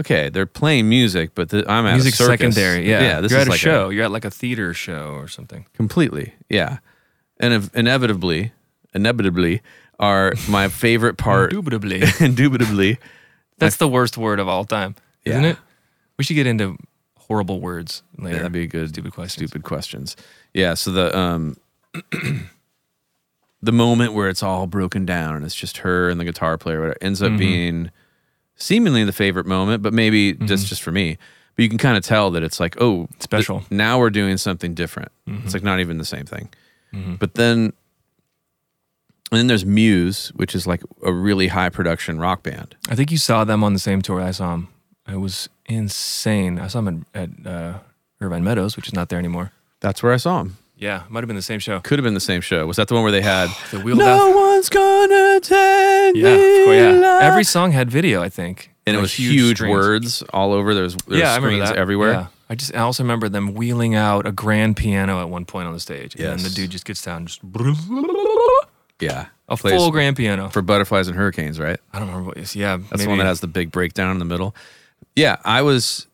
okay, 0.00 0.28
they're 0.30 0.46
playing 0.46 0.88
music, 0.88 1.30
but 1.34 1.50
the, 1.50 1.70
I'm 1.70 1.86
at 1.86 1.98
a 2.00 2.02
circus. 2.02 2.16
secondary. 2.26 2.88
Yeah. 2.88 3.00
yeah. 3.02 3.20
This 3.20 3.30
you're 3.30 3.40
is 3.40 3.46
at 3.46 3.48
a 3.48 3.50
like 3.52 3.60
show. 3.60 3.88
you're 3.90 4.04
at 4.04 4.10
like 4.10 4.24
a 4.24 4.30
theater 4.30 4.74
show 4.74 5.10
or 5.14 5.28
something. 5.28 5.66
completely. 5.74 6.34
Yeah, 6.48 6.78
and 7.40 7.52
ev- 7.54 7.70
inevitably, 7.74 8.52
inevitably, 8.94 9.60
are 10.00 10.32
my 10.48 10.68
favorite 10.68 11.18
part. 11.18 11.52
Indubitably. 11.52 12.02
Indubitably, 12.20 12.98
That's 13.58 13.76
the 13.76 13.88
worst 13.88 14.16
word 14.18 14.40
of 14.40 14.48
all 14.48 14.64
time, 14.64 14.94
isn't 15.24 15.42
Yeah. 15.44 15.50
it? 15.50 15.56
We 16.18 16.24
should 16.24 16.34
get 16.34 16.46
into 16.46 16.76
horrible 17.16 17.60
words 17.60 18.02
later. 18.18 18.36
Yeah, 18.36 18.42
that'd 18.42 18.52
be 18.52 18.62
a 18.62 18.66
good 18.66 18.88
Stupid 18.90 19.12
questions. 19.12 19.48
Stupid 19.50 19.62
questions. 19.64 20.16
Yeah. 20.54 20.74
So 20.74 20.90
the 20.92 21.16
um 21.16 21.56
the 23.62 23.72
moment 23.72 24.12
where 24.12 24.28
it's 24.28 24.42
all 24.42 24.66
broken 24.66 25.06
down 25.06 25.36
and 25.36 25.44
it's 25.44 25.54
just 25.54 25.78
her 25.78 26.08
and 26.10 26.18
the 26.20 26.24
guitar 26.24 26.58
player, 26.58 26.80
whatever, 26.80 26.96
ends 27.00 27.20
Mm-hmm. 27.20 27.34
up 27.34 27.38
being 27.38 27.90
seemingly 28.56 29.04
the 29.04 29.12
favorite 29.12 29.46
moment, 29.46 29.82
but 29.82 29.92
maybe 29.94 30.34
just 30.34 30.66
just 30.66 30.82
for 30.82 30.92
me. 30.92 31.16
But 31.54 31.62
you 31.64 31.68
can 31.68 31.78
kind 31.78 31.96
of 31.96 32.04
tell 32.04 32.30
that 32.32 32.42
it's 32.42 32.58
like, 32.60 32.76
oh, 32.80 33.06
th- 33.06 33.22
Special. 33.22 33.64
now 33.70 33.98
we're 33.98 34.10
doing 34.10 34.36
something 34.38 34.72
different. 34.74 35.12
Mm-hmm. 35.28 35.44
It's 35.44 35.54
like 35.54 35.62
not 35.62 35.80
even 35.80 35.98
the 35.98 36.04
same 36.04 36.24
thing. 36.26 36.48
But 37.18 37.34
then, 37.34 37.72
and 39.30 39.38
then 39.38 39.46
there's 39.46 39.64
Muse, 39.64 40.28
which 40.34 40.54
is 40.54 40.66
like 40.66 40.82
a 41.02 41.12
really 41.12 41.48
high 41.48 41.70
production 41.70 42.18
rock 42.18 42.42
band. 42.42 42.74
I 42.90 42.94
think 42.94 43.10
you 43.10 43.16
saw 43.18 43.44
them 43.44 43.64
on 43.64 43.72
the 43.72 43.78
same 43.78 44.02
tour 44.02 44.20
I 44.20 44.30
saw 44.32 44.50
them. 44.52 44.68
It 45.08 45.16
was 45.16 45.48
insane. 45.66 46.58
I 46.58 46.66
saw 46.68 46.82
them 46.82 47.06
at, 47.14 47.30
at 47.30 47.46
uh, 47.46 47.78
Irvine 48.20 48.44
Meadows, 48.44 48.76
which 48.76 48.88
is 48.88 48.92
not 48.94 49.08
there 49.08 49.18
anymore. 49.18 49.52
That's 49.80 50.02
where 50.02 50.12
I 50.12 50.18
saw 50.18 50.42
them. 50.42 50.58
Yeah, 50.82 51.04
might 51.08 51.20
have 51.22 51.28
been 51.28 51.36
the 51.36 51.42
same 51.42 51.60
show. 51.60 51.78
Could 51.80 51.98
have 51.98 52.04
been 52.04 52.14
the 52.14 52.20
same 52.20 52.40
show. 52.40 52.66
Was 52.66 52.76
that 52.76 52.88
the 52.88 52.94
one 52.94 53.02
where 53.04 53.12
they 53.12 53.22
had 53.22 53.48
The 53.70 53.78
wheel 53.80 53.96
No 53.96 54.04
death. 54.04 54.34
one's 54.34 54.68
gonna 54.68 55.40
take 55.40 56.16
Yeah, 56.16 56.34
me 56.36 56.76
yeah. 56.76 56.90
alive." 56.98 57.22
Every 57.22 57.44
song 57.44 57.70
had 57.72 57.90
video, 57.90 58.20
I 58.22 58.28
think, 58.28 58.70
and 58.86 58.96
it 58.96 59.00
was 59.00 59.12
huge, 59.14 59.58
screens. 59.58 59.72
words 59.72 60.22
all 60.32 60.52
over. 60.52 60.74
There's 60.74 60.96
there's 61.06 61.20
yeah, 61.20 61.32
I 61.32 61.36
remember 61.36 61.56
screens 61.56 61.70
that. 61.70 61.78
everywhere. 61.78 62.12
Yeah. 62.12 62.26
I 62.50 62.54
just 62.54 62.74
I 62.74 62.80
also 62.80 63.02
remember 63.04 63.28
them 63.30 63.54
wheeling 63.54 63.94
out 63.94 64.26
a 64.26 64.32
grand 64.32 64.76
piano 64.76 65.20
at 65.20 65.28
one 65.30 65.44
point 65.46 65.66
on 65.68 65.72
the 65.72 65.80
stage, 65.80 66.14
and 66.16 66.24
then 66.24 66.42
the 66.42 66.50
dude 66.50 66.70
just 66.70 66.84
gets 66.84 67.00
down, 67.02 67.18
and 67.18 67.28
just 67.28 67.40
Yeah, 69.00 69.26
a 69.48 69.56
full 69.56 69.90
grand 69.90 70.16
piano. 70.16 70.48
for 70.50 70.62
butterflies 70.62 71.08
and 71.08 71.16
hurricanes, 71.16 71.58
right? 71.58 71.78
I 71.92 71.98
don't 71.98 72.08
remember 72.08 72.28
what. 72.28 72.54
Yeah, 72.54 72.76
That's 72.90 73.02
the 73.02 73.08
one 73.08 73.18
that 73.18 73.24
has 73.26 73.40
the 73.40 73.46
big 73.48 73.70
breakdown 73.72 74.10
in 74.12 74.18
the 74.18 74.24
middle. 74.24 74.54
Yeah, 75.16 75.36
I 75.44 75.62
was, 75.62 76.06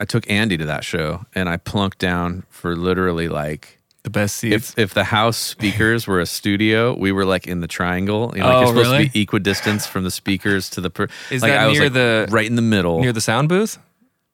I 0.00 0.04
took 0.04 0.30
Andy 0.30 0.56
to 0.56 0.64
that 0.66 0.84
show, 0.84 1.24
and 1.34 1.48
I 1.48 1.56
plunked 1.56 1.98
down 1.98 2.44
for 2.50 2.76
literally 2.76 3.28
like 3.28 3.78
the 4.04 4.10
best 4.10 4.36
seats. 4.36 4.70
if 4.70 4.78
if 4.78 4.94
the 4.94 5.04
house 5.04 5.36
speakers 5.36 6.06
were 6.06 6.20
a 6.20 6.26
studio, 6.26 6.94
we 6.96 7.10
were 7.12 7.24
like 7.24 7.46
in 7.46 7.60
the 7.60 7.66
triangle. 7.68 8.32
You 8.34 8.42
know, 8.42 8.46
like 8.46 8.54
Oh, 8.56 8.58
you're 8.60 8.68
supposed 8.68 8.90
really? 8.92 9.06
to 9.08 9.12
be 9.12 9.20
equidistance 9.22 9.86
from 9.86 10.04
the 10.04 10.10
speakers 10.10 10.70
to 10.70 10.80
the. 10.80 10.90
Per- 10.90 11.08
Is 11.30 11.42
like 11.42 11.50
that 11.52 11.60
I 11.62 11.66
was 11.66 11.78
near 11.78 11.84
like 11.88 11.92
the- 11.94 12.28
right 12.30 12.46
in 12.46 12.54
the 12.56 12.62
middle? 12.62 13.00
near 13.00 13.12
the 13.12 13.20
sound 13.20 13.48
booth, 13.48 13.78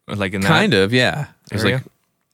or 0.07 0.16
like 0.16 0.35
in 0.35 0.42
that? 0.42 0.48
kind 0.48 0.74
of 0.74 0.92
yeah 0.92 1.29
it 1.50 1.55
was 1.55 1.64
area? 1.64 1.77
like 1.77 1.85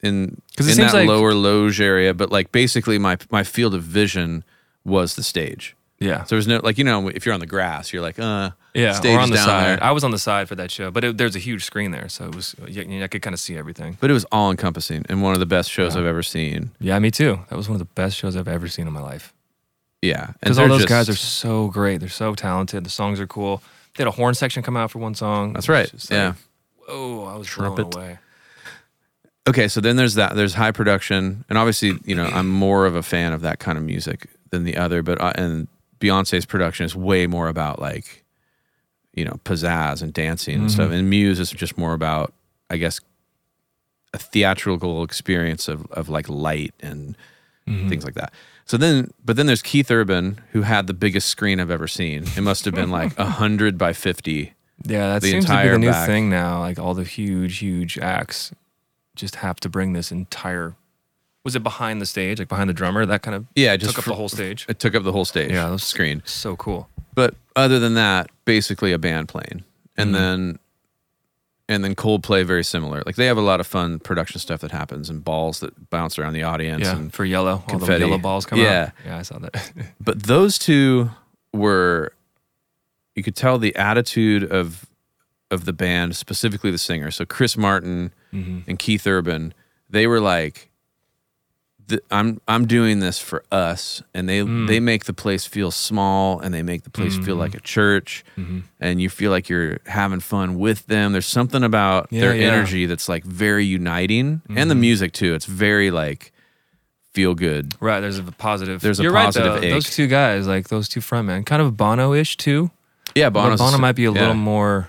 in 0.02 0.40
'Cause 0.56 0.66
it 0.66 0.70
in 0.70 0.76
seems 0.76 0.92
that 0.92 0.98
like- 0.98 1.08
lower 1.08 1.32
loge 1.34 1.80
area 1.80 2.12
but 2.14 2.32
like 2.32 2.50
basically 2.52 2.98
my 2.98 3.16
my 3.30 3.44
field 3.44 3.74
of 3.74 3.82
vision 3.84 4.42
was 4.84 5.14
the 5.14 5.22
stage 5.22 5.76
Yeah. 6.00 6.24
So 6.24 6.34
there's 6.34 6.48
no 6.48 6.60
like 6.64 6.78
you 6.78 6.84
know 6.84 7.08
if 7.08 7.24
you're 7.26 7.34
on 7.34 7.40
the 7.40 7.46
grass, 7.46 7.92
you're 7.92 8.02
like 8.02 8.18
uh 8.18 8.50
Yeah, 8.74 8.92
stage 8.92 9.16
or 9.16 9.20
on 9.20 9.30
the 9.30 9.36
down 9.36 9.46
side. 9.46 9.66
there. 9.78 9.84
I 9.84 9.90
was 9.90 10.04
on 10.04 10.10
the 10.12 10.18
side 10.18 10.48
for 10.48 10.54
that 10.54 10.70
show, 10.70 10.90
but 10.92 11.02
it, 11.04 11.18
there's 11.18 11.34
a 11.34 11.40
huge 11.40 11.64
screen 11.64 11.90
there, 11.90 12.08
so 12.08 12.26
it 12.26 12.34
was 12.34 12.54
yeah, 12.68 13.02
I 13.04 13.08
could 13.08 13.20
kind 13.22 13.34
of 13.34 13.40
see 13.40 13.56
everything. 13.56 13.96
But 14.00 14.10
it 14.10 14.12
was 14.12 14.24
all 14.30 14.50
encompassing 14.50 15.04
and 15.08 15.22
one 15.22 15.32
of 15.34 15.40
the 15.40 15.46
best 15.46 15.70
shows 15.70 15.94
Yeah. 15.94 16.02
I've 16.02 16.06
ever 16.06 16.22
seen. 16.22 16.70
Yeah, 16.78 16.98
me 17.00 17.10
too. 17.10 17.40
That 17.48 17.56
was 17.56 17.68
one 17.68 17.74
of 17.74 17.80
the 17.80 17.92
best 17.94 18.16
shows 18.16 18.36
I've 18.36 18.46
ever 18.48 18.68
seen 18.68 18.86
in 18.86 18.92
my 18.92 19.00
life. 19.02 19.32
Yeah, 20.02 20.26
and 20.26 20.34
Because 20.40 20.58
all 20.58 20.62
they're 20.64 20.68
those 20.78 20.78
just- 20.82 20.88
guys 20.88 21.08
are 21.08 21.16
so 21.16 21.68
great. 21.68 21.98
They're 21.98 22.08
so 22.08 22.34
talented. 22.34 22.84
The 22.84 22.90
songs 22.90 23.18
are 23.20 23.26
cool. 23.26 23.62
They 23.96 24.02
had 24.04 24.08
a 24.08 24.12
horn 24.12 24.34
section 24.34 24.62
come 24.62 24.76
out 24.76 24.90
for 24.92 24.98
one 25.00 25.14
song. 25.16 25.52
That's 25.52 25.68
right. 25.68 25.90
Just 25.90 26.10
like, 26.10 26.16
Yeah. 26.16 26.32
Whoa, 26.88 27.24
I 27.24 27.36
was 27.36 27.46
Trumpet. 27.48 27.90
blown 27.90 28.04
away. 28.04 28.18
Okay, 29.48 29.68
so 29.68 29.80
then 29.80 29.96
there's 29.96 30.14
that. 30.14 30.36
There's 30.36 30.54
high 30.54 30.70
production, 30.70 31.44
and 31.48 31.58
obviously, 31.58 31.98
you 32.04 32.14
know, 32.14 32.24
I'm 32.26 32.48
more 32.48 32.86
of 32.86 32.94
a 32.94 33.02
fan 33.02 33.32
of 33.32 33.40
that 33.40 33.58
kind 33.58 33.76
of 33.78 33.84
music 33.84 34.26
than 34.50 34.64
the 34.64 34.76
other. 34.76 35.02
But 35.02 35.20
uh, 35.20 35.32
and 35.34 35.66
Beyonce's 35.98 36.44
production 36.46 36.84
is 36.86 36.94
way 36.94 37.26
more 37.26 37.48
about 37.48 37.80
like, 37.80 38.19
you 39.14 39.24
know, 39.24 39.40
pizzazz 39.44 40.02
and 40.02 40.12
dancing 40.12 40.54
and 40.54 40.62
mm-hmm. 40.64 40.74
stuff. 40.74 40.90
And 40.90 41.10
Muse 41.10 41.40
is 41.40 41.50
just 41.50 41.76
more 41.76 41.92
about, 41.92 42.32
I 42.68 42.76
guess, 42.76 43.00
a 44.12 44.18
theatrical 44.18 45.02
experience 45.02 45.68
of 45.68 45.86
of 45.92 46.08
like 46.08 46.28
light 46.28 46.74
and 46.80 47.16
mm-hmm. 47.66 47.88
things 47.88 48.04
like 48.04 48.14
that. 48.14 48.32
So 48.64 48.76
then, 48.76 49.12
but 49.24 49.36
then 49.36 49.46
there's 49.46 49.62
Keith 49.62 49.90
Urban, 49.90 50.40
who 50.52 50.62
had 50.62 50.86
the 50.86 50.94
biggest 50.94 51.28
screen 51.28 51.58
I've 51.58 51.72
ever 51.72 51.88
seen. 51.88 52.24
It 52.36 52.42
must 52.42 52.64
have 52.66 52.74
been 52.74 52.90
like 52.90 53.18
a 53.18 53.24
hundred 53.40 53.76
by 53.76 53.92
fifty. 53.92 54.54
Yeah, 54.84 55.08
that 55.08 55.22
The 55.22 55.30
seems 55.30 55.46
to 55.46 55.62
be 55.62 55.68
the 55.68 55.78
new 55.78 55.90
back. 55.90 56.06
thing 56.06 56.30
now. 56.30 56.60
Like 56.60 56.78
all 56.78 56.94
the 56.94 57.04
huge, 57.04 57.58
huge 57.58 57.98
acts 57.98 58.52
just 59.14 59.36
have 59.36 59.60
to 59.60 59.68
bring 59.68 59.92
this 59.92 60.12
entire. 60.12 60.76
Was 61.44 61.56
it 61.56 61.62
behind 61.62 62.00
the 62.02 62.06
stage, 62.06 62.38
like 62.38 62.48
behind 62.48 62.68
the 62.68 62.74
drummer? 62.74 63.06
That 63.06 63.22
kind 63.22 63.34
of 63.34 63.46
Yeah, 63.54 63.76
just 63.76 63.92
took 63.94 64.00
up 64.00 64.04
the 64.04 64.14
whole 64.14 64.28
stage. 64.28 64.66
It 64.68 64.78
took 64.78 64.94
up 64.94 65.04
the 65.04 65.12
whole 65.12 65.24
stage. 65.24 65.50
Yeah, 65.50 65.68
those- 65.70 65.82
screen. 65.82 66.22
So 66.26 66.54
cool. 66.56 66.88
But 67.14 67.34
other 67.56 67.78
than 67.78 67.94
that, 67.94 68.30
basically 68.44 68.92
a 68.92 68.98
band 68.98 69.28
playing, 69.28 69.64
and 69.96 70.10
Mhm. 70.10 70.18
then 70.18 70.58
and 71.68 71.84
then 71.84 71.94
Coldplay 71.94 72.44
very 72.44 72.64
similar. 72.64 73.00
Like 73.06 73.14
they 73.14 73.26
have 73.26 73.36
a 73.38 73.40
lot 73.42 73.60
of 73.60 73.66
fun 73.66 74.00
production 74.00 74.40
stuff 74.40 74.60
that 74.62 74.72
happens 74.72 75.08
and 75.08 75.22
balls 75.24 75.60
that 75.60 75.88
bounce 75.88 76.18
around 76.18 76.32
the 76.32 76.42
audience. 76.42 76.82
Yeah, 76.82 76.96
And, 76.96 77.14
for 77.14 77.24
yellow, 77.24 77.52
all 77.52 77.58
the 77.78 77.78
confetti. 77.86 78.04
yellow 78.04 78.18
balls 78.18 78.44
come 78.44 78.58
Yeah. 78.58 78.86
out. 78.88 78.92
Yeah, 79.06 79.18
I 79.18 79.22
saw 79.22 79.38
that. 79.38 79.70
but 80.00 80.24
those 80.24 80.58
two 80.58 81.10
were, 81.52 82.12
you 83.14 83.22
could 83.22 83.36
tell 83.36 83.56
the 83.58 83.74
attitude 83.76 84.42
of 84.50 84.84
of 85.52 85.64
the 85.64 85.72
band, 85.72 86.16
specifically 86.16 86.70
the 86.72 86.78
singer. 86.78 87.10
So 87.12 87.24
Chris 87.24 87.56
Martin 87.56 88.12
Mhm. 88.32 88.64
and 88.66 88.76
Keith 88.78 89.06
Urban, 89.06 89.54
they 89.88 90.06
were 90.08 90.20
like. 90.20 90.69
Th- 91.90 92.02
I'm 92.10 92.40
I'm 92.48 92.66
doing 92.66 93.00
this 93.00 93.18
for 93.18 93.44
us, 93.52 94.02
and 94.14 94.26
they 94.28 94.40
Mm. 94.40 94.66
they 94.66 94.80
make 94.80 95.04
the 95.04 95.12
place 95.12 95.44
feel 95.46 95.70
small, 95.70 96.40
and 96.40 96.54
they 96.54 96.62
make 96.62 96.84
the 96.84 96.90
place 96.90 97.16
feel 97.18 97.36
Mhm. 97.36 97.40
like 97.40 97.54
a 97.54 97.60
church. 97.60 98.24
Mhm. 98.38 98.62
and 98.80 99.00
you 99.02 99.10
feel 99.10 99.30
like 99.30 99.50
you're 99.50 99.78
having 99.86 100.20
fun 100.20 100.58
with 100.58 100.86
them. 100.86 101.12
There's 101.12 101.26
something 101.26 101.62
about 101.62 102.08
Yeah, 102.10 102.20
their 102.22 102.34
yeah. 102.34 102.46
energy 102.48 102.86
that's 102.86 103.08
like 103.10 103.24
very 103.24 103.66
uniting, 103.66 104.40
and 104.48 104.70
the 104.70 104.74
Mhm. 104.74 104.78
music 104.80 105.12
too. 105.12 105.34
It's 105.34 105.44
very 105.44 105.90
like 105.90 106.32
feel 107.12 107.34
good. 107.34 107.74
Right, 107.80 108.00
there's 108.00 108.18
a 108.18 108.22
positive. 108.22 108.80
There's 108.80 109.00
a 109.00 109.02
You're 109.02 109.12
positive 109.12 109.54
right. 109.54 109.70
Those 109.70 109.90
two 109.94 110.06
guys, 110.06 110.46
like 110.46 110.68
those 110.68 110.88
two 110.88 111.00
frontmen, 111.00 111.44
kind 111.44 111.60
of 111.60 111.76
Bono-ish 111.76 112.36
too. 112.38 112.70
Yeah, 113.14 113.28
But 113.30 113.42
Bono's 113.42 113.58
Bono 113.60 113.76
might 113.78 113.96
be 113.96 114.04
a 114.06 114.12
yeah. 114.12 114.20
little 114.20 114.34
more. 114.34 114.88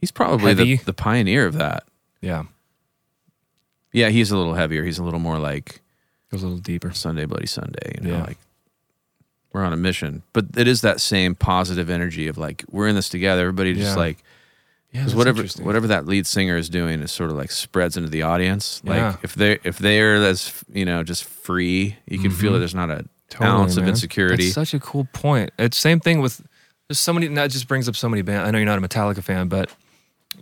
He's 0.00 0.10
probably 0.10 0.54
the, 0.54 0.76
the 0.78 0.94
pioneer 0.94 1.44
of 1.46 1.54
that. 1.54 1.84
Yeah, 2.22 2.44
Yeah, 3.92 4.08
he's 4.08 4.30
a 4.30 4.36
little 4.36 4.54
heavier. 4.54 4.84
He's 4.84 4.98
a 4.98 5.04
little 5.04 5.18
more 5.20 5.38
like 5.38 5.80
goes 6.30 6.42
a 6.42 6.46
little 6.46 6.60
deeper. 6.60 6.92
Sunday 6.92 7.24
Bloody 7.24 7.46
Sunday. 7.46 7.96
You 8.00 8.08
know, 8.08 8.16
Yeah. 8.18 8.22
like 8.24 8.38
we're 9.52 9.64
on 9.64 9.72
a 9.72 9.76
mission. 9.76 10.22
But 10.32 10.46
it 10.56 10.68
is 10.68 10.80
that 10.82 11.00
same 11.00 11.34
positive 11.34 11.90
energy 11.90 12.28
of 12.28 12.38
like 12.38 12.64
we're 12.70 12.88
in 12.88 12.94
this 12.94 13.08
together. 13.08 13.42
Everybody 13.42 13.74
just 13.74 13.96
Yeah. 13.96 14.02
like 14.02 14.18
Yeah, 14.92 15.08
whatever 15.10 15.44
whatever 15.62 15.86
that 15.86 16.06
lead 16.06 16.26
singer 16.26 16.56
is 16.56 16.68
doing 16.68 17.00
is 17.00 17.12
sort 17.12 17.30
of 17.30 17.36
like 17.36 17.52
spreads 17.52 17.96
into 17.96 18.08
the 18.10 18.22
audience. 18.22 18.80
Like 18.84 18.96
Yeah. 18.98 19.16
if 19.22 19.34
they 19.34 19.58
if 19.62 19.78
they're 19.78 20.16
as 20.16 20.52
you 20.72 20.84
know 20.84 21.02
just 21.04 21.22
free, 21.24 21.96
you 22.08 22.18
can 22.18 22.30
feel 22.32 22.50
Mhm. 22.50 22.54
that 22.54 22.58
there's 22.60 22.74
not 22.74 22.90
a 22.90 23.04
Totally, 23.28 23.50
ounce 23.50 23.76
of 23.76 23.84
man. 23.84 23.90
insecurity. 23.90 24.44
That's 24.46 24.54
such 24.54 24.74
a 24.74 24.80
cool 24.80 25.06
point. 25.12 25.50
It's 25.60 25.78
same 25.78 26.00
thing 26.00 26.20
with 26.20 26.42
there's 26.88 26.98
so 26.98 27.12
many. 27.12 27.28
That 27.28 27.52
just 27.52 27.68
brings 27.68 27.88
up 27.88 27.94
so 27.94 28.08
many 28.08 28.22
bands. 28.22 28.48
I 28.48 28.50
know 28.50 28.58
you're 28.58 28.66
not 28.66 28.78
a 28.78 28.88
Metallica 28.88 29.22
fan, 29.22 29.46
but 29.46 29.70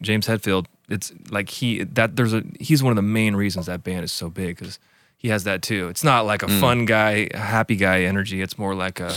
James 0.00 0.26
Hetfield. 0.26 0.64
It's 0.88 1.12
like 1.30 1.50
he 1.50 1.82
that 1.84 2.16
there's 2.16 2.32
a 2.32 2.42
he's 2.58 2.82
one 2.82 2.90
of 2.92 2.96
the 2.96 3.02
main 3.02 3.36
reasons 3.36 3.66
that 3.66 3.84
band 3.84 4.02
is 4.04 4.12
so 4.12 4.30
big 4.30 4.56
because 4.58 4.78
he 5.18 5.28
has 5.28 5.44
that 5.44 5.60
too. 5.62 5.88
It's 5.88 6.02
not 6.04 6.24
like 6.24 6.42
a 6.42 6.46
Mm. 6.46 6.60
fun 6.60 6.84
guy, 6.86 7.28
happy 7.36 7.76
guy 7.76 8.02
energy. 8.02 8.40
It's 8.40 8.56
more 8.58 8.74
like 8.74 8.98
a 9.00 9.12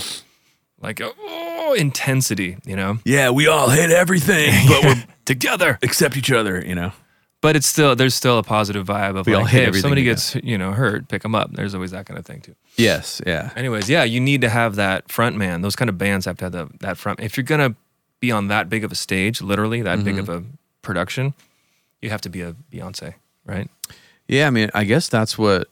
like 0.80 1.00
a 1.00 1.10
oh, 1.18 1.74
intensity, 1.78 2.56
you 2.66 2.74
know. 2.76 2.98
yeah, 3.04 3.30
we 3.30 3.46
all 3.46 3.70
hate 3.70 3.90
everything, 3.90 4.52
but 4.68 4.84
we're 4.84 5.04
Together, 5.24 5.78
accept 5.82 6.16
each 6.16 6.32
other. 6.32 6.60
You 6.66 6.74
know. 6.74 6.92
but 7.40 7.54
it's 7.56 7.66
still 7.66 7.94
there's 7.94 8.14
still 8.14 8.38
a 8.38 8.42
positive 8.42 8.84
vibe 8.86 9.16
of 9.16 9.26
We 9.26 9.36
like, 9.36 9.46
hey, 9.46 9.64
if 9.66 9.76
somebody 9.80 10.02
gets 10.02 10.34
you 10.36 10.58
know 10.58 10.72
hurt, 10.72 11.06
pick 11.08 11.22
them 11.22 11.34
up. 11.36 11.52
There's 11.52 11.74
always 11.74 11.92
that 11.92 12.06
kind 12.06 12.18
of 12.18 12.26
thing 12.26 12.40
too. 12.40 12.54
Yes. 12.76 13.20
Yeah. 13.26 13.50
Anyways, 13.56 13.88
yeah, 13.88 14.02
you 14.04 14.18
need 14.20 14.40
to 14.40 14.48
have 14.48 14.74
that 14.76 15.10
front 15.12 15.36
man. 15.36 15.62
Those 15.62 15.76
kind 15.76 15.88
of 15.88 15.96
bands 15.98 16.26
have 16.26 16.36
to 16.38 16.44
have 16.46 16.52
the, 16.52 16.68
that 16.80 16.98
front. 16.98 17.20
If 17.20 17.36
you're 17.36 17.44
gonna 17.44 17.76
be 18.20 18.32
on 18.32 18.48
that 18.48 18.68
big 18.68 18.82
of 18.84 18.90
a 18.90 18.94
stage, 18.96 19.40
literally 19.40 19.80
that 19.82 20.02
big 20.04 20.16
Mhm. 20.16 20.20
of 20.20 20.28
a 20.28 20.44
production, 20.82 21.34
you 22.00 22.10
have 22.10 22.20
to 22.22 22.28
be 22.28 22.40
a 22.42 22.54
Beyonce, 22.72 23.14
right? 23.46 23.70
Yeah. 24.26 24.48
I 24.48 24.50
mean, 24.50 24.70
I 24.74 24.82
guess 24.84 25.08
that's 25.08 25.38
what 25.38 25.68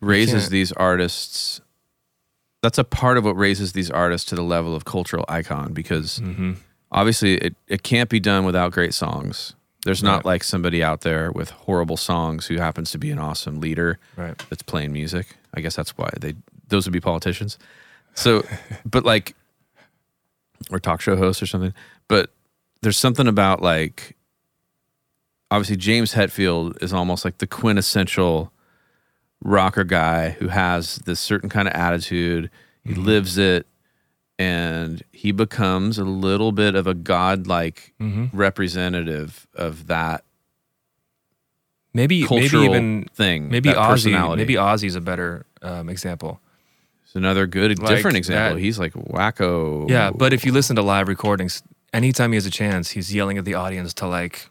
raises 0.00 0.48
these 0.50 0.72
artists. 0.72 1.60
That's 2.62 2.78
a 2.78 2.84
part 2.84 3.18
of 3.18 3.24
what 3.24 3.36
raises 3.36 3.72
these 3.72 3.90
artists 3.90 4.28
to 4.30 4.34
the 4.34 4.42
level 4.42 4.74
of 4.74 4.84
cultural 4.84 5.24
icon 5.28 5.72
because 5.72 6.18
Mm-hmm. 6.20 6.54
obviously 6.90 7.36
it, 7.36 7.54
it 7.68 7.82
can't 7.82 8.10
be 8.10 8.18
done 8.20 8.44
without 8.44 8.72
great 8.72 8.94
songs. 8.94 9.54
There's 9.84 10.02
not 10.02 10.16
Right. 10.18 10.24
like 10.26 10.44
somebody 10.44 10.82
out 10.82 11.02
there 11.02 11.30
with 11.30 11.50
horrible 11.50 11.96
songs 11.96 12.46
who 12.46 12.56
happens 12.58 12.90
to 12.90 12.98
be 12.98 13.10
an 13.12 13.18
awesome 13.18 13.60
leader 13.60 13.98
Right. 14.16 14.36
that's 14.50 14.62
playing 14.62 14.92
music. 14.92 15.36
I 15.54 15.60
guess 15.60 15.76
that's 15.76 15.96
why 15.96 16.10
they 16.20 16.34
those 16.68 16.84
would 16.84 16.92
be 16.92 17.00
politicians. 17.00 17.58
So, 18.14 18.42
but 18.84 19.04
like 19.04 19.34
or 20.70 20.78
talk 20.80 21.00
show 21.00 21.16
hosts 21.16 21.40
or 21.42 21.46
something. 21.46 21.72
But 22.08 22.30
there's 22.82 22.98
something 22.98 23.28
about 23.28 23.62
like 23.62 24.16
obviously 25.50 25.76
James 25.76 26.14
Hetfield 26.14 26.82
is 26.82 26.92
almost 26.92 27.24
like 27.24 27.38
the 27.38 27.46
quintessential 27.46 28.52
rocker 29.42 29.84
guy 29.84 30.30
who 30.30 30.48
has 30.48 30.96
this 31.06 31.20
certain 31.20 31.48
kind 31.48 31.68
of 31.68 31.74
attitude. 31.74 32.50
He 32.84 32.94
Mhm. 32.94 33.04
lives 33.04 33.38
it 33.38 33.66
and 34.38 35.02
he 35.12 35.32
becomes 35.32 35.98
a 35.98 36.04
little 36.04 36.52
bit 36.52 36.74
of 36.74 36.86
a 36.86 36.94
godlike 36.94 37.92
Mm-hmm. 38.00 38.36
representative 38.36 39.46
of 39.54 39.86
that 39.88 40.24
Maybe 41.94 42.24
maybe 42.28 42.58
even 42.58 43.08
thing. 43.14 43.50
maybe 43.50 43.70
Ozzy. 43.70 44.36
Maybe 44.36 44.54
Ozzy's 44.54 44.94
a 44.94 45.00
better 45.00 45.46
um, 45.62 45.88
example. 45.88 46.40
It's 47.04 47.16
another 47.16 47.46
good, 47.46 47.78
Like 47.78 47.88
different 47.88 48.16
example. 48.16 48.56
that- 48.56 48.60
He's 48.62 48.78
like 48.78 48.92
wacko. 48.92 49.88
Yeah, 49.90 50.10
but 50.10 50.32
if 50.32 50.44
you 50.44 50.52
listen 50.52 50.76
to 50.76 50.82
live 50.82 51.08
recordings, 51.08 51.62
anytime 51.92 52.32
he 52.32 52.36
has 52.36 52.46
a 52.46 52.50
chance, 52.50 52.90
he's 52.90 53.12
yelling 53.14 53.38
at 53.38 53.44
the 53.46 53.54
audience 53.54 53.94
to 53.94 54.06
like, 54.06 54.48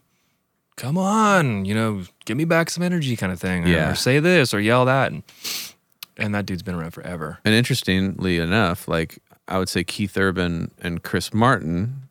"Come 0.78 0.98
on, 0.98 1.66
you 1.66 1.76
know, 1.76 2.04
give 2.26 2.38
me 2.38 2.46
back 2.46 2.70
some 2.70 2.82
energy," 2.84 3.16
kind 3.18 3.34
of 3.34 3.40
thing. 3.40 3.68
Yeah. 3.68 3.92
or 3.92 3.96
say 3.96 4.20
this 4.20 4.54
or 4.54 4.60
yell 4.62 4.86
that, 4.86 5.12
and, 5.12 5.24
and 6.16 6.34
that 6.34 6.46
dude's 6.46 6.64
been 6.64 6.76
around 6.76 6.92
forever. 6.92 7.40
And 7.44 7.54
interestingly 7.54 8.38
enough, 8.38 8.88
like 8.88 9.20
I 9.48 9.58
would 9.60 9.70
say 9.70 9.84
Keith 9.84 10.18
Urban 10.18 10.72
and 10.82 11.04
Chris 11.04 11.34
Martin, 11.34 12.04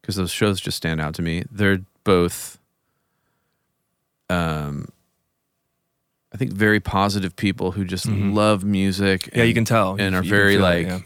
because 0.00 0.16
those 0.16 0.30
shows 0.32 0.60
just 0.60 0.76
stand 0.76 1.00
out 1.00 1.14
to 1.14 1.22
me. 1.22 1.44
They're 1.50 1.80
both, 2.04 2.58
um, 4.28 4.88
I 6.32 6.36
think, 6.36 6.52
very 6.52 6.80
positive 6.80 7.34
people 7.36 7.72
who 7.72 7.84
just 7.84 8.06
Mhm. 8.06 8.34
love 8.34 8.64
music. 8.64 9.28
Yeah, 9.32 9.40
and, 9.40 9.48
you 9.48 9.54
can 9.54 9.64
tell, 9.64 9.96
and 9.98 10.12
You- 10.14 10.20
are 10.20 10.22
very 10.22 10.54
it, 10.54 10.60
like 10.60 10.86
yeah. 10.86 11.00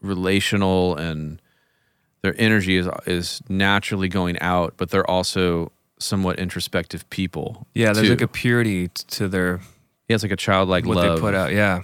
relational, 0.00 0.96
and 0.96 1.40
their 2.22 2.34
energy 2.38 2.76
is 2.76 2.88
is 3.06 3.40
naturally 3.48 4.08
going 4.08 4.38
out, 4.40 4.74
but 4.76 4.90
they're 4.90 5.08
also 5.08 5.70
somewhat 6.00 6.38
introspective 6.38 7.08
people. 7.10 7.66
Yeah, 7.74 7.92
there's 7.92 8.06
too. 8.06 8.14
like 8.14 8.20
a 8.22 8.28
purity 8.28 8.88
t- 8.88 9.04
to 9.08 9.28
their 9.28 9.58
He 10.08 10.12
has 10.14 10.22
like 10.22 10.32
a 10.32 10.36
childlike 10.36 10.84
what 10.86 10.96
love. 10.96 11.16
they 11.16 11.20
put 11.20 11.34
out. 11.34 11.52
Yeah, 11.52 11.82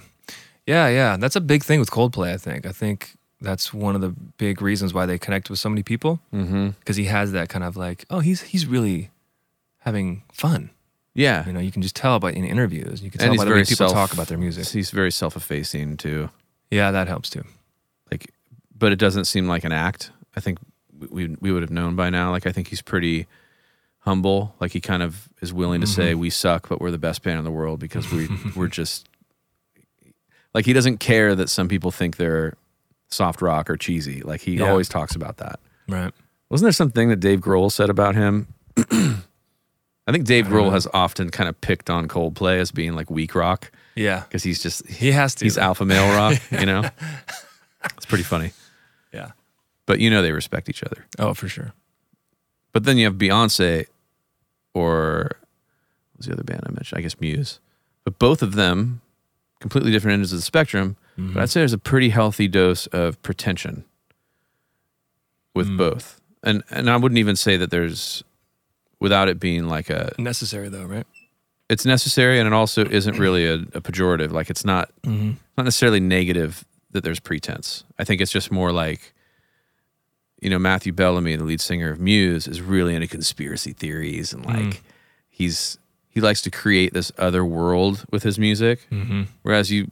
yeah, 0.65 0.87
yeah. 0.89 1.17
That's 1.17 1.35
a 1.35 1.41
big 1.41 1.63
thing 1.63 1.79
with 1.79 1.89
Coldplay. 1.91 2.33
I 2.33 2.37
think. 2.37 2.65
I 2.65 2.71
think 2.71 3.13
that's 3.39 3.73
one 3.73 3.93
of 3.95 4.01
the 4.01 4.09
big 4.37 4.61
reasons 4.61 4.93
why 4.93 5.05
they 5.05 5.17
connect 5.19 5.49
with 5.49 5.59
so 5.59 5.69
many 5.69 5.83
people 5.83 6.19
Mm-hmm. 6.33 6.69
because 6.79 6.95
he 6.97 7.05
has 7.05 7.31
that 7.33 7.49
kind 7.49 7.63
of 7.63 7.77
like, 7.77 8.05
oh, 8.09 8.19
he's 8.19 8.41
he's 8.41 8.65
really 8.65 9.09
having 9.79 10.23
fun. 10.33 10.71
Yeah, 11.13 11.47
You 11.47 11.53
know, 11.53 11.59
you 11.59 11.71
can 11.71 11.81
just 11.81 11.95
tell 11.95 12.19
by 12.19 12.31
in 12.31 12.45
interviews. 12.45 13.01
You 13.01 13.09
can 13.09 13.19
tell 13.19 13.35
by 13.35 13.45
the 13.45 13.51
way 13.51 13.61
people 13.63 13.75
self, 13.89 13.93
talk 13.93 14.13
about 14.13 14.27
their 14.27 14.37
music. 14.37 14.67
He's 14.67 14.91
very 14.91 15.11
self-effacing 15.11 15.97
too. 15.97 16.29
Yeah, 16.69 16.91
that 16.91 17.07
helps 17.07 17.29
too. 17.31 17.43
like 18.11 18.31
but 18.77 18.91
it 18.91 18.97
doesn't 18.99 19.25
seem 19.25 19.47
like 19.47 19.63
an 19.63 19.71
act 19.71 20.11
i 20.35 20.39
think 20.39 20.59
we 21.09 21.35
we 21.41 21.51
would 21.51 21.63
have 21.63 21.71
known 21.71 21.95
by 21.95 22.11
now 22.11 22.29
like 22.29 22.45
i 22.45 22.51
think 22.51 22.67
he's 22.67 22.81
pretty 22.83 23.25
humble 24.07 24.55
like 24.59 24.71
he 24.71 24.79
kind 24.81 25.03
of 25.03 25.27
is 25.41 25.51
willing 25.53 25.81
to 25.81 25.87
say 25.87 26.13
Mhm. 26.13 26.19
we 26.19 26.29
suck 26.29 26.69
but 26.69 26.79
we're 26.81 26.91
the 26.91 26.97
best 26.97 27.21
band 27.23 27.37
in 27.39 27.43
the 27.45 27.51
world 27.51 27.79
because 27.79 28.09
we 28.11 28.27
we're 28.55 28.67
just 28.81 29.07
like 30.53 30.65
he 30.65 30.73
doesn't 30.73 30.97
care 30.99 31.35
that 31.35 31.49
some 31.49 31.67
people 31.67 31.91
think 31.91 32.15
they're 32.17 32.55
soft 33.09 33.41
rock 33.41 33.69
or 33.69 33.77
cheesy. 33.77 34.21
Like 34.21 34.41
he 34.41 34.55
Yeah. 34.55 34.69
always 34.69 34.89
talks 34.89 35.15
about 35.15 35.37
that. 35.37 35.59
Right. 35.87 36.13
Wasn't 36.49 36.65
there 36.65 36.71
something 36.71 37.09
that 37.09 37.19
Dave 37.19 37.39
Grohl 37.41 37.71
said 37.71 37.89
about 37.89 38.15
him? 38.15 38.47
I 40.07 40.11
think 40.11 40.25
Dave 40.25 40.47
I 40.47 40.49
Grohl 40.49 40.65
know. 40.65 40.71
has 40.71 40.87
often 40.93 41.29
kind 41.29 41.49
of 41.49 41.59
picked 41.61 41.89
on 41.89 42.07
Coldplay 42.07 42.59
as 42.59 42.71
being 42.71 42.93
like 42.95 43.09
weak 43.11 43.35
rock 43.35 43.71
Yeah. 43.95 44.21
because 44.21 44.43
he's 44.43 44.61
just 44.63 44.87
He 44.87 45.11
has 45.11 45.35
to. 45.35 45.45
he's 45.45 45.57
alpha 45.57 45.85
male 45.85 46.09
rock, 46.15 46.41
you 46.51 46.65
know. 46.65 46.89
It's 47.95 48.05
pretty 48.05 48.23
funny, 48.23 48.51
Yeah. 49.13 49.31
but 49.85 49.99
you 49.99 50.09
know 50.09 50.21
they 50.21 50.31
respect 50.31 50.69
each 50.69 50.83
other. 50.83 51.05
Oh, 51.19 51.33
for 51.33 51.47
sure. 51.49 51.73
But 52.73 52.83
then 52.85 52.97
you 52.97 53.05
have 53.05 53.15
Beyonce, 53.15 53.85
or 54.77 55.31
what 56.11 56.17
was 56.19 56.25
the 56.27 56.33
other 56.33 56.43
band 56.43 56.61
I 56.65 56.71
mentioned? 56.71 56.99
I 56.99 57.01
guess 57.01 57.19
Muse. 57.19 57.59
But 58.03 58.19
both 58.19 58.41
of 58.41 58.53
them, 58.55 59.01
completely 59.59 59.91
different 59.91 60.13
ends 60.19 60.31
of 60.31 60.39
the 60.39 60.43
spectrum. 60.43 60.95
Mm-hmm. 61.17 61.33
But 61.33 61.43
I'd 61.43 61.49
say 61.49 61.61
there's 61.61 61.73
a 61.73 61.77
pretty 61.91 62.09
healthy 62.09 62.47
dose 62.47 62.87
of 62.87 63.21
pretension 63.21 63.83
with 65.55 65.67
Mm. 65.67 65.77
both, 65.77 66.21
and 66.43 66.63
and 66.69 66.89
I 66.89 66.97
wouldn't 66.97 67.17
even 67.19 67.35
say 67.35 67.57
that 67.57 67.71
there's, 67.71 68.23
without 68.99 69.27
it 69.27 69.39
being 69.39 69.67
like 69.67 69.89
a, 69.89 70.13
Necessary 70.19 70.69
though, 70.69 70.85
right? 70.85 71.07
it's 71.69 71.85
necessary, 71.85 72.39
and 72.39 72.47
it 72.47 72.53
also 72.53 72.85
isn't 72.85 73.17
really 73.19 73.45
a, 73.45 73.55
a 73.55 73.81
pejorative. 73.81 74.31
Like 74.31 74.49
it's 74.49 74.63
not 74.65 74.91
Mm-hmm. 75.03 75.31
not 75.57 75.63
necessarily 75.63 75.99
negative 75.99 76.63
that 76.91 77.03
there's 77.03 77.19
pretense. 77.19 77.83
I 77.99 78.03
think 78.03 78.21
it's 78.21 78.31
just 78.31 78.51
more 78.51 78.71
like, 78.71 79.13
you 80.41 80.49
know, 80.49 80.59
Matthew 80.59 80.91
Bellamy, 80.93 81.35
the 81.35 81.43
lead 81.43 81.61
singer 81.61 81.89
of 81.91 81.99
Muse, 81.99 82.47
is 82.47 82.61
really 82.61 82.93
into 82.95 83.07
conspiracy 83.07 83.73
theories 83.73 84.33
and 84.33 84.45
like 84.45 84.55
Mm. 84.57 84.79
he's 85.29 85.77
he 86.09 86.21
likes 86.21 86.41
to 86.41 86.49
create 86.51 86.93
this 86.93 87.11
other 87.19 87.45
world 87.45 88.03
with 88.11 88.23
his 88.23 88.39
music. 88.39 88.87
Mm-hmm. 88.91 89.23
Whereas 89.43 89.71
you, 89.71 89.87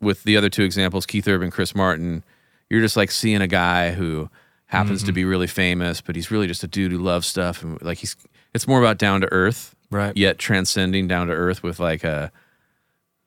with 0.00 0.24
the 0.24 0.36
other 0.36 0.50
two 0.50 0.62
examples, 0.62 1.06
Keith 1.06 1.26
Urban, 1.26 1.50
Chris 1.50 1.74
Martin, 1.74 2.22
you're 2.68 2.82
just 2.82 2.98
like 2.98 3.10
seeing 3.10 3.40
a 3.40 3.46
guy 3.46 3.92
who 3.92 4.28
happens 4.66 5.02
to 5.04 5.12
be 5.12 5.24
really 5.24 5.46
famous, 5.46 6.00
but 6.02 6.16
he's 6.16 6.30
really 6.30 6.46
just 6.46 6.62
a 6.62 6.66
dude 6.68 6.92
who 6.92 6.98
loves 6.98 7.26
stuff 7.26 7.62
and 7.62 7.80
like 7.82 7.98
he's. 7.98 8.14
It's 8.54 8.66
more 8.68 8.78
about 8.80 8.98
down 8.98 9.20
to 9.22 9.32
earth, 9.32 9.74
Right. 9.90 10.14
yet 10.16 10.38
transcending 10.38 11.08
down 11.08 11.28
to 11.28 11.32
earth 11.32 11.62
with 11.62 11.78
like 11.80 12.04
a 12.04 12.30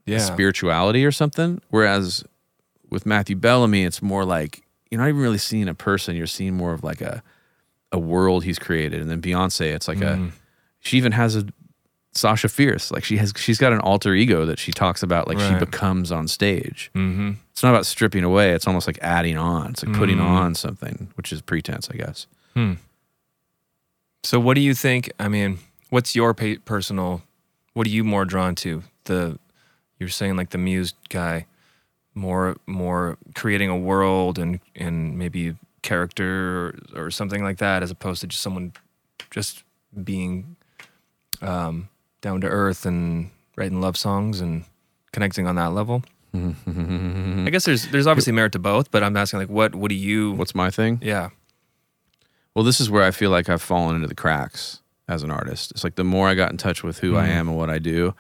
Yeah. 0.06 0.20
spirituality 0.20 1.06
or 1.06 1.12
something. 1.12 1.62
Whereas 1.70 2.24
with 2.90 3.06
Matthew 3.06 3.36
Bellamy, 3.36 3.84
it's 3.84 4.02
more 4.02 4.26
like 4.26 4.63
you're 4.94 5.02
not 5.02 5.10
even 5.10 5.20
really 5.22 5.40
seeing 5.40 5.68
a 5.68 5.74
person; 5.74 6.16
you're 6.16 6.28
seeing 6.28 6.54
more 6.56 6.72
of 6.74 6.84
like 6.84 7.02
a 7.02 7.24
a 7.92 7.98
world 8.00 8.44
he's 8.44 8.60
created. 8.60 9.02
And 9.02 9.10
then 9.10 9.22
Beyonce, 9.22 9.74
it's 9.74 9.88
like 9.88 9.98
Mm. 9.98 10.30
a 10.30 10.32
she 10.82 10.98
even 10.98 11.12
has 11.14 11.36
a 11.36 11.46
Sasha 12.14 12.48
Fierce, 12.48 12.92
like 12.92 13.04
she 13.04 13.18
has 13.18 13.34
she's 13.38 13.58
got 13.58 13.74
an 13.74 13.80
alter 13.80 14.14
ego 14.14 14.46
that 14.46 14.60
she 14.60 14.72
talks 14.72 15.02
about, 15.02 15.28
like 15.28 15.40
she 15.40 15.56
becomes 15.56 16.12
on 16.12 16.28
stage. 16.28 16.92
Mm-hmm. 16.94 17.32
It's 17.52 17.64
not 17.64 17.72
about 17.72 17.86
stripping 17.88 18.24
away; 18.24 18.52
it's 18.52 18.68
almost 18.68 18.86
like 18.86 19.00
adding 19.02 19.36
on. 19.38 19.72
It's 19.72 19.84
like 19.84 19.96
putting 19.96 20.18
Mm. 20.18 20.26
on 20.28 20.56
something, 20.56 21.10
which 21.16 21.34
is 21.34 21.42
pretense, 21.42 21.90
I 21.92 21.96
guess. 21.98 22.28
Hmm. 22.54 22.74
So, 24.24 24.40
what 24.40 24.54
do 24.56 24.62
you 24.62 24.74
think? 24.74 25.12
I 25.20 25.28
mean, 25.28 25.60
what's 25.90 26.16
your 26.16 26.34
personal? 26.34 27.24
What 27.74 27.88
are 27.88 27.90
you 27.90 28.04
more 28.04 28.26
drawn 28.26 28.56
to? 28.56 28.84
The 29.06 29.40
you're 30.00 30.10
saying 30.10 30.36
like 30.38 30.52
the 30.52 30.58
Muse 30.58 30.94
guy, 31.10 31.46
more 32.16 32.56
more 32.68 33.18
creating 33.36 33.70
a 33.70 33.78
world 33.78 34.38
and 34.40 34.60
and 34.76 35.18
maybe 35.18 35.56
character 35.82 36.76
or, 36.96 37.06
or 37.06 37.12
something 37.12 37.44
like 37.44 37.58
that, 37.58 37.84
as 37.84 37.92
opposed 37.92 38.22
to 38.22 38.28
just 38.28 38.42
someone 38.42 38.74
just 39.32 39.64
being 40.04 40.56
um, 41.42 41.90
down 42.22 42.40
to 42.42 42.48
earth 42.48 42.86
and 42.86 43.30
writing 43.58 43.82
love 43.82 43.98
songs 43.98 44.40
and 44.42 44.64
connecting 45.12 45.46
on 45.48 45.56
that 45.56 45.74
level. 45.74 46.04
I 46.36 47.50
guess 47.52 47.66
there's 47.66 47.88
there's 47.90 48.08
obviously 48.08 48.34
merit 48.34 48.54
to 48.54 48.60
both, 48.60 48.90
but 48.92 49.04
I'm 49.04 49.16
asking 49.18 49.40
like, 49.40 49.50
what 49.50 49.76
what 49.76 49.90
do 49.90 49.96
you? 49.96 50.32
What's 50.34 50.56
my 50.56 50.70
thing? 50.72 51.00
yeah. 51.02 51.30
Well, 52.56 52.64
this 52.64 52.80
is 52.80 52.88
where 52.90 53.04
I 53.04 53.10
feel 53.10 53.32
like 53.32 53.50
I've 53.50 53.64
fallen 53.64 53.96
into 53.96 54.08
the 54.08 54.14
cracks 54.16 54.80
as 55.08 55.24
an 55.24 55.32
artist. 55.32 55.72
It's 55.72 55.84
like 55.84 55.96
the 55.96 56.04
more 56.04 56.28
I 56.28 56.36
got 56.36 56.52
in 56.52 56.58
touch 56.58 56.84
with 56.84 57.00
who 57.00 57.18
I 57.18 57.26
Mhm. 57.26 57.30
am 57.30 57.48
and 57.50 57.58
what 57.58 57.72
I 57.72 57.80
do, 57.80 58.14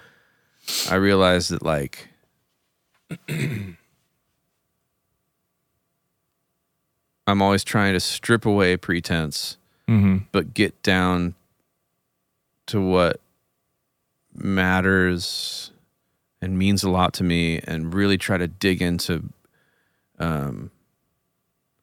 I 0.90 0.96
realized 0.96 1.52
that 1.52 1.62
like 1.62 2.10
I'm 7.28 7.42
always 7.42 7.64
trying 7.64 7.94
to 7.94 8.00
strip 8.00 8.46
away 8.46 8.78
pretense, 8.78 9.58
Mm-hmm. 9.90 10.18
but 10.32 10.54
get 10.54 10.82
down 10.84 11.36
to 12.68 12.80
what 12.82 13.20
matters 14.34 15.72
and 16.42 16.58
means 16.58 16.84
a 16.84 16.90
lot 16.90 17.14
to 17.14 17.24
me 17.24 17.60
and 17.66 17.94
really 17.94 18.18
try 18.18 18.38
to 18.38 18.48
dig 18.48 18.82
into 18.82 19.24
um 20.20 20.72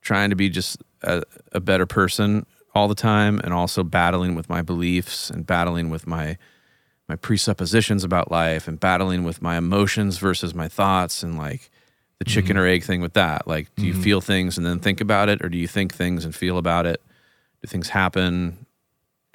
trying 0.01 0.31
to 0.31 0.37
be 0.37 0.49
just 0.49 0.83
a, 1.03 1.23
a 1.53 1.61
better 1.61 1.87
person 1.87 2.47
all 2.75 2.89
the 2.89 2.95
time 2.95 3.39
and 3.45 3.53
also 3.53 3.83
battling 3.85 4.35
with 4.35 4.49
my 4.49 4.63
beliefs 4.63 5.31
and 5.31 5.47
battling 5.47 5.91
with 5.91 6.07
my 6.07 6.37
my 7.09 7.17
presuppositions 7.17 8.03
about 8.05 8.31
life 8.31 8.67
and 8.69 8.81
battling 8.81 9.25
with 9.25 9.43
my 9.43 9.57
emotions 9.57 10.19
versus 10.19 10.55
my 10.55 10.69
thoughts 10.69 11.23
and 11.23 11.37
like 11.37 11.71
the 12.21 12.25
chicken 12.27 12.57
or 12.57 12.67
egg 12.67 12.85
thing 12.85 13.01
with 13.01 13.15
that. 13.15 13.49
Like 13.49 13.75
do 13.77 13.87
you 13.87 13.95
Mhm. 13.95 14.03
feel 14.03 14.21
things 14.21 14.57
and 14.59 14.65
then 14.67 14.79
think 14.79 15.01
about 15.01 15.29
it 15.31 15.43
or 15.43 15.49
do 15.49 15.57
you 15.59 15.67
think 15.67 15.93
things 15.95 16.25
and 16.25 16.35
feel 16.35 16.59
about 16.59 16.85
it? 16.87 17.01
Do 17.63 17.67
things 17.67 17.89
happen 17.89 18.67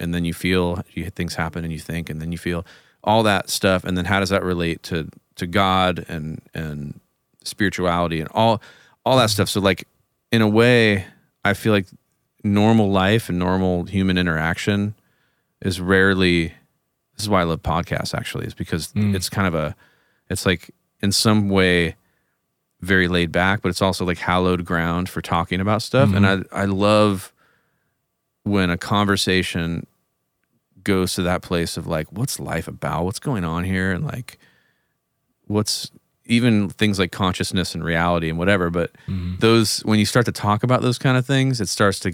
and 0.00 0.14
then 0.14 0.24
you 0.24 0.32
feel 0.32 0.82
you 0.94 1.10
things 1.10 1.34
happen 1.34 1.64
and 1.64 1.72
you 1.72 1.80
think 1.80 2.08
and 2.08 2.20
then 2.22 2.30
you 2.32 2.38
feel 2.38 2.64
all 3.02 3.22
that 3.24 3.50
stuff. 3.50 3.82
And 3.84 3.98
then 3.98 4.04
how 4.06 4.20
does 4.20 4.30
that 4.30 4.42
relate 4.44 4.82
to 4.84 5.08
to 5.34 5.46
god 5.48 6.04
and 6.08 6.40
and 6.54 7.00
spirituality 7.42 8.20
and 8.20 8.28
all 8.32 8.62
all 9.04 9.16
that 9.18 9.30
stuff? 9.30 9.48
So 9.48 9.60
like 9.60 9.86
in 10.32 10.40
a 10.42 10.48
way 10.48 11.06
i 11.44 11.54
feel 11.54 11.72
like 11.72 11.86
normal 12.44 12.90
life 12.90 13.28
and 13.28 13.38
normal 13.38 13.84
human 13.84 14.16
interaction 14.18 14.94
is 15.62 15.80
rarely 15.80 16.48
this 17.14 17.22
is 17.22 17.28
why 17.28 17.40
i 17.40 17.44
love 17.44 17.62
podcasts 17.62 18.14
actually 18.14 18.46
is 18.46 18.54
because 18.54 18.92
Mm. 18.92 19.14
it's 19.14 19.28
kind 19.28 19.46
of 19.48 19.54
a 19.54 19.74
it's 20.28 20.44
like 20.46 20.70
in 21.02 21.10
some 21.12 21.48
way 21.48 21.94
very 22.80 23.08
laid 23.08 23.32
back 23.32 23.62
but 23.62 23.68
it's 23.70 23.80
also 23.82 24.04
like 24.04 24.18
hallowed 24.18 24.64
ground 24.64 25.08
for 25.08 25.20
talking 25.22 25.60
about 25.60 25.80
stuff 25.82 26.12
and 26.12 26.26
i 26.26 26.38
i 26.52 26.64
love 26.66 27.32
when 28.42 28.70
a 28.70 28.76
conversation 28.76 29.86
goes 30.84 31.14
to 31.14 31.22
that 31.22 31.42
place 31.42 31.76
of 31.76 31.86
like 31.86 32.06
what's 32.12 32.38
life 32.38 32.68
about 32.68 33.04
what's 33.04 33.18
going 33.18 33.44
on 33.44 33.64
here 33.64 33.90
and 33.92 34.04
like 34.04 34.38
what's 35.46 35.90
even 36.26 36.68
things 36.68 36.98
like 36.98 37.12
consciousness 37.12 37.74
and 37.74 37.84
reality 37.84 38.28
and 38.28 38.38
whatever 38.38 38.70
but 38.70 38.90
Mm-hmm. 39.08 39.36
those 39.38 39.80
when 39.80 39.98
you 39.98 40.04
start 40.06 40.26
to 40.26 40.32
talk 40.32 40.62
about 40.64 40.82
those 40.82 40.98
kind 40.98 41.16
of 41.16 41.24
things 41.24 41.60
it 41.60 41.68
starts 41.68 42.00
to 42.00 42.12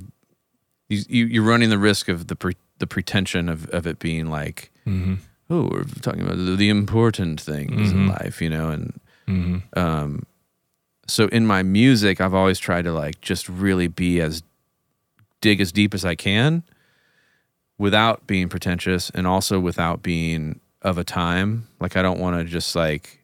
you, 0.88 1.02
you 1.08 1.26
you're 1.26 1.42
running 1.42 1.70
the 1.70 1.78
risk 1.78 2.08
of 2.08 2.26
the 2.26 2.36
pre, 2.36 2.54
the 2.78 2.86
pretension 2.86 3.48
of 3.48 3.66
of 3.70 3.86
it 3.86 3.98
being 3.98 4.26
like 4.26 4.70
Mm-hmm. 4.86 5.14
oh 5.50 5.68
we're 5.70 5.84
talking 6.02 6.20
about 6.22 6.36
the, 6.36 6.56
the 6.56 6.68
important 6.68 7.40
things 7.40 7.92
in 7.92 8.06
Mhm. 8.06 8.08
life 8.10 8.40
you 8.42 8.48
know 8.50 8.70
and 8.70 9.00
Mm-hmm. 9.28 9.78
um 9.78 10.22
so 11.06 11.26
in 11.28 11.46
my 11.46 11.62
music 11.62 12.20
i've 12.20 12.34
always 12.34 12.58
tried 12.58 12.82
to 12.82 12.92
like 12.92 13.20
just 13.20 13.48
really 13.48 13.88
be 13.88 14.20
as 14.20 14.42
dig 15.40 15.60
as 15.60 15.72
deep 15.72 15.94
as 15.94 16.04
i 16.04 16.14
can 16.14 16.62
without 17.78 18.26
being 18.26 18.48
pretentious 18.48 19.10
and 19.10 19.26
also 19.26 19.58
without 19.58 20.02
being 20.02 20.60
of 20.82 20.98
a 20.98 21.04
time 21.04 21.66
like 21.80 21.96
i 21.96 22.02
don't 22.02 22.20
want 22.20 22.36
to 22.38 22.44
just 22.44 22.74
like 22.76 23.18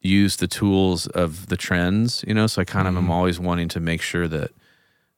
use 0.00 0.36
the 0.36 0.46
tools 0.48 1.06
of 1.08 1.46
the 1.48 1.56
trends 1.56 2.24
you 2.26 2.34
know 2.34 2.46
so 2.46 2.60
i 2.60 2.64
kind 2.64 2.86
of 2.88 2.96
am 2.96 3.06
Mhm. 3.06 3.10
always 3.10 3.40
wanting 3.40 3.68
to 3.68 3.80
make 3.80 4.02
sure 4.02 4.28
that 4.28 4.50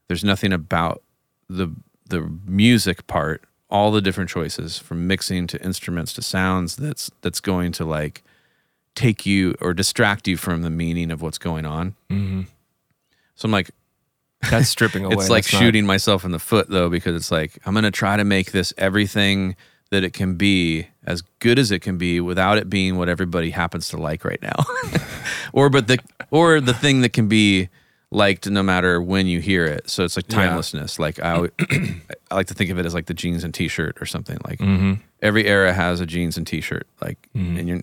there's 0.09 0.25
nothing 0.25 0.53
about 0.53 1.03
the 1.49 1.69
the 2.09 2.21
music 2.47 3.07
part 3.07 3.43
all 3.69 3.91
the 3.91 4.01
different 4.01 4.31
choices 4.31 4.79
from 4.79 5.07
mixing 5.09 5.47
to 5.49 5.61
instruments 5.65 6.13
to 6.13 6.23
sounds 6.23 6.77
that's 6.77 7.11
that's 7.23 7.41
going 7.41 7.73
to 7.73 7.85
like 7.85 8.23
take 8.97 9.24
you 9.24 9.55
or 9.61 9.72
distract 9.72 10.26
you 10.26 10.36
from 10.36 10.62
the 10.62 10.70
meaning 10.70 11.12
of 11.12 11.22
what's 11.22 11.38
going 11.38 11.64
on 11.64 11.94
Mm-hmm. 12.11 12.42
so 13.36 13.47
i'm 13.47 13.53
like 13.53 13.70
That's 14.51 14.68
stripping 14.68 15.05
away. 15.07 15.14
it's 15.14 15.30
like 15.30 15.44
That's 15.44 15.53
not- 15.55 15.59
shooting 15.61 15.86
myself 15.86 16.24
in 16.24 16.32
the 16.32 16.38
foot 16.40 16.68
though 16.68 16.88
because 16.90 17.14
it's 17.14 17.30
like 17.30 17.59
i'm 17.64 17.72
going 17.74 17.84
to 17.84 17.90
try 17.92 18.16
to 18.16 18.24
make 18.24 18.51
this 18.53 18.72
everything 18.76 19.55
that 19.92 20.03
it 20.03 20.12
can 20.12 20.34
be 20.34 20.88
as 21.05 21.22
good 21.38 21.59
as 21.61 21.70
it 21.70 21.78
can 21.80 21.97
be 21.97 22.20
without 22.20 22.59
it 22.59 22.68
being 22.68 22.97
what 22.99 23.09
everybody 23.09 23.51
happens 23.51 23.88
to 23.90 23.97
like 23.97 24.24
right 24.24 24.42
now 24.42 24.64
or 25.53 25.70
but 25.70 25.86
the 25.86 25.99
or 26.32 26.61
the 26.61 26.74
thing 26.74 27.03
that 27.03 27.12
can 27.12 27.28
be 27.28 27.68
liked 28.11 28.49
no 28.49 28.62
matter 28.62 29.01
when 29.01 29.26
you 29.26 29.40
hear 29.40 29.64
it 29.64 29.88
so 29.90 30.05
it's 30.05 30.16
like 30.16 30.26
Yeah. 30.30 30.49
timelessness 30.49 30.99
like 30.99 31.20
i 31.20 31.38
i 32.30 32.34
like 32.34 32.47
to 32.49 32.55
think 32.55 32.70
of 32.70 32.78
it 32.78 32.86
as 32.86 32.94
like 32.94 33.07
the 33.07 33.14
jeans 33.14 33.44
and 33.44 33.53
t-shirt 33.55 33.97
or 34.01 34.07
something 34.07 34.38
like 34.44 34.59
Mm-hmm. 34.59 34.94
every 35.22 35.47
era 35.47 35.72
has 35.72 36.01
a 36.01 36.07
jeans 36.07 36.36
and 36.36 36.47
t-shirt 36.47 36.86
like 37.01 37.18
Mhm. 37.36 37.59
and 37.59 37.68
you're 37.68 37.80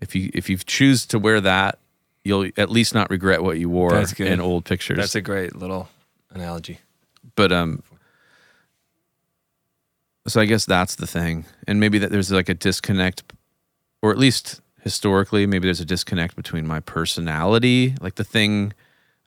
if 0.00 0.14
you 0.14 0.30
if 0.34 0.48
you 0.50 0.56
choose 0.58 1.06
to 1.06 1.18
wear 1.18 1.40
that 1.40 1.78
you'll 2.24 2.48
at 2.56 2.70
least 2.70 2.94
not 2.94 3.10
regret 3.10 3.42
what 3.42 3.58
you 3.58 3.68
wore 3.70 3.92
That's 3.92 4.12
good. 4.12 4.26
in 4.28 4.40
old 4.40 4.64
pictures 4.64 4.96
That's 4.98 5.14
a 5.14 5.20
great 5.20 5.54
little 5.56 5.88
analogy. 6.30 6.80
but 7.34 7.52
um 7.52 7.82
so 10.26 10.40
i 10.40 10.44
guess 10.44 10.64
that's 10.66 10.94
the 10.96 11.06
thing 11.06 11.44
and 11.66 11.80
maybe 11.80 11.98
that 11.98 12.10
there's 12.10 12.30
like 12.30 12.48
a 12.48 12.54
disconnect 12.54 13.22
or 14.02 14.10
at 14.10 14.18
least 14.18 14.60
historically 14.82 15.46
maybe 15.46 15.66
there's 15.66 15.80
a 15.80 15.84
disconnect 15.84 16.36
between 16.36 16.66
my 16.66 16.80
personality 16.80 17.94
like 18.00 18.16
the 18.16 18.24
thing 18.24 18.72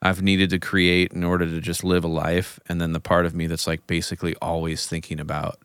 I've 0.04 0.20
needed 0.20 0.50
to 0.50 0.58
create 0.58 1.12
in 1.12 1.22
order 1.22 1.46
to 1.46 1.60
just 1.60 1.84
live 1.84 2.02
a 2.02 2.08
life, 2.08 2.58
and 2.68 2.80
then 2.80 2.92
the 2.92 2.98
part 2.98 3.24
of 3.24 3.36
me 3.36 3.46
that's 3.46 3.68
like 3.68 3.86
basically 3.86 4.34
always 4.42 4.84
thinking 4.84 5.20
about, 5.20 5.60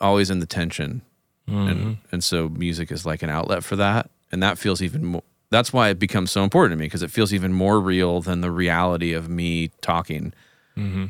always 0.00 0.30
in 0.30 0.38
the 0.38 0.46
tension, 0.46 1.02
Mm-hmm. 1.48 1.68
and 1.68 1.96
and 2.10 2.24
so 2.24 2.48
music 2.48 2.90
is 2.90 3.04
like 3.04 3.22
an 3.22 3.28
outlet 3.30 3.62
for 3.64 3.76
that, 3.76 4.10
and 4.32 4.42
that 4.42 4.56
feels 4.58 4.80
even 4.80 5.04
more. 5.04 5.22
That's 5.50 5.72
why 5.72 5.90
it 5.90 5.98
becomes 5.98 6.30
so 6.30 6.42
important 6.42 6.72
to 6.72 6.76
me 6.82 6.86
because 6.86 7.02
it 7.02 7.10
feels 7.10 7.32
even 7.34 7.52
more 7.52 7.78
real 7.80 8.20
than 8.22 8.40
the 8.40 8.50
reality 8.50 9.12
of 9.12 9.28
me 9.28 9.68
talking. 9.82 10.32
Mm-hmm. 10.76 11.06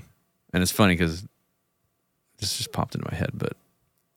And 0.53 0.63
it's 0.63 0.73
funny 0.73 0.95
because 0.95 1.25
this 2.39 2.57
just 2.59 2.73
popped 2.73 2.95
into 2.97 3.09
my 3.11 3.17
head, 3.17 3.31
but 3.35 3.53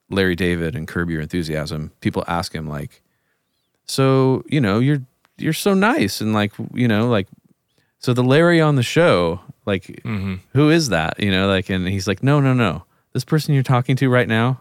Larry 0.09 0.35
David 0.35 0.75
and 0.75 0.87
Curb 0.87 1.09
Your 1.09 1.21
Enthusiasm, 1.21 1.91
people 2.01 2.23
ask 2.27 2.53
him 2.53 2.67
like, 2.67 3.01
"So 3.85 4.43
you 4.47 4.59
know 4.59 4.79
you're 4.79 5.03
you're 5.37 5.53
so 5.53 5.73
nice 5.75 6.19
and 6.19 6.33
like 6.33 6.51
you 6.73 6.87
know 6.87 7.07
like, 7.07 7.27
so 7.99 8.11
the 8.13 8.23
Larry 8.23 8.59
on 8.59 8.75
the 8.75 8.83
show 8.83 9.39
like 9.65 9.85
Mm-hmm. 10.03 10.35
who 10.53 10.69
is 10.71 10.89
that 10.89 11.19
you 11.19 11.29
know 11.29 11.47
like 11.47 11.69
and 11.69 11.87
he's 11.87 12.07
like 12.07 12.23
no 12.23 12.39
no 12.39 12.53
no 12.53 12.83
this 13.13 13.23
person 13.25 13.53
you're 13.53 13.63
talking 13.63 13.95
to 13.97 14.09
right 14.09 14.27
now 14.27 14.59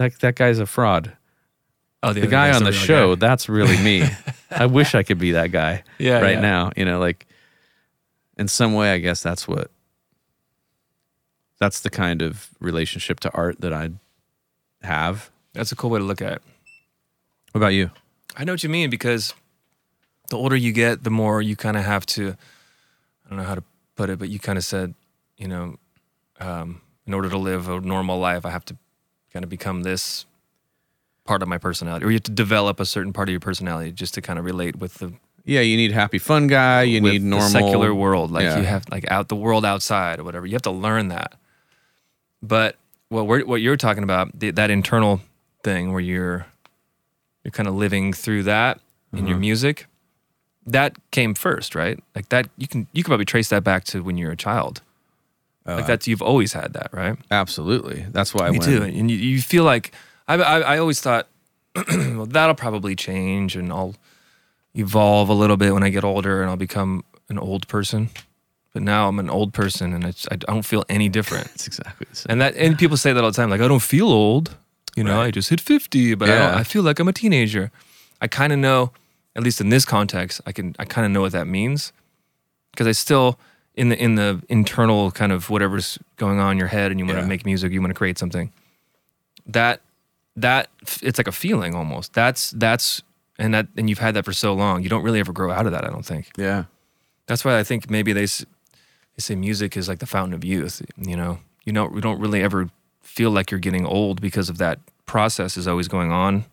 that 0.00 0.18
that 0.20 0.34
guy's 0.34 0.58
a 0.58 0.66
fraud 0.66 1.12
Oh, 2.02 2.14
the 2.14 2.22
other 2.22 2.30
guy 2.30 2.50
on 2.52 2.64
the 2.64 2.70
real 2.70 2.80
show 2.80 3.14
guy. 3.14 3.28
that's 3.28 3.46
really 3.48 3.76
me 3.84 4.08
I 4.50 4.64
wish 4.66 4.94
I 4.94 5.02
could 5.02 5.18
be 5.18 5.32
that 5.32 5.52
guy 5.52 5.84
Yeah, 5.98 6.20
right 6.20 6.36
yeah. 6.36 6.40
now 6.40 6.72
you 6.76 6.84
know 6.86 6.98
like 6.98 7.26
in 8.38 8.48
some 8.48 8.72
way 8.74 8.92
I 8.92 8.98
guess 8.98 9.22
that's 9.22 9.46
what 9.46 9.70
that's 11.58 11.80
the 11.80 11.90
kind 11.90 12.22
of 12.22 12.48
relationship 12.60 13.20
to 13.20 13.30
art 13.34 13.60
that 13.60 13.72
I 13.72 13.90
have 14.82 15.30
That's 15.52 15.72
a 15.72 15.76
cool 15.76 15.90
way 15.90 15.98
to 15.98 16.04
look 16.04 16.22
at 16.22 16.32
it. 16.32 16.42
what 17.52 17.58
about 17.60 17.74
you 17.74 17.90
I 18.36 18.44
know 18.44 18.52
what 18.54 18.62
you 18.62 18.70
mean 18.70 18.88
because 18.90 19.34
the 20.30 20.36
older 20.38 20.54
you 20.56 20.72
get, 20.72 21.02
the 21.02 21.10
more 21.10 21.42
you 21.42 21.56
kind 21.56 21.76
of 21.76 21.84
have 21.84 22.06
to. 22.06 22.36
I 23.26 23.28
don't 23.28 23.38
know 23.38 23.44
how 23.44 23.56
to 23.56 23.64
put 23.96 24.08
it, 24.08 24.20
but 24.20 24.28
you 24.28 24.38
kind 24.38 24.56
of 24.56 24.62
said, 24.62 24.94
you 25.36 25.48
know, 25.48 25.74
um, 26.38 26.80
in 27.04 27.12
order 27.12 27.28
to 27.28 27.36
live 27.36 27.68
a 27.68 27.80
normal 27.80 28.20
life, 28.20 28.46
I 28.46 28.50
have 28.50 28.64
to 28.66 28.76
kind 29.32 29.44
of 29.44 29.48
become 29.50 29.82
this 29.82 30.26
part 31.24 31.42
of 31.42 31.48
my 31.48 31.58
personality, 31.58 32.04
or 32.04 32.10
you 32.10 32.16
have 32.16 32.22
to 32.24 32.30
develop 32.32 32.80
a 32.80 32.86
certain 32.86 33.12
part 33.12 33.28
of 33.28 33.32
your 33.32 33.40
personality 33.40 33.92
just 33.92 34.14
to 34.14 34.20
kind 34.22 34.38
of 34.38 34.44
relate 34.44 34.76
with 34.76 34.94
the 34.94 35.12
yeah 35.44 35.60
you 35.60 35.76
need 35.76 35.92
happy 35.92 36.18
fun 36.18 36.46
guy 36.46 36.82
you 36.82 37.00
need 37.00 37.22
normal 37.22 37.48
secular 37.48 37.94
world. 37.94 38.30
Like 38.30 38.42
Yeah. 38.44 38.58
you 38.58 38.64
have 38.64 38.84
like 38.90 39.10
out 39.10 39.28
the 39.28 39.36
world 39.36 39.64
outside 39.64 40.18
or 40.18 40.24
whatever. 40.24 40.46
You 40.46 40.52
have 40.52 40.62
to 40.62 40.70
learn 40.70 41.08
that. 41.08 41.34
But 42.42 42.76
what 43.08 43.26
we're, 43.26 43.44
what 43.44 43.60
you're 43.60 43.76
talking 43.76 44.02
about, 44.02 44.38
the, 44.38 44.50
that 44.52 44.70
internal 44.70 45.20
thing 45.62 45.92
where 45.92 46.00
you're 46.00 46.46
you're 47.44 47.52
kind 47.52 47.68
of 47.68 47.74
living 47.74 48.12
through 48.12 48.42
that 48.44 48.80
in 49.12 49.26
your 49.26 49.36
Mhm. 49.36 49.40
music, 49.40 49.86
that 50.66 50.96
came 51.10 51.34
first, 51.34 51.74
right? 51.74 51.98
Like 52.14 52.28
that 52.28 52.48
you 52.56 52.68
can 52.68 52.86
you 52.92 53.02
can 53.02 53.10
probably 53.10 53.24
trace 53.24 53.48
that 53.48 53.64
back 53.64 53.84
to 53.84 54.02
when 54.02 54.16
you're 54.18 54.30
a 54.32 54.36
child. 54.36 54.82
Oh, 55.66 55.76
Like 55.76 55.86
that's 55.86 56.08
you've 56.08 56.22
always 56.22 56.52
had 56.52 56.72
that, 56.72 56.88
right? 56.92 57.16
absolutely 57.30 58.06
that's 58.10 58.34
why 58.34 58.50
Me 58.50 58.58
when, 58.58 58.66
too. 58.68 58.82
And 58.82 59.10
you, 59.10 59.16
you 59.16 59.40
feel 59.42 59.64
like 59.64 59.92
I, 60.26 60.34
I 60.36 60.60
I 60.60 60.78
always 60.78 61.00
thought, 61.00 61.28
well, 61.88 62.26
that'll 62.26 62.54
probably 62.54 62.96
change, 62.96 63.56
and 63.56 63.72
I'll 63.72 63.94
evolve 64.74 65.28
a 65.28 65.34
little 65.34 65.56
bit 65.56 65.72
when 65.74 65.82
I 65.82 65.90
get 65.90 66.04
older, 66.04 66.40
and 66.42 66.50
I'll 66.50 66.56
become 66.56 67.04
an 67.28 67.38
old 67.38 67.68
person. 67.68 68.10
But 68.72 68.82
now 68.82 69.08
I'm 69.08 69.18
an 69.18 69.28
old 69.28 69.52
person, 69.52 69.92
and 69.92 70.04
it's, 70.04 70.26
I 70.30 70.36
don't 70.36 70.62
feel 70.64 70.84
any 70.88 71.08
different. 71.08 71.46
it's 71.54 71.66
exactly 71.66 72.06
the 72.08 72.16
same 72.16 72.26
And 72.30 72.40
that 72.40 72.54
and 72.56 72.78
people 72.78 72.96
say 72.96 73.12
that 73.12 73.22
all 73.22 73.30
the 73.30 73.36
time, 73.36 73.50
like 73.50 73.60
I 73.60 73.68
don't 73.68 73.82
feel 73.82 74.08
old. 74.08 74.56
You 74.96 75.04
know, 75.04 75.16
Right. 75.18 75.26
I 75.26 75.30
just 75.30 75.50
hit 75.50 75.60
fifty, 75.60 76.14
but 76.14 76.28
I, 76.30 76.34
don't, 76.38 76.54
I 76.60 76.64
feel 76.64 76.82
like 76.82 76.98
I'm 76.98 77.08
a 77.08 77.12
teenager. 77.12 77.70
I 78.20 78.26
kind 78.28 78.52
of 78.52 78.58
know, 78.58 78.92
at 79.36 79.42
least 79.42 79.60
in 79.60 79.68
this 79.70 79.84
context, 79.84 80.40
I 80.46 80.52
can 80.52 80.74
I 80.78 80.84
kind 80.84 81.04
of 81.06 81.12
know 81.12 81.20
what 81.20 81.32
that 81.32 81.46
means 81.46 81.92
because 82.72 82.86
I 82.86 82.92
still 82.92 83.38
in 83.80 83.88
the 83.90 83.96
in 84.06 84.14
the 84.16 84.30
internal 84.48 85.10
kind 85.10 85.32
of 85.32 85.48
whatever's 85.50 85.98
going 86.16 86.38
on 86.38 86.52
in 86.52 86.58
your 86.58 86.68
head, 86.76 86.90
and 86.90 86.98
you 87.00 87.06
want 87.06 87.16
to 87.18 87.22
Yeah. 87.22 87.28
make 87.34 87.44
music, 87.46 87.72
you 87.72 87.80
want 87.80 87.90
to 87.94 87.98
create 88.02 88.18
something. 88.18 88.52
That 89.46 89.80
that 90.36 90.68
it's 91.02 91.18
like 91.18 91.28
a 91.28 91.32
feeling 91.44 91.74
almost. 91.74 92.12
That's 92.12 92.50
that's 92.52 93.02
and 93.38 93.54
that 93.54 93.66
and 93.76 93.88
you've 93.88 93.98
had 94.06 94.14
that 94.14 94.24
for 94.24 94.32
so 94.32 94.54
long, 94.54 94.82
you 94.82 94.88
don't 94.88 95.02
really 95.02 95.20
ever 95.20 95.32
grow 95.32 95.50
out 95.50 95.66
of 95.66 95.72
that. 95.72 95.84
I 95.84 95.88
don't 95.88 96.04
think. 96.06 96.24
yeah 96.36 96.64
That's 97.26 97.44
why 97.44 97.58
I 97.58 97.64
think 97.64 97.90
maybe 97.90 98.12
they 98.12 98.26
they 98.26 99.20
say 99.28 99.34
music 99.34 99.76
is 99.76 99.88
like 99.88 99.98
the 99.98 100.06
fountain 100.06 100.34
of 100.34 100.44
youth. 100.44 100.82
You 100.96 101.16
know, 101.16 101.38
you 101.64 101.72
don't 101.72 101.92
we 101.92 102.00
don't 102.00 102.20
really 102.20 102.42
ever 102.42 102.68
feel 103.02 103.30
like 103.30 103.50
you're 103.50 103.60
getting 103.68 103.86
old 103.86 104.20
because 104.20 104.50
of 104.50 104.58
that 104.58 104.78
process 105.06 105.56
is 105.56 105.66
always 105.66 105.88
going 105.88 106.12
on 106.12 106.44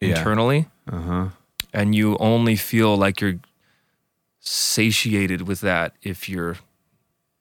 Yeah. 0.00 0.08
internally, 0.18 0.66
uh-huh 0.90 1.28
and 1.72 1.94
you 1.94 2.16
only 2.18 2.56
feel 2.56 2.96
like 2.96 3.20
you're 3.20 3.38
satiated 4.40 5.42
with 5.46 5.60
that 5.60 5.94
if 6.02 6.28
you're 6.28 6.56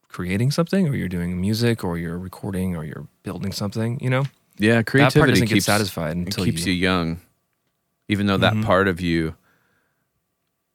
creating 0.07 0.51
something 0.51 0.87
or 0.87 0.95
you're 0.95 1.07
doing 1.07 1.39
music 1.39 1.83
or 1.83 1.97
you're 1.97 2.17
recording 2.17 2.75
or 2.75 2.83
you're 2.83 3.07
building 3.23 3.51
something. 3.51 3.99
You 4.01 4.09
know, 4.09 4.23
yeah 4.57 4.75
that 4.75 4.85
part 4.85 4.87
creativity 4.87 5.31
doesn't 5.31 5.47
keeps 5.47 5.65
get 5.65 5.71
satisfied 5.71 6.17
it 6.17 6.19
until 6.19 6.45
keeps 6.45 6.65
you, 6.65 6.73
young 6.73 7.21
even 8.07 8.25
though 8.27 8.37
that 8.37 8.53
Mhm. 8.53 8.63
part 8.65 8.87
of 8.87 8.99
you 8.99 9.35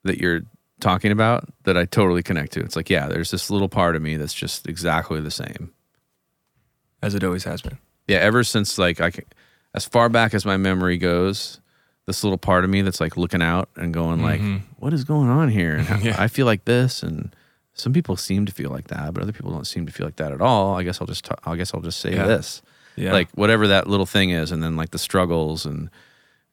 that 0.03 0.19
you're 0.19 0.41
talking 0.79 1.11
about 1.11 1.47
that 1.63 1.77
i 1.77 1.85
totally 1.85 2.21
connect 2.23 2.51
to 2.53 2.59
it's 2.61 2.75
like 2.75 2.89
yeah 2.89 3.07
there's 3.07 3.31
this 3.31 3.49
little 3.49 3.69
part 3.69 3.95
of 3.95 4.01
me 4.01 4.17
that's 4.17 4.33
just 4.33 4.67
exactly 4.67 5.19
the 5.21 5.31
same 5.31 5.71
as 7.01 7.15
it 7.15 7.23
always 7.23 7.43
has 7.45 7.61
been. 7.61 7.77
yeah 8.07 8.17
ever 8.17 8.43
since 8.43 8.77
like 8.77 8.99
i 9.01 9.09
can 9.11 9.23
as 9.73 9.85
far 9.85 10.09
back 10.09 10.33
as 10.33 10.45
my 10.45 10.57
memory 10.57 10.97
goes 10.97 11.59
this 12.07 12.23
little 12.23 12.37
part 12.37 12.63
of 12.63 12.69
me 12.69 12.81
that's 12.81 12.99
like 13.01 13.17
looking 13.17 13.41
out 13.41 13.67
and 13.75 13.93
going 13.93 14.21
like 14.21 14.39
Mhm. 14.41 14.61
what 14.77 14.93
is 14.93 15.03
going 15.03 15.29
on 15.29 15.49
here 15.49 15.75
and 15.77 16.03
Yeah. 16.03 16.15
i 16.21 16.27
feel 16.27 16.45
like 16.45 16.65
this 16.65 17.01
and 17.03 17.35
some 17.73 17.93
people 17.93 18.15
seem 18.15 18.45
to 18.45 18.51
feel 18.53 18.69
like 18.69 18.87
that 18.87 19.13
but 19.13 19.23
other 19.23 19.31
people 19.33 19.51
don't 19.51 19.65
seem 19.65 19.85
to 19.87 19.91
feel 19.91 20.05
like 20.05 20.17
that 20.17 20.31
at 20.31 20.41
all 20.41 20.75
i 20.75 20.83
guess 20.83 21.01
i'll 21.01 21.07
just 21.07 21.27
i 21.45 21.55
guess 21.55 21.73
i'll 21.73 21.81
just 21.81 21.99
say 21.99 22.13
Yeah. 22.13 22.27
this 22.27 22.61
Yeah, 22.95 23.11
like 23.11 23.29
whatever 23.31 23.67
that 23.67 23.87
little 23.87 24.05
thing 24.05 24.29
is 24.29 24.51
and 24.51 24.61
then 24.63 24.75
like 24.77 24.91
the 24.91 24.99
struggles 24.99 25.65
and 25.65 25.89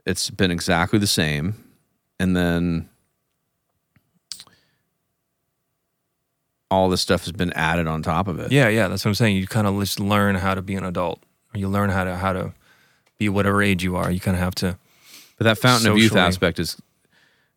it's 0.06 0.30
been 0.30 0.50
exactly 0.50 0.98
the 0.98 1.06
same 1.06 1.54
and 2.18 2.34
then 2.34 2.88
all 6.70 6.88
this 6.88 7.02
stuff 7.02 7.24
has 7.24 7.32
been 7.32 7.52
added 7.52 7.86
on 7.86 8.02
top 8.02 8.26
of 8.28 8.38
it 8.40 8.50
Yeah, 8.50 8.68
yeah, 8.68 8.88
that's 8.88 9.04
what 9.04 9.10
I'm 9.10 9.14
saying. 9.14 9.36
You 9.36 9.46
kind 9.46 9.66
of 9.66 9.78
just 9.80 10.00
learn 10.00 10.36
how 10.36 10.54
to 10.54 10.62
be 10.62 10.74
an 10.74 10.84
adult, 10.84 11.22
or 11.54 11.58
you 11.60 11.68
learn 11.68 11.90
how 11.90 12.04
to 12.04 12.16
how 12.16 12.32
to 12.32 12.54
be 13.18 13.28
whatever 13.28 13.62
age 13.62 13.84
you 13.84 13.94
are. 13.94 14.10
You 14.10 14.20
kind 14.20 14.34
of 14.36 14.42
have 14.42 14.54
to. 14.56 14.78
But 15.38 15.44
that 15.44 15.58
fountain 15.58 15.90
of 15.90 15.98
youth 15.98 16.16
aspect 16.16 16.58
is 16.58 16.76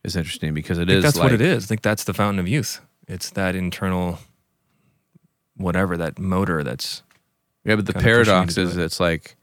is 0.03 0.15
interesting 0.15 0.53
because 0.53 0.77
it 0.77 0.89
is 0.89 1.03
that's 1.03 1.15
like 1.17 1.25
what 1.31 1.33
it 1.33 1.41
is. 1.41 1.65
I 1.65 1.67
think 1.67 1.81
that's 1.81 2.03
the 2.03 2.13
fountain 2.13 2.39
of 2.39 2.47
youth. 2.47 2.79
It's 3.07 3.29
that 3.31 3.55
internal, 3.55 4.19
whatever 5.57 5.97
that 5.97 6.19
motor. 6.19 6.63
That's 6.63 7.03
yeah 7.63 7.75
but 7.75 7.85
the 7.85 7.93
kinda 7.93 8.03
pushing 8.07 8.17
you 8.19 8.23
to 8.25 8.31
paradox 8.31 8.57
is 8.57 8.77
it. 8.77 8.83
it's 8.83 8.99
like 8.99 9.35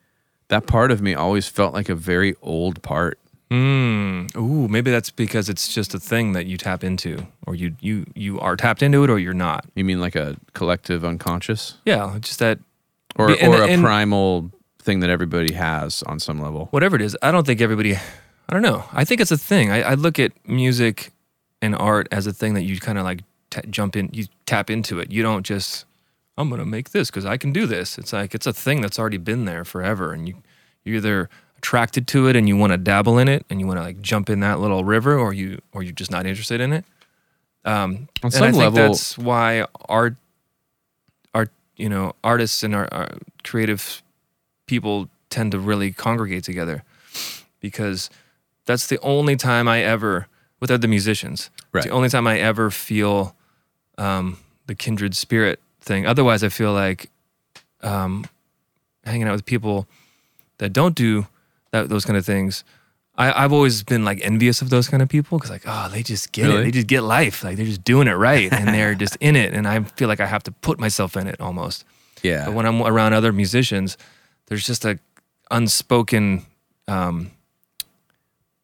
that 0.49 0.67
part 0.67 0.91
of 0.91 1.01
me 1.03 1.15
always 1.15 1.49
felt 1.49 1.75
like 1.75 1.89
a 1.89 1.95
very 1.95 2.37
old 2.43 2.83
part 2.83 3.19
mm, 3.51 4.35
ooh, 4.37 4.69
maybe 4.69 4.91
that's 4.91 5.11
because 5.11 5.49
it's 5.49 5.73
just 5.75 5.93
a 5.95 5.99
thing 6.01 6.33
that 6.33 6.47
you 6.47 6.57
tap 6.57 6.83
into, 6.85 7.27
or 7.47 7.55
you 7.55 7.75
you 7.81 8.07
you 8.15 8.41
are 8.41 8.57
tapped 8.57 8.83
into 8.83 9.05
it, 9.05 9.11
or 9.11 9.19
you're 9.19 9.35
not. 9.35 9.67
you 9.75 9.85
mean 9.85 10.01
like 10.01 10.15
a 10.17 10.37
collective 10.55 11.05
unconscious 11.05 11.75
Yeah, 11.85 12.17
just 12.21 12.39
that 12.39 12.59
or 13.17 13.31
and- 13.31 13.53
or 13.55 13.63
a 13.63 13.67
and- 13.69 13.83
primal 13.83 14.51
thing 14.83 15.01
that 15.01 15.11
everybody 15.11 15.53
has 15.55 16.03
on 16.05 16.19
some 16.19 16.41
level 16.41 16.67
whatever 16.67 16.97
it 16.97 17.03
is. 17.03 17.17
I 17.23 17.31
don't 17.31 17.47
think 17.47 17.61
everybody. 17.61 17.97
I 17.97 18.53
don't 18.53 18.63
know. 18.63 18.85
I 18.93 19.05
think 19.05 19.21
it's 19.21 19.31
a 19.31 19.39
thing. 19.39 19.71
I, 19.71 19.83
I 19.83 19.95
look 19.95 20.19
at 20.19 20.33
music 20.47 21.13
and 21.63 21.75
art 21.77 22.09
as 22.11 22.27
a 22.27 22.33
thing 22.33 22.55
that 22.55 22.63
you 22.63 22.79
kind 22.81 22.99
of 22.99 23.05
like 23.05 23.21
ta 23.51 23.61
jump 23.71 23.97
in. 23.97 24.11
You 24.13 24.27
tap 24.47 24.69
into 24.71 24.99
it. 24.99 25.11
You 25.11 25.23
don't 25.23 25.45
just. 25.45 25.87
I'm 26.37 26.51
gonna 26.51 26.67
make 26.67 26.91
this 26.91 27.11
because 27.11 27.25
I 27.25 27.37
can 27.37 27.53
do 27.53 27.67
this. 27.67 27.99
It's 27.99 28.13
like 28.13 28.35
it's 28.35 28.47
a 28.47 28.53
thing 28.53 28.81
that's 28.81 28.99
already 28.99 29.19
been 29.19 29.45
there 29.45 29.65
forever, 29.65 30.13
and 30.13 30.29
you 30.29 30.43
you're 30.85 30.97
either 30.97 31.31
attracted 31.59 32.09
to 32.09 32.27
it 32.27 32.35
and 32.35 32.49
you 32.49 32.57
want 32.57 32.73
to 32.73 32.79
dabble 32.79 33.19
in 33.19 33.29
it 33.29 33.47
and 33.49 33.61
you 33.61 33.67
want 33.69 33.79
to 33.79 33.85
like 33.85 34.01
jump 34.01 34.29
in 34.29 34.41
that 34.41 34.59
little 34.59 34.83
river, 34.83 35.17
or 35.17 35.33
you 35.33 35.61
or 35.73 35.83
you're 35.83 35.93
just 35.93 36.11
not 36.11 36.27
interested 36.27 36.61
in 36.61 36.73
it. 36.73 36.85
Um, 37.65 38.09
on 38.23 38.25
and 38.25 38.33
some 38.33 38.43
I 38.43 38.51
think 38.51 38.59
level 38.59 38.89
that's 38.89 39.17
why 39.17 39.65
art, 39.89 40.17
art, 41.33 41.51
you 41.77 41.89
know, 41.89 42.15
artists 42.25 42.65
and 42.65 42.75
our, 42.75 42.89
our 42.91 43.09
creative 43.45 44.03
people 44.77 45.09
tend 45.29 45.53
to 45.53 45.59
really 45.59 45.93
congregate 45.93 46.45
together 46.45 46.83
because 47.61 48.09
that's 48.65 48.87
the 48.87 48.99
only 49.01 49.37
time 49.37 49.69
I 49.69 49.83
ever, 49.83 50.27
with 50.61 50.71
other 50.71 50.89
musicians, 50.89 51.51
Right. 51.73 51.85
the 51.85 51.91
only 51.91 52.09
time 52.09 52.27
I 52.27 52.39
ever 52.39 52.71
feel 52.71 53.35
um, 53.99 54.39
the 54.67 54.75
kindred 54.75 55.15
spirit 55.17 55.59
thing. 55.81 56.07
Otherwise, 56.07 56.43
I 56.45 56.49
feel 56.49 56.73
like 56.73 57.11
um, 57.83 58.25
hanging 59.05 59.27
out 59.29 59.33
with 59.37 59.45
people 59.45 59.87
that 60.59 60.73
don't 60.73 60.95
do 60.95 61.27
that, 61.73 61.89
those 61.89 62.05
kind 62.05 62.17
of 62.17 62.25
things. 62.25 62.65
I, 63.17 63.45
I've 63.45 63.53
always 63.53 63.83
been 63.83 64.05
like 64.07 64.21
envious 64.25 64.63
of 64.63 64.71
those 64.71 64.89
kind 64.89 65.03
of 65.03 65.09
people 65.09 65.37
because 65.39 65.51
like 65.51 65.65
oh 65.67 65.89
they 65.93 66.03
just 66.03 66.33
get 66.33 66.47
Really? 66.47 66.61
it 66.61 66.65
they 66.65 66.71
just 66.71 66.87
get 66.87 67.03
life 67.03 67.45
like 67.45 67.57
they're 67.59 67.67
just 67.75 67.85
doing 67.85 68.09
it 68.09 68.17
right 68.17 68.51
and 68.51 68.69
they're 68.69 68.95
just 68.95 69.17
in 69.21 69.37
it 69.37 69.53
and 69.53 69.69
I 69.69 69.83
feel 69.99 70.09
like 70.09 70.21
I 70.21 70.27
have 70.27 70.43
to 70.45 70.53
put 70.67 70.81
myself 70.81 71.15
in 71.21 71.27
it 71.27 71.39
almost 71.39 71.85
yeah 72.23 72.47
but 72.47 72.55
when 72.55 72.65
I'm 72.65 72.81
around 72.81 73.13
other 73.13 73.31
musicians, 73.31 73.99
there's 74.53 74.67
just 74.67 74.85
a 74.85 74.99
unspoken 75.51 76.45
um, 76.87 77.31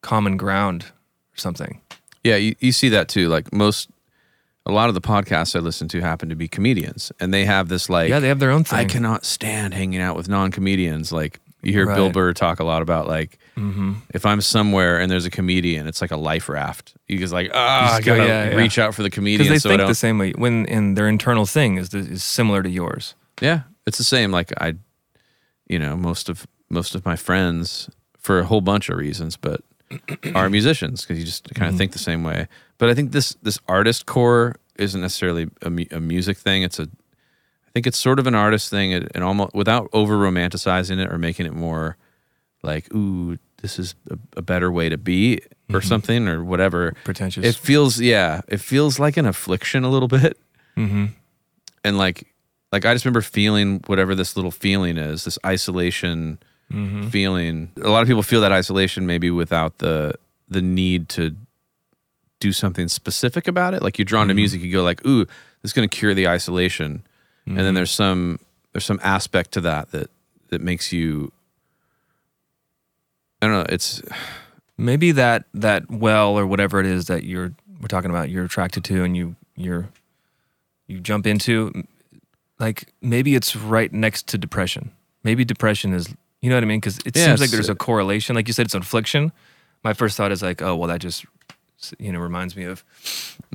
common 0.01 0.37
ground 0.37 0.83
or 0.83 1.37
something. 1.37 1.81
Yeah, 2.23 2.35
you, 2.35 2.55
you 2.59 2.71
see 2.71 2.89
that 2.89 3.09
too. 3.09 3.27
Like 3.27 3.51
most, 3.51 3.89
a 4.67 4.71
lot 4.71 4.89
of 4.89 4.93
the 4.93 5.01
podcasts 5.01 5.55
I 5.55 5.59
listen 5.59 5.87
to 5.87 6.01
happen 6.01 6.29
to 6.29 6.35
be 6.35 6.47
comedians, 6.47 7.11
and 7.19 7.33
they 7.33 7.43
have 7.45 7.69
this 7.69 7.89
like, 7.89 8.07
yeah, 8.07 8.19
they 8.19 8.27
have 8.27 8.37
their 8.37 8.51
own 8.51 8.65
thing. 8.65 8.77
I 8.77 8.85
cannot 8.85 9.25
stand 9.25 9.73
hanging 9.73 9.99
out 9.99 10.15
with 10.15 10.29
non 10.29 10.51
comedians. 10.51 11.11
Like 11.11 11.39
you 11.63 11.73
hear 11.73 11.87
Bill 11.87 12.11
Burr 12.11 12.33
talk 12.33 12.59
a 12.59 12.63
lot 12.63 12.83
about 12.83 13.07
like 13.07 13.39
hmm 13.55 13.93
if 14.13 14.27
I'm 14.27 14.41
somewhere 14.41 14.99
and 14.99 15.09
there's 15.11 15.25
a 15.25 15.31
comedian, 15.31 15.87
it's 15.87 16.01
like 16.01 16.11
a 16.11 16.17
life 16.17 16.49
raft. 16.49 16.93
You 17.07 17.17
just 17.17 17.33
like 17.33 17.49
ah, 17.51 17.95
I 17.95 18.01
gotta 18.01 18.27
yeah, 18.27 18.49
yeah. 18.51 18.55
reach 18.55 18.77
out 18.77 18.93
for 18.93 19.01
the 19.01 19.07
Because 19.07 19.15
comedian. 19.15 19.49
they 19.53 19.57
so 19.57 19.69
think 19.69 19.87
the 19.87 19.95
same 19.95 20.19
way. 20.19 20.33
When 20.33 20.67
and 20.67 20.95
their 20.95 21.07
internal 21.07 21.47
thing 21.47 21.77
is 21.77 21.91
is 21.95 22.23
similar 22.23 22.61
to 22.61 22.69
yours. 22.69 23.15
Yeah, 23.41 23.61
it's 23.87 23.97
the 23.97 24.03
same. 24.03 24.31
Like 24.31 24.53
I, 24.61 24.75
you 25.69 25.79
know, 25.79 25.95
most 25.95 26.29
of 26.29 26.45
most 26.69 26.95
of 26.95 27.05
my 27.05 27.15
friends 27.15 27.89
for 28.17 28.39
a 28.39 28.45
whole 28.45 28.61
bunch 28.61 28.89
of 28.89 28.97
reasons, 28.97 29.37
but 29.37 29.61
are 30.35 30.49
musicians 30.57 31.01
because 31.01 31.17
you 31.19 31.25
just 31.25 31.53
kind 31.55 31.69
of 31.69 31.75
Mhm. 31.75 31.77
think 31.77 31.91
the 31.93 31.99
same 31.99 32.23
way. 32.23 32.47
But 32.77 32.89
I 32.89 32.93
think 32.93 33.11
this 33.11 33.35
this 33.41 33.59
artist 33.67 34.05
core 34.05 34.55
isn't 34.77 35.01
necessarily 35.01 35.47
a, 35.61 35.69
mu- 35.69 35.85
a 35.91 35.99
music 35.99 36.37
thing. 36.37 36.63
It's 36.63 36.79
a, 36.79 36.83
I 36.83 37.69
think 37.73 37.85
it's 37.87 37.97
sort 37.97 38.19
of 38.19 38.27
an 38.27 38.35
artist 38.35 38.69
thing, 38.69 38.93
and, 38.93 39.09
and 39.15 39.23
almost 39.23 39.53
without 39.53 39.89
over 39.93 40.17
romanticizing 40.17 40.99
it 41.03 41.11
or 41.11 41.17
making 41.17 41.45
it 41.45 41.53
more 41.53 41.97
like, 42.63 42.93
ooh, 42.93 43.37
this 43.61 43.77
is 43.79 43.95
a, 44.09 44.17
a 44.37 44.41
better 44.41 44.71
way 44.71 44.89
to 44.89 44.97
be 44.97 45.39
or 45.73 45.79
Mhm. 45.81 45.85
something 45.87 46.27
or 46.27 46.43
whatever. 46.43 46.93
Pretentious. 47.03 47.45
It 47.45 47.55
feels, 47.55 47.99
yeah, 47.99 48.41
it 48.47 48.59
feels 48.59 48.99
like 48.99 49.17
an 49.17 49.25
affliction 49.25 49.83
a 49.83 49.89
little 49.89 50.07
bit 50.07 50.37
hmm 50.75 51.05
and 51.83 51.97
like 51.97 52.27
like 52.71 52.85
I 52.85 52.93
just 52.93 53.05
remember 53.05 53.21
feeling 53.21 53.81
whatever 53.87 54.13
this 54.15 54.35
little 54.35 54.51
feeling 54.51 54.97
is, 54.97 55.23
this 55.25 55.37
isolation 55.45 56.39
hmm 56.71 57.07
feeling. 57.09 57.71
A 57.81 57.89
lot 57.89 58.01
of 58.03 58.07
people 58.07 58.21
feel 58.23 58.41
that 58.41 58.51
isolation 58.51 59.05
maybe 59.07 59.31
without 59.31 59.79
the 59.79 60.13
the 60.49 60.61
need 60.61 61.09
to 61.09 61.35
do 62.39 62.51
something 62.53 62.87
specific 62.87 63.47
about 63.47 63.73
it. 63.73 63.81
Like 63.81 63.97
you're 63.97 64.05
drawn 64.05 64.27
to 64.27 64.33
Mhm. 64.33 64.37
music, 64.37 64.61
you 64.61 64.71
go 64.71 64.83
like, 64.83 65.05
"Ooh, 65.05 65.25
this 65.25 65.31
is 65.63 65.73
going 65.73 65.87
to 65.89 65.95
cure 65.97 66.13
the 66.13 66.27
isolation." 66.27 66.85
And 67.45 67.55
Mm-hmm. 67.55 67.63
then 67.63 67.73
there's 67.73 67.91
some 67.91 68.39
there's 68.73 68.85
some 68.85 68.99
aspect 69.03 69.51
to 69.53 69.61
that 69.61 69.91
that 69.91 70.09
that 70.49 70.61
makes 70.61 70.91
you 70.93 71.31
I 73.41 73.47
don't 73.47 73.55
know, 73.55 73.65
it's 73.69 74.01
maybe 74.77 75.11
that 75.13 75.45
that 75.53 75.89
well 75.89 76.37
or 76.37 76.45
whatever 76.45 76.79
it 76.79 76.85
is 76.85 77.05
that 77.07 77.23
you're 77.23 77.53
we're 77.81 77.87
talking 77.87 78.09
about 78.11 78.29
you're 78.29 78.45
attracted 78.45 78.83
to 78.85 79.03
and 79.03 79.15
you 79.17 79.35
you're 79.55 79.89
you 80.87 80.99
jump 80.99 81.25
into 81.25 81.71
like 82.59 82.93
maybe 83.01 83.35
it's 83.35 83.55
right 83.55 83.91
next 83.93 84.27
to 84.27 84.37
depression 84.37 84.91
maybe 85.23 85.43
depression 85.45 85.93
is 85.93 86.13
you 86.41 86.49
know 86.49 86.55
what 86.55 86.63
i 86.63 86.67
mean 86.67 86.79
because 86.79 86.97
it 87.05 87.15
Yeah, 87.15 87.25
seems 87.25 87.41
like 87.41 87.49
there's 87.49 87.69
a 87.69 87.75
correlation 87.75 88.35
like 88.35 88.47
you 88.47 88.53
said 88.53 88.65
it's 88.65 88.75
affliction 88.75 89.31
my 89.83 89.93
first 89.93 90.17
thought 90.17 90.31
is 90.31 90.41
like 90.41 90.61
oh 90.61 90.75
well 90.75 90.87
that 90.87 90.99
just 90.99 91.25
you 91.97 92.11
know 92.11 92.19
reminds 92.19 92.55
me 92.55 92.63
of 92.65 92.83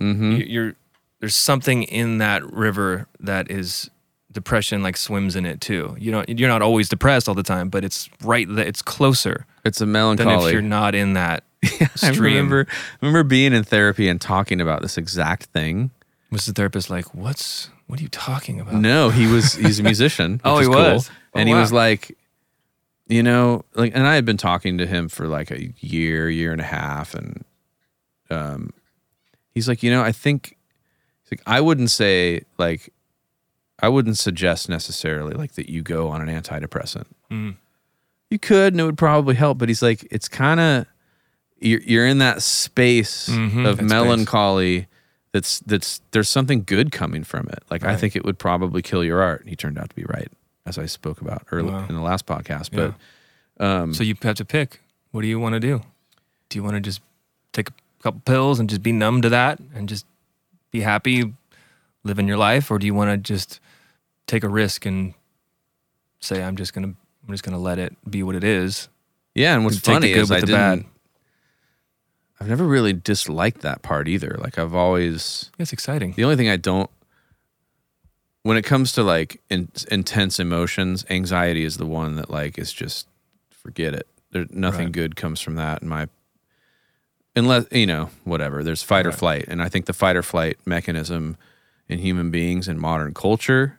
mm-hmm. 0.00 0.32
you- 0.32 0.44
you're 0.46 0.74
there's 1.20 1.34
something 1.36 1.84
in 1.84 2.18
that 2.18 2.44
river 2.52 3.06
that 3.20 3.50
is 3.50 3.90
depression 4.32 4.82
like 4.82 4.96
swims 4.96 5.36
in 5.36 5.46
it 5.46 5.60
too 5.60 5.96
you 5.98 6.10
know 6.10 6.24
you're 6.26 6.48
not 6.48 6.60
always 6.60 6.88
depressed 6.88 7.28
all 7.28 7.34
the 7.34 7.42
time 7.42 7.68
but 7.68 7.84
it's 7.84 8.10
right 8.22 8.48
that 8.56 8.66
it's 8.66 8.82
closer 8.82 9.46
it's 9.64 9.80
a 9.80 9.84
than 9.84 9.92
melancholy. 9.92 10.46
if 10.48 10.52
you're 10.52 10.60
not 10.60 10.94
in 10.94 11.12
that 11.12 11.44
I 11.64 11.86
stream. 11.94 12.20
remember 12.34 12.66
remember 13.00 13.22
being 13.22 13.52
in 13.54 13.62
therapy 13.64 14.08
and 14.08 14.20
talking 14.20 14.60
about 14.60 14.82
this 14.82 14.98
exact 14.98 15.44
thing. 15.44 15.92
Was 16.30 16.44
the 16.44 16.52
therapist 16.52 16.90
like, 16.90 17.14
"What's 17.14 17.70
what 17.86 17.98
are 18.00 18.02
you 18.02 18.08
talking 18.08 18.60
about?" 18.60 18.74
No, 18.74 19.10
he 19.10 19.26
was 19.26 19.54
he's 19.54 19.78
a 19.78 19.82
musician. 19.92 20.40
Oh, 20.44 20.58
he 20.58 20.66
cool. 20.66 20.74
was? 20.74 21.10
Oh, 21.34 21.38
and 21.40 21.48
he 21.48 21.54
was 21.54 21.72
like, 21.72 22.16
you 23.08 23.22
know, 23.22 23.64
like, 23.74 23.92
and 23.94 24.06
I 24.06 24.14
had 24.14 24.24
been 24.24 24.36
talking 24.36 24.78
to 24.78 24.86
him 24.86 25.08
for 25.08 25.26
like 25.26 25.50
a 25.50 25.72
year, 25.80 26.28
year 26.30 26.52
and 26.52 26.60
a 26.60 26.64
half, 26.64 27.14
and 27.14 27.44
um, 28.30 28.70
he's 29.52 29.68
like, 29.68 29.82
you 29.82 29.90
know, 29.90 30.02
I 30.02 30.12
think, 30.12 30.56
he's 31.22 31.32
like, 31.38 31.42
I 31.46 31.60
wouldn't 31.60 31.90
say 31.90 32.42
like, 32.58 32.92
I 33.80 33.88
wouldn't 33.88 34.16
suggest 34.18 34.68
necessarily 34.68 35.34
like 35.34 35.52
that 35.54 35.68
you 35.68 35.82
go 35.82 36.08
on 36.08 36.26
an 36.26 36.42
antidepressant. 36.42 37.06
Mm. 37.30 37.56
You 38.30 38.38
could, 38.38 38.72
and 38.72 38.80
it 38.80 38.84
would 38.84 38.96
probably 38.98 39.34
help, 39.34 39.58
but 39.58 39.68
he's 39.68 39.82
like, 39.82 40.06
it's 40.10 40.28
kind 40.28 40.60
of 40.60 40.86
you're 41.60 41.80
you're 41.80 42.06
in 42.06 42.18
that 42.18 42.42
space 42.42 43.28
Mhm, 43.28 43.66
of 43.66 43.80
melancholy 43.82 44.80
space. 44.80 44.88
That's 45.34 45.58
that's 45.66 46.00
there's 46.12 46.28
something 46.28 46.62
good 46.64 46.92
coming 46.92 47.24
from 47.24 47.48
it. 47.48 47.64
Like 47.68 47.82
I 47.84 47.96
think 47.96 48.14
it 48.14 48.24
would 48.24 48.38
probably 48.38 48.80
kill 48.82 49.02
your 49.02 49.20
art. 49.20 49.40
And 49.40 49.50
he 49.50 49.56
turned 49.56 49.76
out 49.78 49.90
to 49.90 49.96
be 49.96 50.04
right, 50.04 50.30
as 50.64 50.78
I 50.78 50.86
spoke 50.86 51.20
about 51.20 51.42
earlier 51.50 51.72
Wow. 51.72 51.86
in 51.88 51.96
the 51.96 52.00
last 52.00 52.24
podcast. 52.24 52.70
Yeah. 52.72 52.92
But 53.58 53.64
um, 53.66 53.92
So 53.94 54.04
you 54.04 54.14
have 54.22 54.36
to 54.36 54.44
pick. 54.44 54.80
What 55.10 55.22
do 55.22 55.26
you 55.26 55.40
want 55.40 55.54
to 55.54 55.60
do? 55.60 55.82
Do 56.50 56.56
you 56.58 56.62
want 56.62 56.76
to 56.76 56.80
just 56.80 57.00
take 57.52 57.68
a 57.68 57.72
couple 58.00 58.20
pills 58.24 58.60
and 58.60 58.70
just 58.70 58.80
be 58.82 58.92
numb 58.92 59.22
to 59.22 59.28
that 59.30 59.58
and 59.74 59.88
just 59.88 60.06
be 60.70 60.80
happy 60.82 61.32
living 62.04 62.28
your 62.28 62.36
life, 62.38 62.70
or 62.70 62.78
do 62.78 62.86
you 62.86 62.94
want 62.94 63.10
to 63.10 63.16
just 63.16 63.58
take 64.28 64.44
a 64.44 64.48
risk 64.48 64.86
and 64.86 65.14
say, 66.20 66.44
"I'm 66.44 66.54
just 66.56 66.72
gonna, 66.74 66.94
I'm 67.26 67.30
just 67.34 67.42
gonna 67.42 67.58
let 67.58 67.80
it 67.80 67.92
be 68.08 68.22
what 68.22 68.36
it 68.36 68.44
is." 68.44 68.88
yeah, 69.34 69.54
and 69.56 69.64
what's 69.64 69.80
funny 69.80 70.12
is 70.12 70.30
I 70.30 70.38
the 70.40 70.46
didn't. 70.46 70.60
bad. 70.82 70.84
I've 72.40 72.48
never 72.48 72.64
really 72.64 72.92
disliked 72.92 73.60
that 73.62 73.82
part 73.82 74.08
either. 74.08 74.36
Like 74.40 74.58
I've 74.58 74.74
always 74.74 75.50
It's 75.58 75.72
exciting. 75.72 76.12
The 76.16 76.24
only 76.24 76.36
thing 76.36 76.48
I 76.48 76.56
don't, 76.56 76.90
when 78.42 78.56
it 78.56 78.62
comes 78.62 78.92
to 78.92 79.02
like 79.02 79.40
in, 79.50 79.68
intense 79.90 80.38
emotions, 80.38 81.04
anxiety 81.08 81.64
is 81.64 81.76
the 81.76 81.86
one 81.86 82.16
that 82.16 82.30
like 82.30 82.58
is 82.58 82.72
just 82.72 83.06
forget 83.50 83.94
it. 83.94 84.06
There, 84.32 84.46
nothing 84.50 84.86
Right. 84.86 84.92
good 84.92 85.16
comes 85.16 85.40
from 85.40 85.54
that. 85.56 85.80
In 85.82 85.88
my, 85.88 86.08
unless 87.36 87.66
you 87.70 87.86
know 87.86 88.10
whatever. 88.24 88.62
There's 88.62 88.82
fight 88.82 89.06
or 89.06 89.10
Right. 89.10 89.18
flight, 89.18 89.44
and 89.48 89.62
I 89.62 89.68
think 89.68 89.86
the 89.86 89.92
fight 89.92 90.16
or 90.16 90.22
flight 90.22 90.58
mechanism 90.66 91.36
in 91.88 91.98
human 92.00 92.30
beings 92.30 92.66
in 92.68 92.78
modern 92.78 93.14
culture 93.14 93.78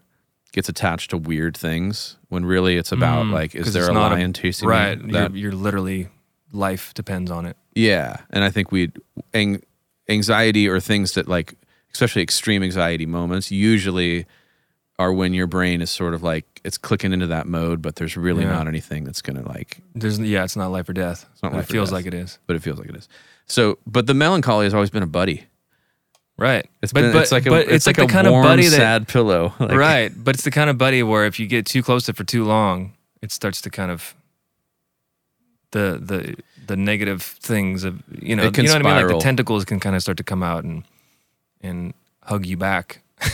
gets 0.54 0.70
attached 0.70 1.10
to 1.10 1.18
weird 1.18 1.58
things 1.58 2.16
when 2.30 2.46
really 2.46 2.78
it's 2.78 2.92
about 2.92 3.26
Mm, 3.26 3.32
like 3.34 3.54
is 3.54 3.74
there 3.74 3.90
a 3.90 3.94
not 3.94 4.14
a- 4.14 4.16
lion 4.16 4.32
chasing 4.34 4.68
Right. 4.70 4.96
That- 5.12 5.32
You're, 5.32 5.52
you're 5.52 5.62
literally 5.62 6.08
life 6.52 6.94
depends 6.94 7.32
on 7.32 7.46
it. 7.46 7.58
yeah, 7.74 8.18
and 8.30 8.44
I 8.44 8.50
think 8.50 8.72
we 8.72 8.92
ang- 9.34 9.62
anxiety 10.10 10.68
or 10.68 10.80
things 10.80 11.14
that 11.14 11.28
like 11.28 11.56
especially 11.94 12.22
extreme 12.22 12.62
anxiety 12.64 13.06
moments 13.06 13.52
usually 13.52 14.26
are 15.00 15.12
when 15.14 15.34
your 15.34 15.48
brain 15.48 15.82
is 15.82 15.90
sort 15.90 16.14
of 16.14 16.24
like 16.24 16.62
it's 16.64 16.78
clicking 16.78 17.12
into 17.14 17.28
that 17.28 17.48
mode, 17.48 17.82
but 17.82 17.96
there's 17.98 18.16
really 18.18 18.44
Yeah. 18.44 18.52
not 18.54 18.68
anything 18.68 19.04
that's 19.04 19.22
gonna 19.22 19.46
like 19.48 19.78
There's 19.94 20.20
yeah, 20.20 20.44
it's 20.44 20.56
not 20.56 20.72
life 20.72 20.88
or 20.90 20.94
death. 20.94 21.26
not 21.44 21.54
life 21.54 21.70
it 21.70 21.72
feels 21.74 21.90
death. 21.90 21.94
like 21.98 22.06
it 22.06 22.14
is. 22.14 22.40
but 22.48 22.56
it 22.56 22.62
feels 22.62 22.80
like 22.80 22.90
it 22.90 22.96
is. 22.96 23.08
So, 23.48 23.78
but 23.86 24.08
the 24.08 24.14
melancholy 24.14 24.66
has 24.66 24.74
always 24.74 24.90
been 24.90 25.04
a 25.04 25.08
buddy. 25.08 25.46
Right. 26.38 26.68
It's 26.82 26.92
but, 26.92 27.02
been 27.02 27.14
but, 27.14 27.22
it's 27.24 27.32
like 27.32 27.46
a 27.46 27.50
but 27.50 27.70
it's, 27.70 27.88
like, 27.88 27.96
the 27.96 28.04
a 28.04 28.08
kind 28.08 28.30
warm, 28.30 28.44
of 28.46 28.50
buddy 28.50 28.64
that 28.68 28.72
sad 28.76 29.08
pillow. 29.08 29.54
Like, 29.60 29.72
right, 29.72 30.12
but 30.16 30.36
it's 30.36 30.44
the 30.44 30.52
kind 30.52 30.70
of 30.70 30.78
buddy 30.78 31.02
where 31.04 31.26
if 31.26 31.40
you 31.40 31.48
get 31.48 31.66
too 31.66 31.82
close 31.82 32.06
to 32.06 32.12
it 32.12 32.18
for 32.18 32.24
too 32.26 32.44
long, 32.44 32.94
it 33.22 33.32
starts 33.32 33.62
to 33.62 33.70
kind 33.70 33.90
of 33.92 34.14
the 35.76 35.88
the 36.12 36.20
the 36.68 36.76
negative 36.78 37.22
things 37.22 37.84
of 37.84 38.02
you 38.22 38.36
know 38.36 38.44
It 38.48 38.54
can 38.56 38.64
you 38.66 38.70
know 38.72 38.78
what 38.80 38.86
I 38.86 38.96
mean. 38.98 39.08
Like 39.08 39.16
the 39.18 39.24
tentacles 39.30 39.66
can 39.66 39.80
kind 39.80 39.96
of 39.96 40.02
start 40.02 40.18
to 40.18 40.24
come 40.24 40.42
out 40.52 40.64
and 40.64 40.84
and 41.62 41.94
hug 42.24 42.46
you 42.46 42.58
back. 42.58 43.02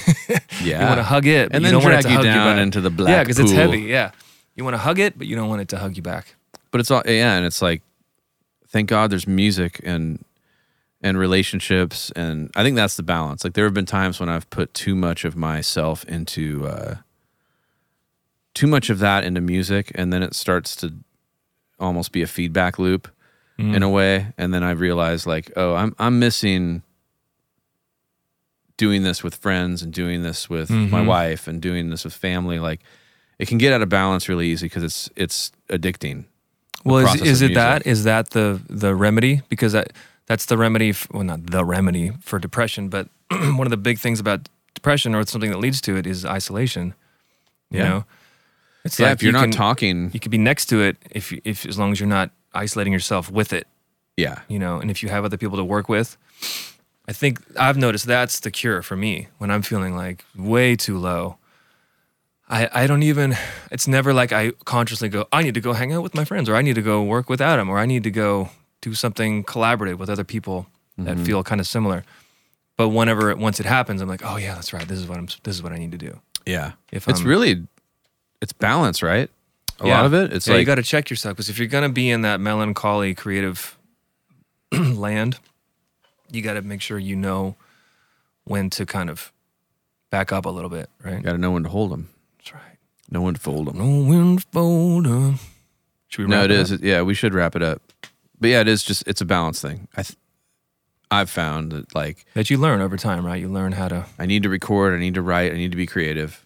Yeah. 0.63 0.81
you 0.81 0.87
want 0.87 0.99
to 0.99 1.03
hug 1.15 1.25
it, 1.25 1.49
but 1.49 1.55
and 1.55 1.63
you 1.63 1.71
then 1.71 1.73
don't 1.73 1.83
want 1.83 1.95
it 1.99 2.01
drag 2.01 2.03
to 2.03 2.09
you 2.09 2.15
hug 2.17 2.25
down 2.25 2.47
you 2.47 2.53
back. 2.53 2.61
into 2.63 2.81
the 2.81 2.89
black 2.91 3.09
yeah, 3.09 3.23
because 3.23 3.39
it's 3.39 3.51
heavy. 3.51 3.79
Yeah, 3.81 4.11
you 4.55 4.63
want 4.63 4.75
to 4.75 4.83
hug 4.87 4.99
it, 4.99 5.17
but 5.17 5.25
you 5.27 5.35
don't 5.35 5.49
want 5.49 5.61
it 5.61 5.69
to 5.69 5.77
hug 5.77 5.95
you 5.97 6.03
back. 6.03 6.35
but 6.71 6.79
it's 6.81 6.91
all 6.91 7.01
yeah 7.05 7.35
and 7.37 7.45
it's 7.45 7.61
like 7.61 7.81
thank 8.67 8.87
god 8.89 9.09
there's 9.11 9.27
music 9.27 9.81
and 9.83 10.23
and 11.01 11.17
relationships 11.17 12.11
and 12.15 12.49
i 12.55 12.61
think 12.63 12.75
that's 12.77 12.95
the 12.95 13.03
balance 13.03 13.43
like 13.43 13.53
there 13.55 13.65
have 13.65 13.73
been 13.73 13.87
times 13.87 14.19
when 14.19 14.29
i've 14.29 14.47
put 14.51 14.71
too 14.73 14.95
much 14.95 15.25
of 15.25 15.35
myself 15.35 16.05
into 16.05 16.65
uh 16.67 16.95
too 18.53 18.67
much 18.67 18.89
of 18.89 18.99
that 18.99 19.23
into 19.23 19.41
music 19.41 19.91
and 19.95 20.13
then 20.13 20.21
it 20.23 20.33
starts 20.35 20.75
to 20.75 20.93
almost 21.81 22.11
be 22.11 22.21
a 22.21 22.27
feedback 22.27 22.77
loop 22.79 23.07
Mm. 23.59 23.75
in 23.75 23.83
a 23.83 23.89
way 23.89 24.27
and 24.37 24.53
then 24.53 24.63
i 24.63 24.71
realize 24.71 25.27
like 25.27 25.51
oh 25.57 25.75
i'm 25.75 25.93
i'm 25.99 26.17
missing 26.19 26.83
doing 28.77 29.03
this 29.03 29.23
with 29.23 29.35
friends 29.35 29.81
and 29.83 29.93
doing 29.93 30.23
this 30.23 30.49
with 30.49 30.69
my 30.69 31.01
Mhm. 31.01 31.05
wife 31.05 31.47
and 31.47 31.61
doing 31.61 31.89
this 31.89 32.03
with 32.03 32.13
family 32.13 32.59
like 32.59 32.79
it 33.39 33.47
can 33.47 33.57
get 33.57 33.73
out 33.73 33.81
of 33.81 33.89
balance 33.89 34.27
really 34.29 34.47
easy 34.47 34.65
because 34.67 34.83
it's 34.83 35.09
it's 35.15 35.51
addicting 35.69 36.25
Well, 36.83 36.97
is, 37.05 37.21
is 37.21 37.41
it 37.43 37.53
that? 37.53 37.85
Is 37.85 38.03
that 38.05 38.31
the 38.31 38.59
the 38.69 38.95
remedy? 38.95 39.41
Because 39.49 39.73
that 39.73 39.93
that's 40.25 40.45
the 40.47 40.57
remedy. 40.57 40.89
f 40.89 41.07
well, 41.11 41.23
not 41.23 41.45
the 41.51 41.63
remedy 41.63 42.11
for 42.21 42.39
depression, 42.39 42.89
but 42.89 43.07
one 43.59 43.67
of 43.67 43.71
the 43.71 43.77
big 43.89 43.99
things 43.99 44.19
about 44.19 44.49
depression, 44.73 45.13
or 45.13 45.23
something 45.27 45.51
that 45.51 45.59
leads 45.59 45.79
to 45.81 45.95
it, 45.97 46.07
is 46.07 46.25
isolation. 46.25 46.93
You 47.69 47.79
Yeah. 47.79 47.89
know, 47.89 48.05
it's 48.83 48.99
yeah 48.99 49.07
like 49.07 49.15
if 49.15 49.23
you're 49.23 49.29
you 49.29 49.33
not 49.33 49.43
can- 49.43 49.51
talking 49.51 50.11
you 50.13 50.19
could 50.19 50.31
be 50.31 50.37
next 50.37 50.65
to 50.67 50.81
it 50.81 50.97
if 51.11 51.31
if 51.43 51.65
as 51.65 51.77
long 51.77 51.91
as 51.91 51.99
you're 51.99 52.09
not 52.09 52.31
isolating 52.53 52.93
yourself 52.93 53.31
with 53.31 53.53
it. 53.53 53.65
yeah 54.17 54.39
You 54.49 54.59
know, 54.59 54.79
and 54.81 54.91
if 54.91 55.01
you 55.03 55.09
have 55.09 55.23
other 55.25 55.37
people 55.37 55.57
to 55.57 55.63
work 55.63 55.87
with, 55.89 56.17
I 57.07 57.13
think 57.13 57.39
I've 57.57 57.77
noticed 57.77 58.05
that's 58.05 58.39
the 58.41 58.51
cure 58.51 58.81
for 58.81 58.95
me 58.95 59.27
when 59.39 59.49
I'm 59.51 59.61
feeling 59.61 59.95
like 59.95 60.25
way 60.35 60.75
too 60.75 60.97
low. 60.97 61.37
I, 62.49 62.69
I 62.83 62.87
don't 62.87 63.03
even 63.03 63.35
it's 63.71 63.87
never 63.87 64.13
like 64.13 64.31
I 64.33 64.51
consciously 64.65 65.07
go, 65.09 65.25
I 65.31 65.41
need 65.43 65.53
to 65.53 65.61
go 65.61 65.73
hang 65.73 65.93
out 65.93 66.03
with 66.03 66.13
my 66.13 66.25
friends 66.25 66.49
or 66.49 66.55
I 66.55 66.61
need 66.61 66.75
to 66.75 66.81
go 66.81 67.01
work 67.01 67.29
with 67.29 67.39
Adam 67.41 67.69
or 67.69 67.77
I 67.79 67.85
need 67.85 68.03
to 68.03 68.11
go 68.11 68.49
do 68.81 68.93
something 68.93 69.43
collaborative 69.45 69.97
with 69.97 70.09
other 70.09 70.23
people 70.25 70.65
that 70.97 71.17
Mhm. 71.17 71.25
feel 71.25 71.43
kind 71.43 71.61
of 71.61 71.67
similar. 71.67 72.03
But 72.77 72.89
whenever 72.89 73.29
it, 73.31 73.37
once 73.37 73.59
it 73.59 73.65
happens, 73.65 74.01
I'm 74.01 74.09
like, 74.09 74.23
oh 74.25 74.35
yeah, 74.37 74.55
that's 74.55 74.73
right. 74.73 74.87
This 74.87 74.99
is 74.99 75.07
what 75.07 75.17
I'm. 75.17 75.27
This 75.43 75.55
is 75.55 75.61
what 75.63 75.71
I 75.71 75.77
need 75.77 75.91
to 75.91 75.97
do. 75.97 76.19
Yeah. 76.45 76.71
If 76.91 77.07
it's 77.07 77.19
I'm- 77.19 77.29
really 77.29 77.67
it's 78.41 78.53
balance, 78.53 79.01
right? 79.03 79.29
A 79.79 79.87
Yeah. 79.87 79.97
lot 79.97 80.05
of 80.05 80.13
it. 80.13 80.33
It's 80.33 80.47
yeah, 80.47 80.57
you 80.57 80.65
got 80.65 80.75
to 80.75 80.83
check 80.83 81.09
yourself 81.09 81.35
because 81.35 81.49
if 81.49 81.57
you're 81.57 81.67
gonna 81.67 81.89
be 81.89 82.09
in 82.09 82.21
that 82.21 82.39
melancholy 82.39 83.13
creative 83.15 83.77
land, 84.71 85.39
you 86.31 86.41
got 86.41 86.53
to 86.53 86.61
make 86.61 86.81
sure 86.81 86.97
you 86.99 87.15
know 87.15 87.55
when 88.45 88.69
to 88.71 88.85
kind 88.85 89.09
of 89.09 89.31
back 90.09 90.31
up 90.31 90.45
a 90.45 90.49
little 90.49 90.69
bit, 90.69 90.89
right? 91.03 91.21
got 91.23 91.33
to 91.33 91.37
know 91.37 91.51
when 91.51 91.63
to 91.63 91.69
hold 91.69 91.91
them, 91.91 92.09
That's 92.37 92.53
right. 92.53 92.77
know 93.09 93.21
when 93.21 93.33
to 93.35 93.39
fold 93.39 93.67
them. 93.67 93.77
No 93.77 94.07
wind 94.07 94.43
fold 94.51 95.07
up. 95.07 95.35
Should 96.09 96.25
we? 96.25 96.31
No, 96.31 96.37
wrap 96.41 96.45
it 96.45 96.51
is. 96.51 96.71
It- 96.71 96.81
yeah, 96.83 97.01
we 97.01 97.13
should 97.13 97.33
wrap 97.33 97.55
it 97.55 97.61
up. 97.63 97.81
But 98.39 98.49
yeah, 98.49 98.61
it 98.61 98.67
is 98.67 98.83
just 98.83 99.07
it's 99.07 99.21
a 99.21 99.25
balance 99.25 99.61
thing. 99.61 99.87
I 99.95 100.03
th- 100.03 100.17
I've 101.11 101.29
found 101.29 101.71
that 101.73 101.93
like 101.93 102.25
that 102.33 102.49
you 102.49 102.57
learn 102.57 102.81
over 102.81 102.97
time, 102.97 103.25
right? 103.25 103.39
You 103.39 103.49
learn 103.49 103.73
how 103.73 103.87
to. 103.89 104.05
I 104.17 104.25
need 104.25 104.43
to 104.43 104.49
record, 104.49 104.93
I 104.93 104.97
need 104.97 105.13
to 105.15 105.21
write, 105.21 105.51
I 105.53 105.55
need 105.57 105.71
to 105.71 105.77
be 105.77 105.85
creative. 105.85 106.45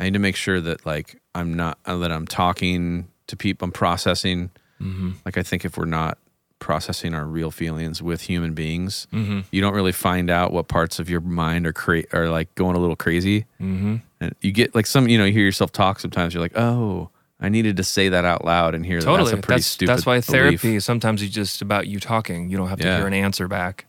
I 0.00 0.04
need 0.04 0.14
to 0.14 0.18
make 0.18 0.36
sure 0.36 0.60
that 0.60 0.84
like 0.86 1.20
I'm 1.34 1.54
not 1.54 1.78
uh, 1.86 1.96
that 1.98 2.10
I'm 2.10 2.26
talking 2.26 3.08
to 3.28 3.36
people, 3.36 3.66
I'm 3.66 3.72
processing. 3.72 4.50
Mm-hmm. 4.80 5.10
Like 5.24 5.36
I 5.38 5.42
think 5.42 5.64
if 5.64 5.76
we're 5.76 5.84
not 5.84 6.18
processing 6.58 7.14
our 7.14 7.24
real 7.24 7.50
feelings 7.50 8.02
with 8.02 8.22
human 8.22 8.52
beings, 8.54 9.06
Mm-hmm. 9.12 9.40
you 9.50 9.60
don't 9.60 9.74
really 9.74 9.92
find 9.92 10.30
out 10.30 10.52
what 10.52 10.68
parts 10.68 10.98
of 10.98 11.08
your 11.08 11.20
mind 11.20 11.66
are 11.66 11.72
cra- 11.72 12.04
are 12.12 12.28
like 12.28 12.54
going 12.54 12.76
a 12.76 12.78
little 12.78 12.96
crazy. 12.96 13.46
Mm-hmm. 13.60 13.96
And 14.20 14.34
you 14.40 14.52
get 14.52 14.74
like 14.74 14.86
some, 14.86 15.08
you 15.08 15.16
know, 15.18 15.24
you 15.24 15.32
hear 15.32 15.44
yourself 15.44 15.72
talk 15.72 16.00
sometimes. 16.00 16.34
You're 16.34 16.42
like, 16.42 16.56
oh, 16.56 17.08
I 17.40 17.48
needed 17.48 17.78
to 17.78 17.84
say 17.84 18.10
that 18.10 18.24
out 18.26 18.44
loud 18.44 18.74
and 18.74 18.84
hear 18.84 19.00
that 19.00 19.06
that's 19.16 19.30
a 19.32 19.36
pretty 19.38 19.60
That's 19.60 19.66
stupid. 19.66 19.90
that's 19.92 20.04
why 20.06 20.20
therapy 20.20 20.76
is 20.76 20.84
sometimes 20.84 21.22
it's 21.22 21.32
just 21.34 21.62
about 21.62 21.86
you 21.86 21.98
talking. 22.00 22.50
You 22.50 22.58
don't 22.58 22.68
have 22.68 22.80
to 22.80 22.86
Yeah. 22.86 22.98
hear 22.98 23.06
an 23.06 23.14
answer 23.14 23.48
back. 23.48 23.86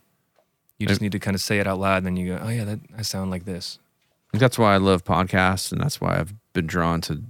You 0.78 0.86
just 0.86 1.02
I- 1.02 1.04
need 1.04 1.12
to 1.12 1.18
kind 1.18 1.34
of 1.34 1.40
say 1.42 1.58
it 1.58 1.66
out 1.66 1.78
loud, 1.78 1.98
and 1.98 2.06
then 2.06 2.16
you 2.16 2.34
go, 2.34 2.40
"Oh 2.42 2.48
yeah, 2.48 2.64
that 2.64 2.80
I 2.96 3.02
sound 3.02 3.30
like 3.30 3.44
this." 3.44 3.78
That's 4.32 4.58
why 4.58 4.74
I 4.74 4.78
love 4.78 5.04
podcasts, 5.04 5.72
and 5.72 5.80
that's 5.80 6.00
why 6.00 6.18
I've 6.18 6.34
been 6.52 6.66
drawn 6.66 7.00
to 7.02 7.22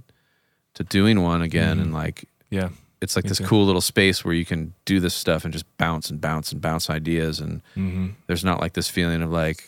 to 0.75 0.83
doing 0.83 1.21
one 1.21 1.41
again. 1.43 1.79
And 1.79 1.93
like, 1.93 2.25
Yeah. 2.49 2.69
it's 3.01 3.15
like 3.15 3.25
this 3.25 3.37
too. 3.37 3.45
cool 3.45 3.65
little 3.65 3.81
space 3.81 4.25
where 4.25 4.33
you 4.33 4.43
can 4.45 4.73
do 4.85 4.99
this 4.99 5.13
stuff 5.13 5.43
and 5.43 5.53
just 5.53 5.65
bounce 5.77 6.09
and 6.09 6.19
bounce 6.19 6.51
and 6.51 6.59
bounce 6.61 6.89
ideas. 6.89 7.39
And 7.39 7.61
Mm-hmm. 7.77 8.07
there's 8.27 8.43
not 8.43 8.59
like 8.59 8.73
this 8.73 8.89
feeling 8.89 9.21
of 9.21 9.29
like, 9.31 9.63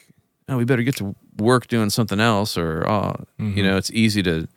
oh, 0.50 0.58
we 0.58 0.64
better 0.66 0.82
get 0.84 0.96
to 0.98 1.16
work 1.38 1.68
doing 1.68 1.90
something 1.92 2.20
else, 2.20 2.58
or 2.58 2.88
oh, 2.90 3.16
Mhm. 3.40 3.56
you 3.58 3.64
know, 3.64 3.78
it's 3.78 3.92
easy 3.92 4.24
to 4.24 4.48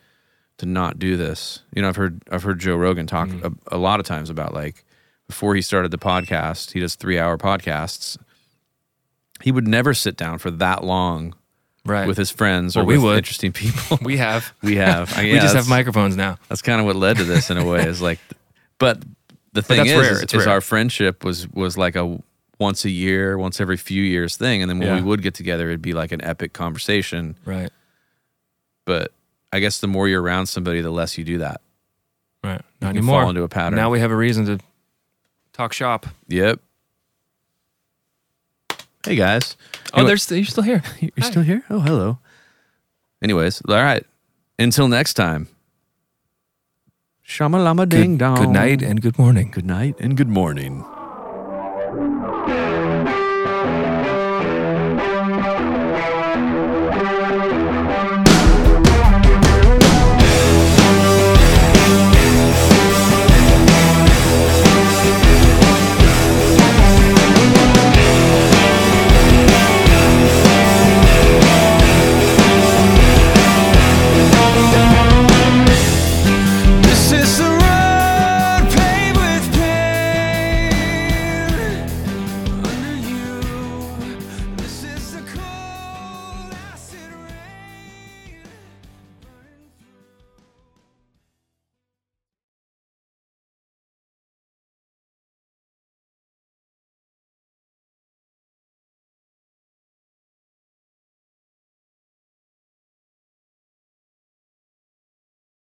to 0.58 0.66
not 0.66 0.98
do 0.98 1.16
this. 1.16 1.62
You 1.74 1.82
know, 1.82 1.88
I've 1.88 1.96
heard 1.96 2.22
I've 2.32 2.42
heard 2.44 2.58
Joe 2.60 2.76
Rogan 2.76 3.06
talk 3.06 3.28
Mhm. 3.28 3.56
a, 3.70 3.76
a 3.76 3.78
lot 3.78 4.00
of 4.00 4.06
times 4.06 4.30
about 4.30 4.54
like 4.54 4.84
before 5.26 5.54
he 5.54 5.60
started 5.62 5.90
the 5.90 5.98
podcast, 5.98 6.72
he 6.72 6.80
does 6.80 6.94
three 6.94 7.18
hour 7.18 7.36
podcasts. 7.36 8.16
He 9.42 9.52
would 9.52 9.68
never 9.68 9.92
sit 9.94 10.16
down 10.16 10.38
for 10.38 10.50
that 10.50 10.82
long 10.82 11.34
Right. 11.88 12.06
with 12.06 12.16
his 12.18 12.30
friends 12.30 12.76
or 12.76 12.80
Well, 12.80 12.86
we 12.86 12.94
with 12.94 13.04
would. 13.04 13.16
interesting 13.18 13.52
people. 13.52 13.98
we 14.02 14.18
have. 14.18 14.52
we 14.62 14.76
have. 14.76 15.12
I- 15.16 15.22
we 15.22 15.34
yeah, 15.34 15.40
just 15.40 15.56
have 15.56 15.68
microphones 15.68 16.16
now. 16.16 16.36
That's 16.48 16.62
kind 16.62 16.78
of 16.80 16.86
what 16.86 16.96
led 16.96 17.16
to 17.16 17.24
this 17.24 17.50
in 17.50 17.56
a 17.58 17.64
way. 17.64 17.86
Is 17.86 18.00
like, 18.02 18.18
but 18.78 19.02
the 19.52 19.62
thing 19.68 19.78
that's 19.78 19.90
is, 19.90 20.08
is, 20.18 20.22
It's 20.22 20.34
is 20.34 20.44
rare. 20.46 20.54
our 20.54 20.60
friendship 20.60 21.24
was 21.24 21.48
was 21.48 21.76
like 21.78 21.96
a 21.96 22.20
once 22.60 22.84
a 22.84 22.90
year, 22.90 23.38
once 23.38 23.60
every 23.60 23.76
few 23.76 24.02
years 24.02 24.36
thing, 24.36 24.62
and 24.62 24.68
then 24.70 24.78
when 24.78 24.88
Yeah. 24.88 24.96
we 24.96 25.02
would 25.02 25.22
get 25.22 25.34
together, 25.34 25.68
it'd 25.68 25.80
be 25.82 25.92
like 25.94 26.12
an 26.12 26.22
epic 26.24 26.52
conversation. 26.52 27.36
Right. 27.44 27.70
But 28.84 29.12
I 29.52 29.60
guess 29.60 29.80
the 29.80 29.86
more 29.86 30.08
you're 30.08 30.22
around 30.22 30.46
somebody, 30.46 30.80
the 30.80 30.90
less 30.90 31.16
you 31.16 31.24
do 31.24 31.38
that. 31.38 31.60
Right. 32.44 32.60
Not 32.80 32.88
can 32.88 32.96
anymore. 32.98 33.22
fall 33.22 33.30
into 33.30 33.42
a 33.42 33.48
pattern. 33.48 33.76
Now 33.76 33.90
we 33.90 34.00
have 34.00 34.10
a 34.10 34.16
reason 34.16 34.44
to 34.46 34.58
talk 35.52 35.72
shop. 35.72 36.06
Yep. 36.28 36.60
Hey 39.08 39.16
guys. 39.16 39.56
Anyway, 39.94 40.04
oh, 40.04 40.06
there's 40.06 40.22
st- 40.24 40.36
you're 40.40 40.44
still 40.44 40.62
here. 40.62 40.82
You're 41.00 41.10
Hi. 41.18 41.30
still 41.30 41.42
here. 41.42 41.64
Oh, 41.70 41.80
hello. 41.80 42.18
Anyways, 43.22 43.62
all 43.66 43.76
right. 43.76 44.04
Until 44.58 44.86
next 44.86 45.14
time. 45.14 45.48
Shama 47.22 47.58
lama 47.58 47.86
ding 47.86 48.18
dong. 48.18 48.36
Good 48.36 48.50
night 48.50 48.82
and 48.82 49.00
good 49.00 49.18
morning. 49.18 49.50
Good 49.50 49.64
night 49.64 49.96
and 49.98 50.14
good 50.14 50.28
morning. 50.28 50.84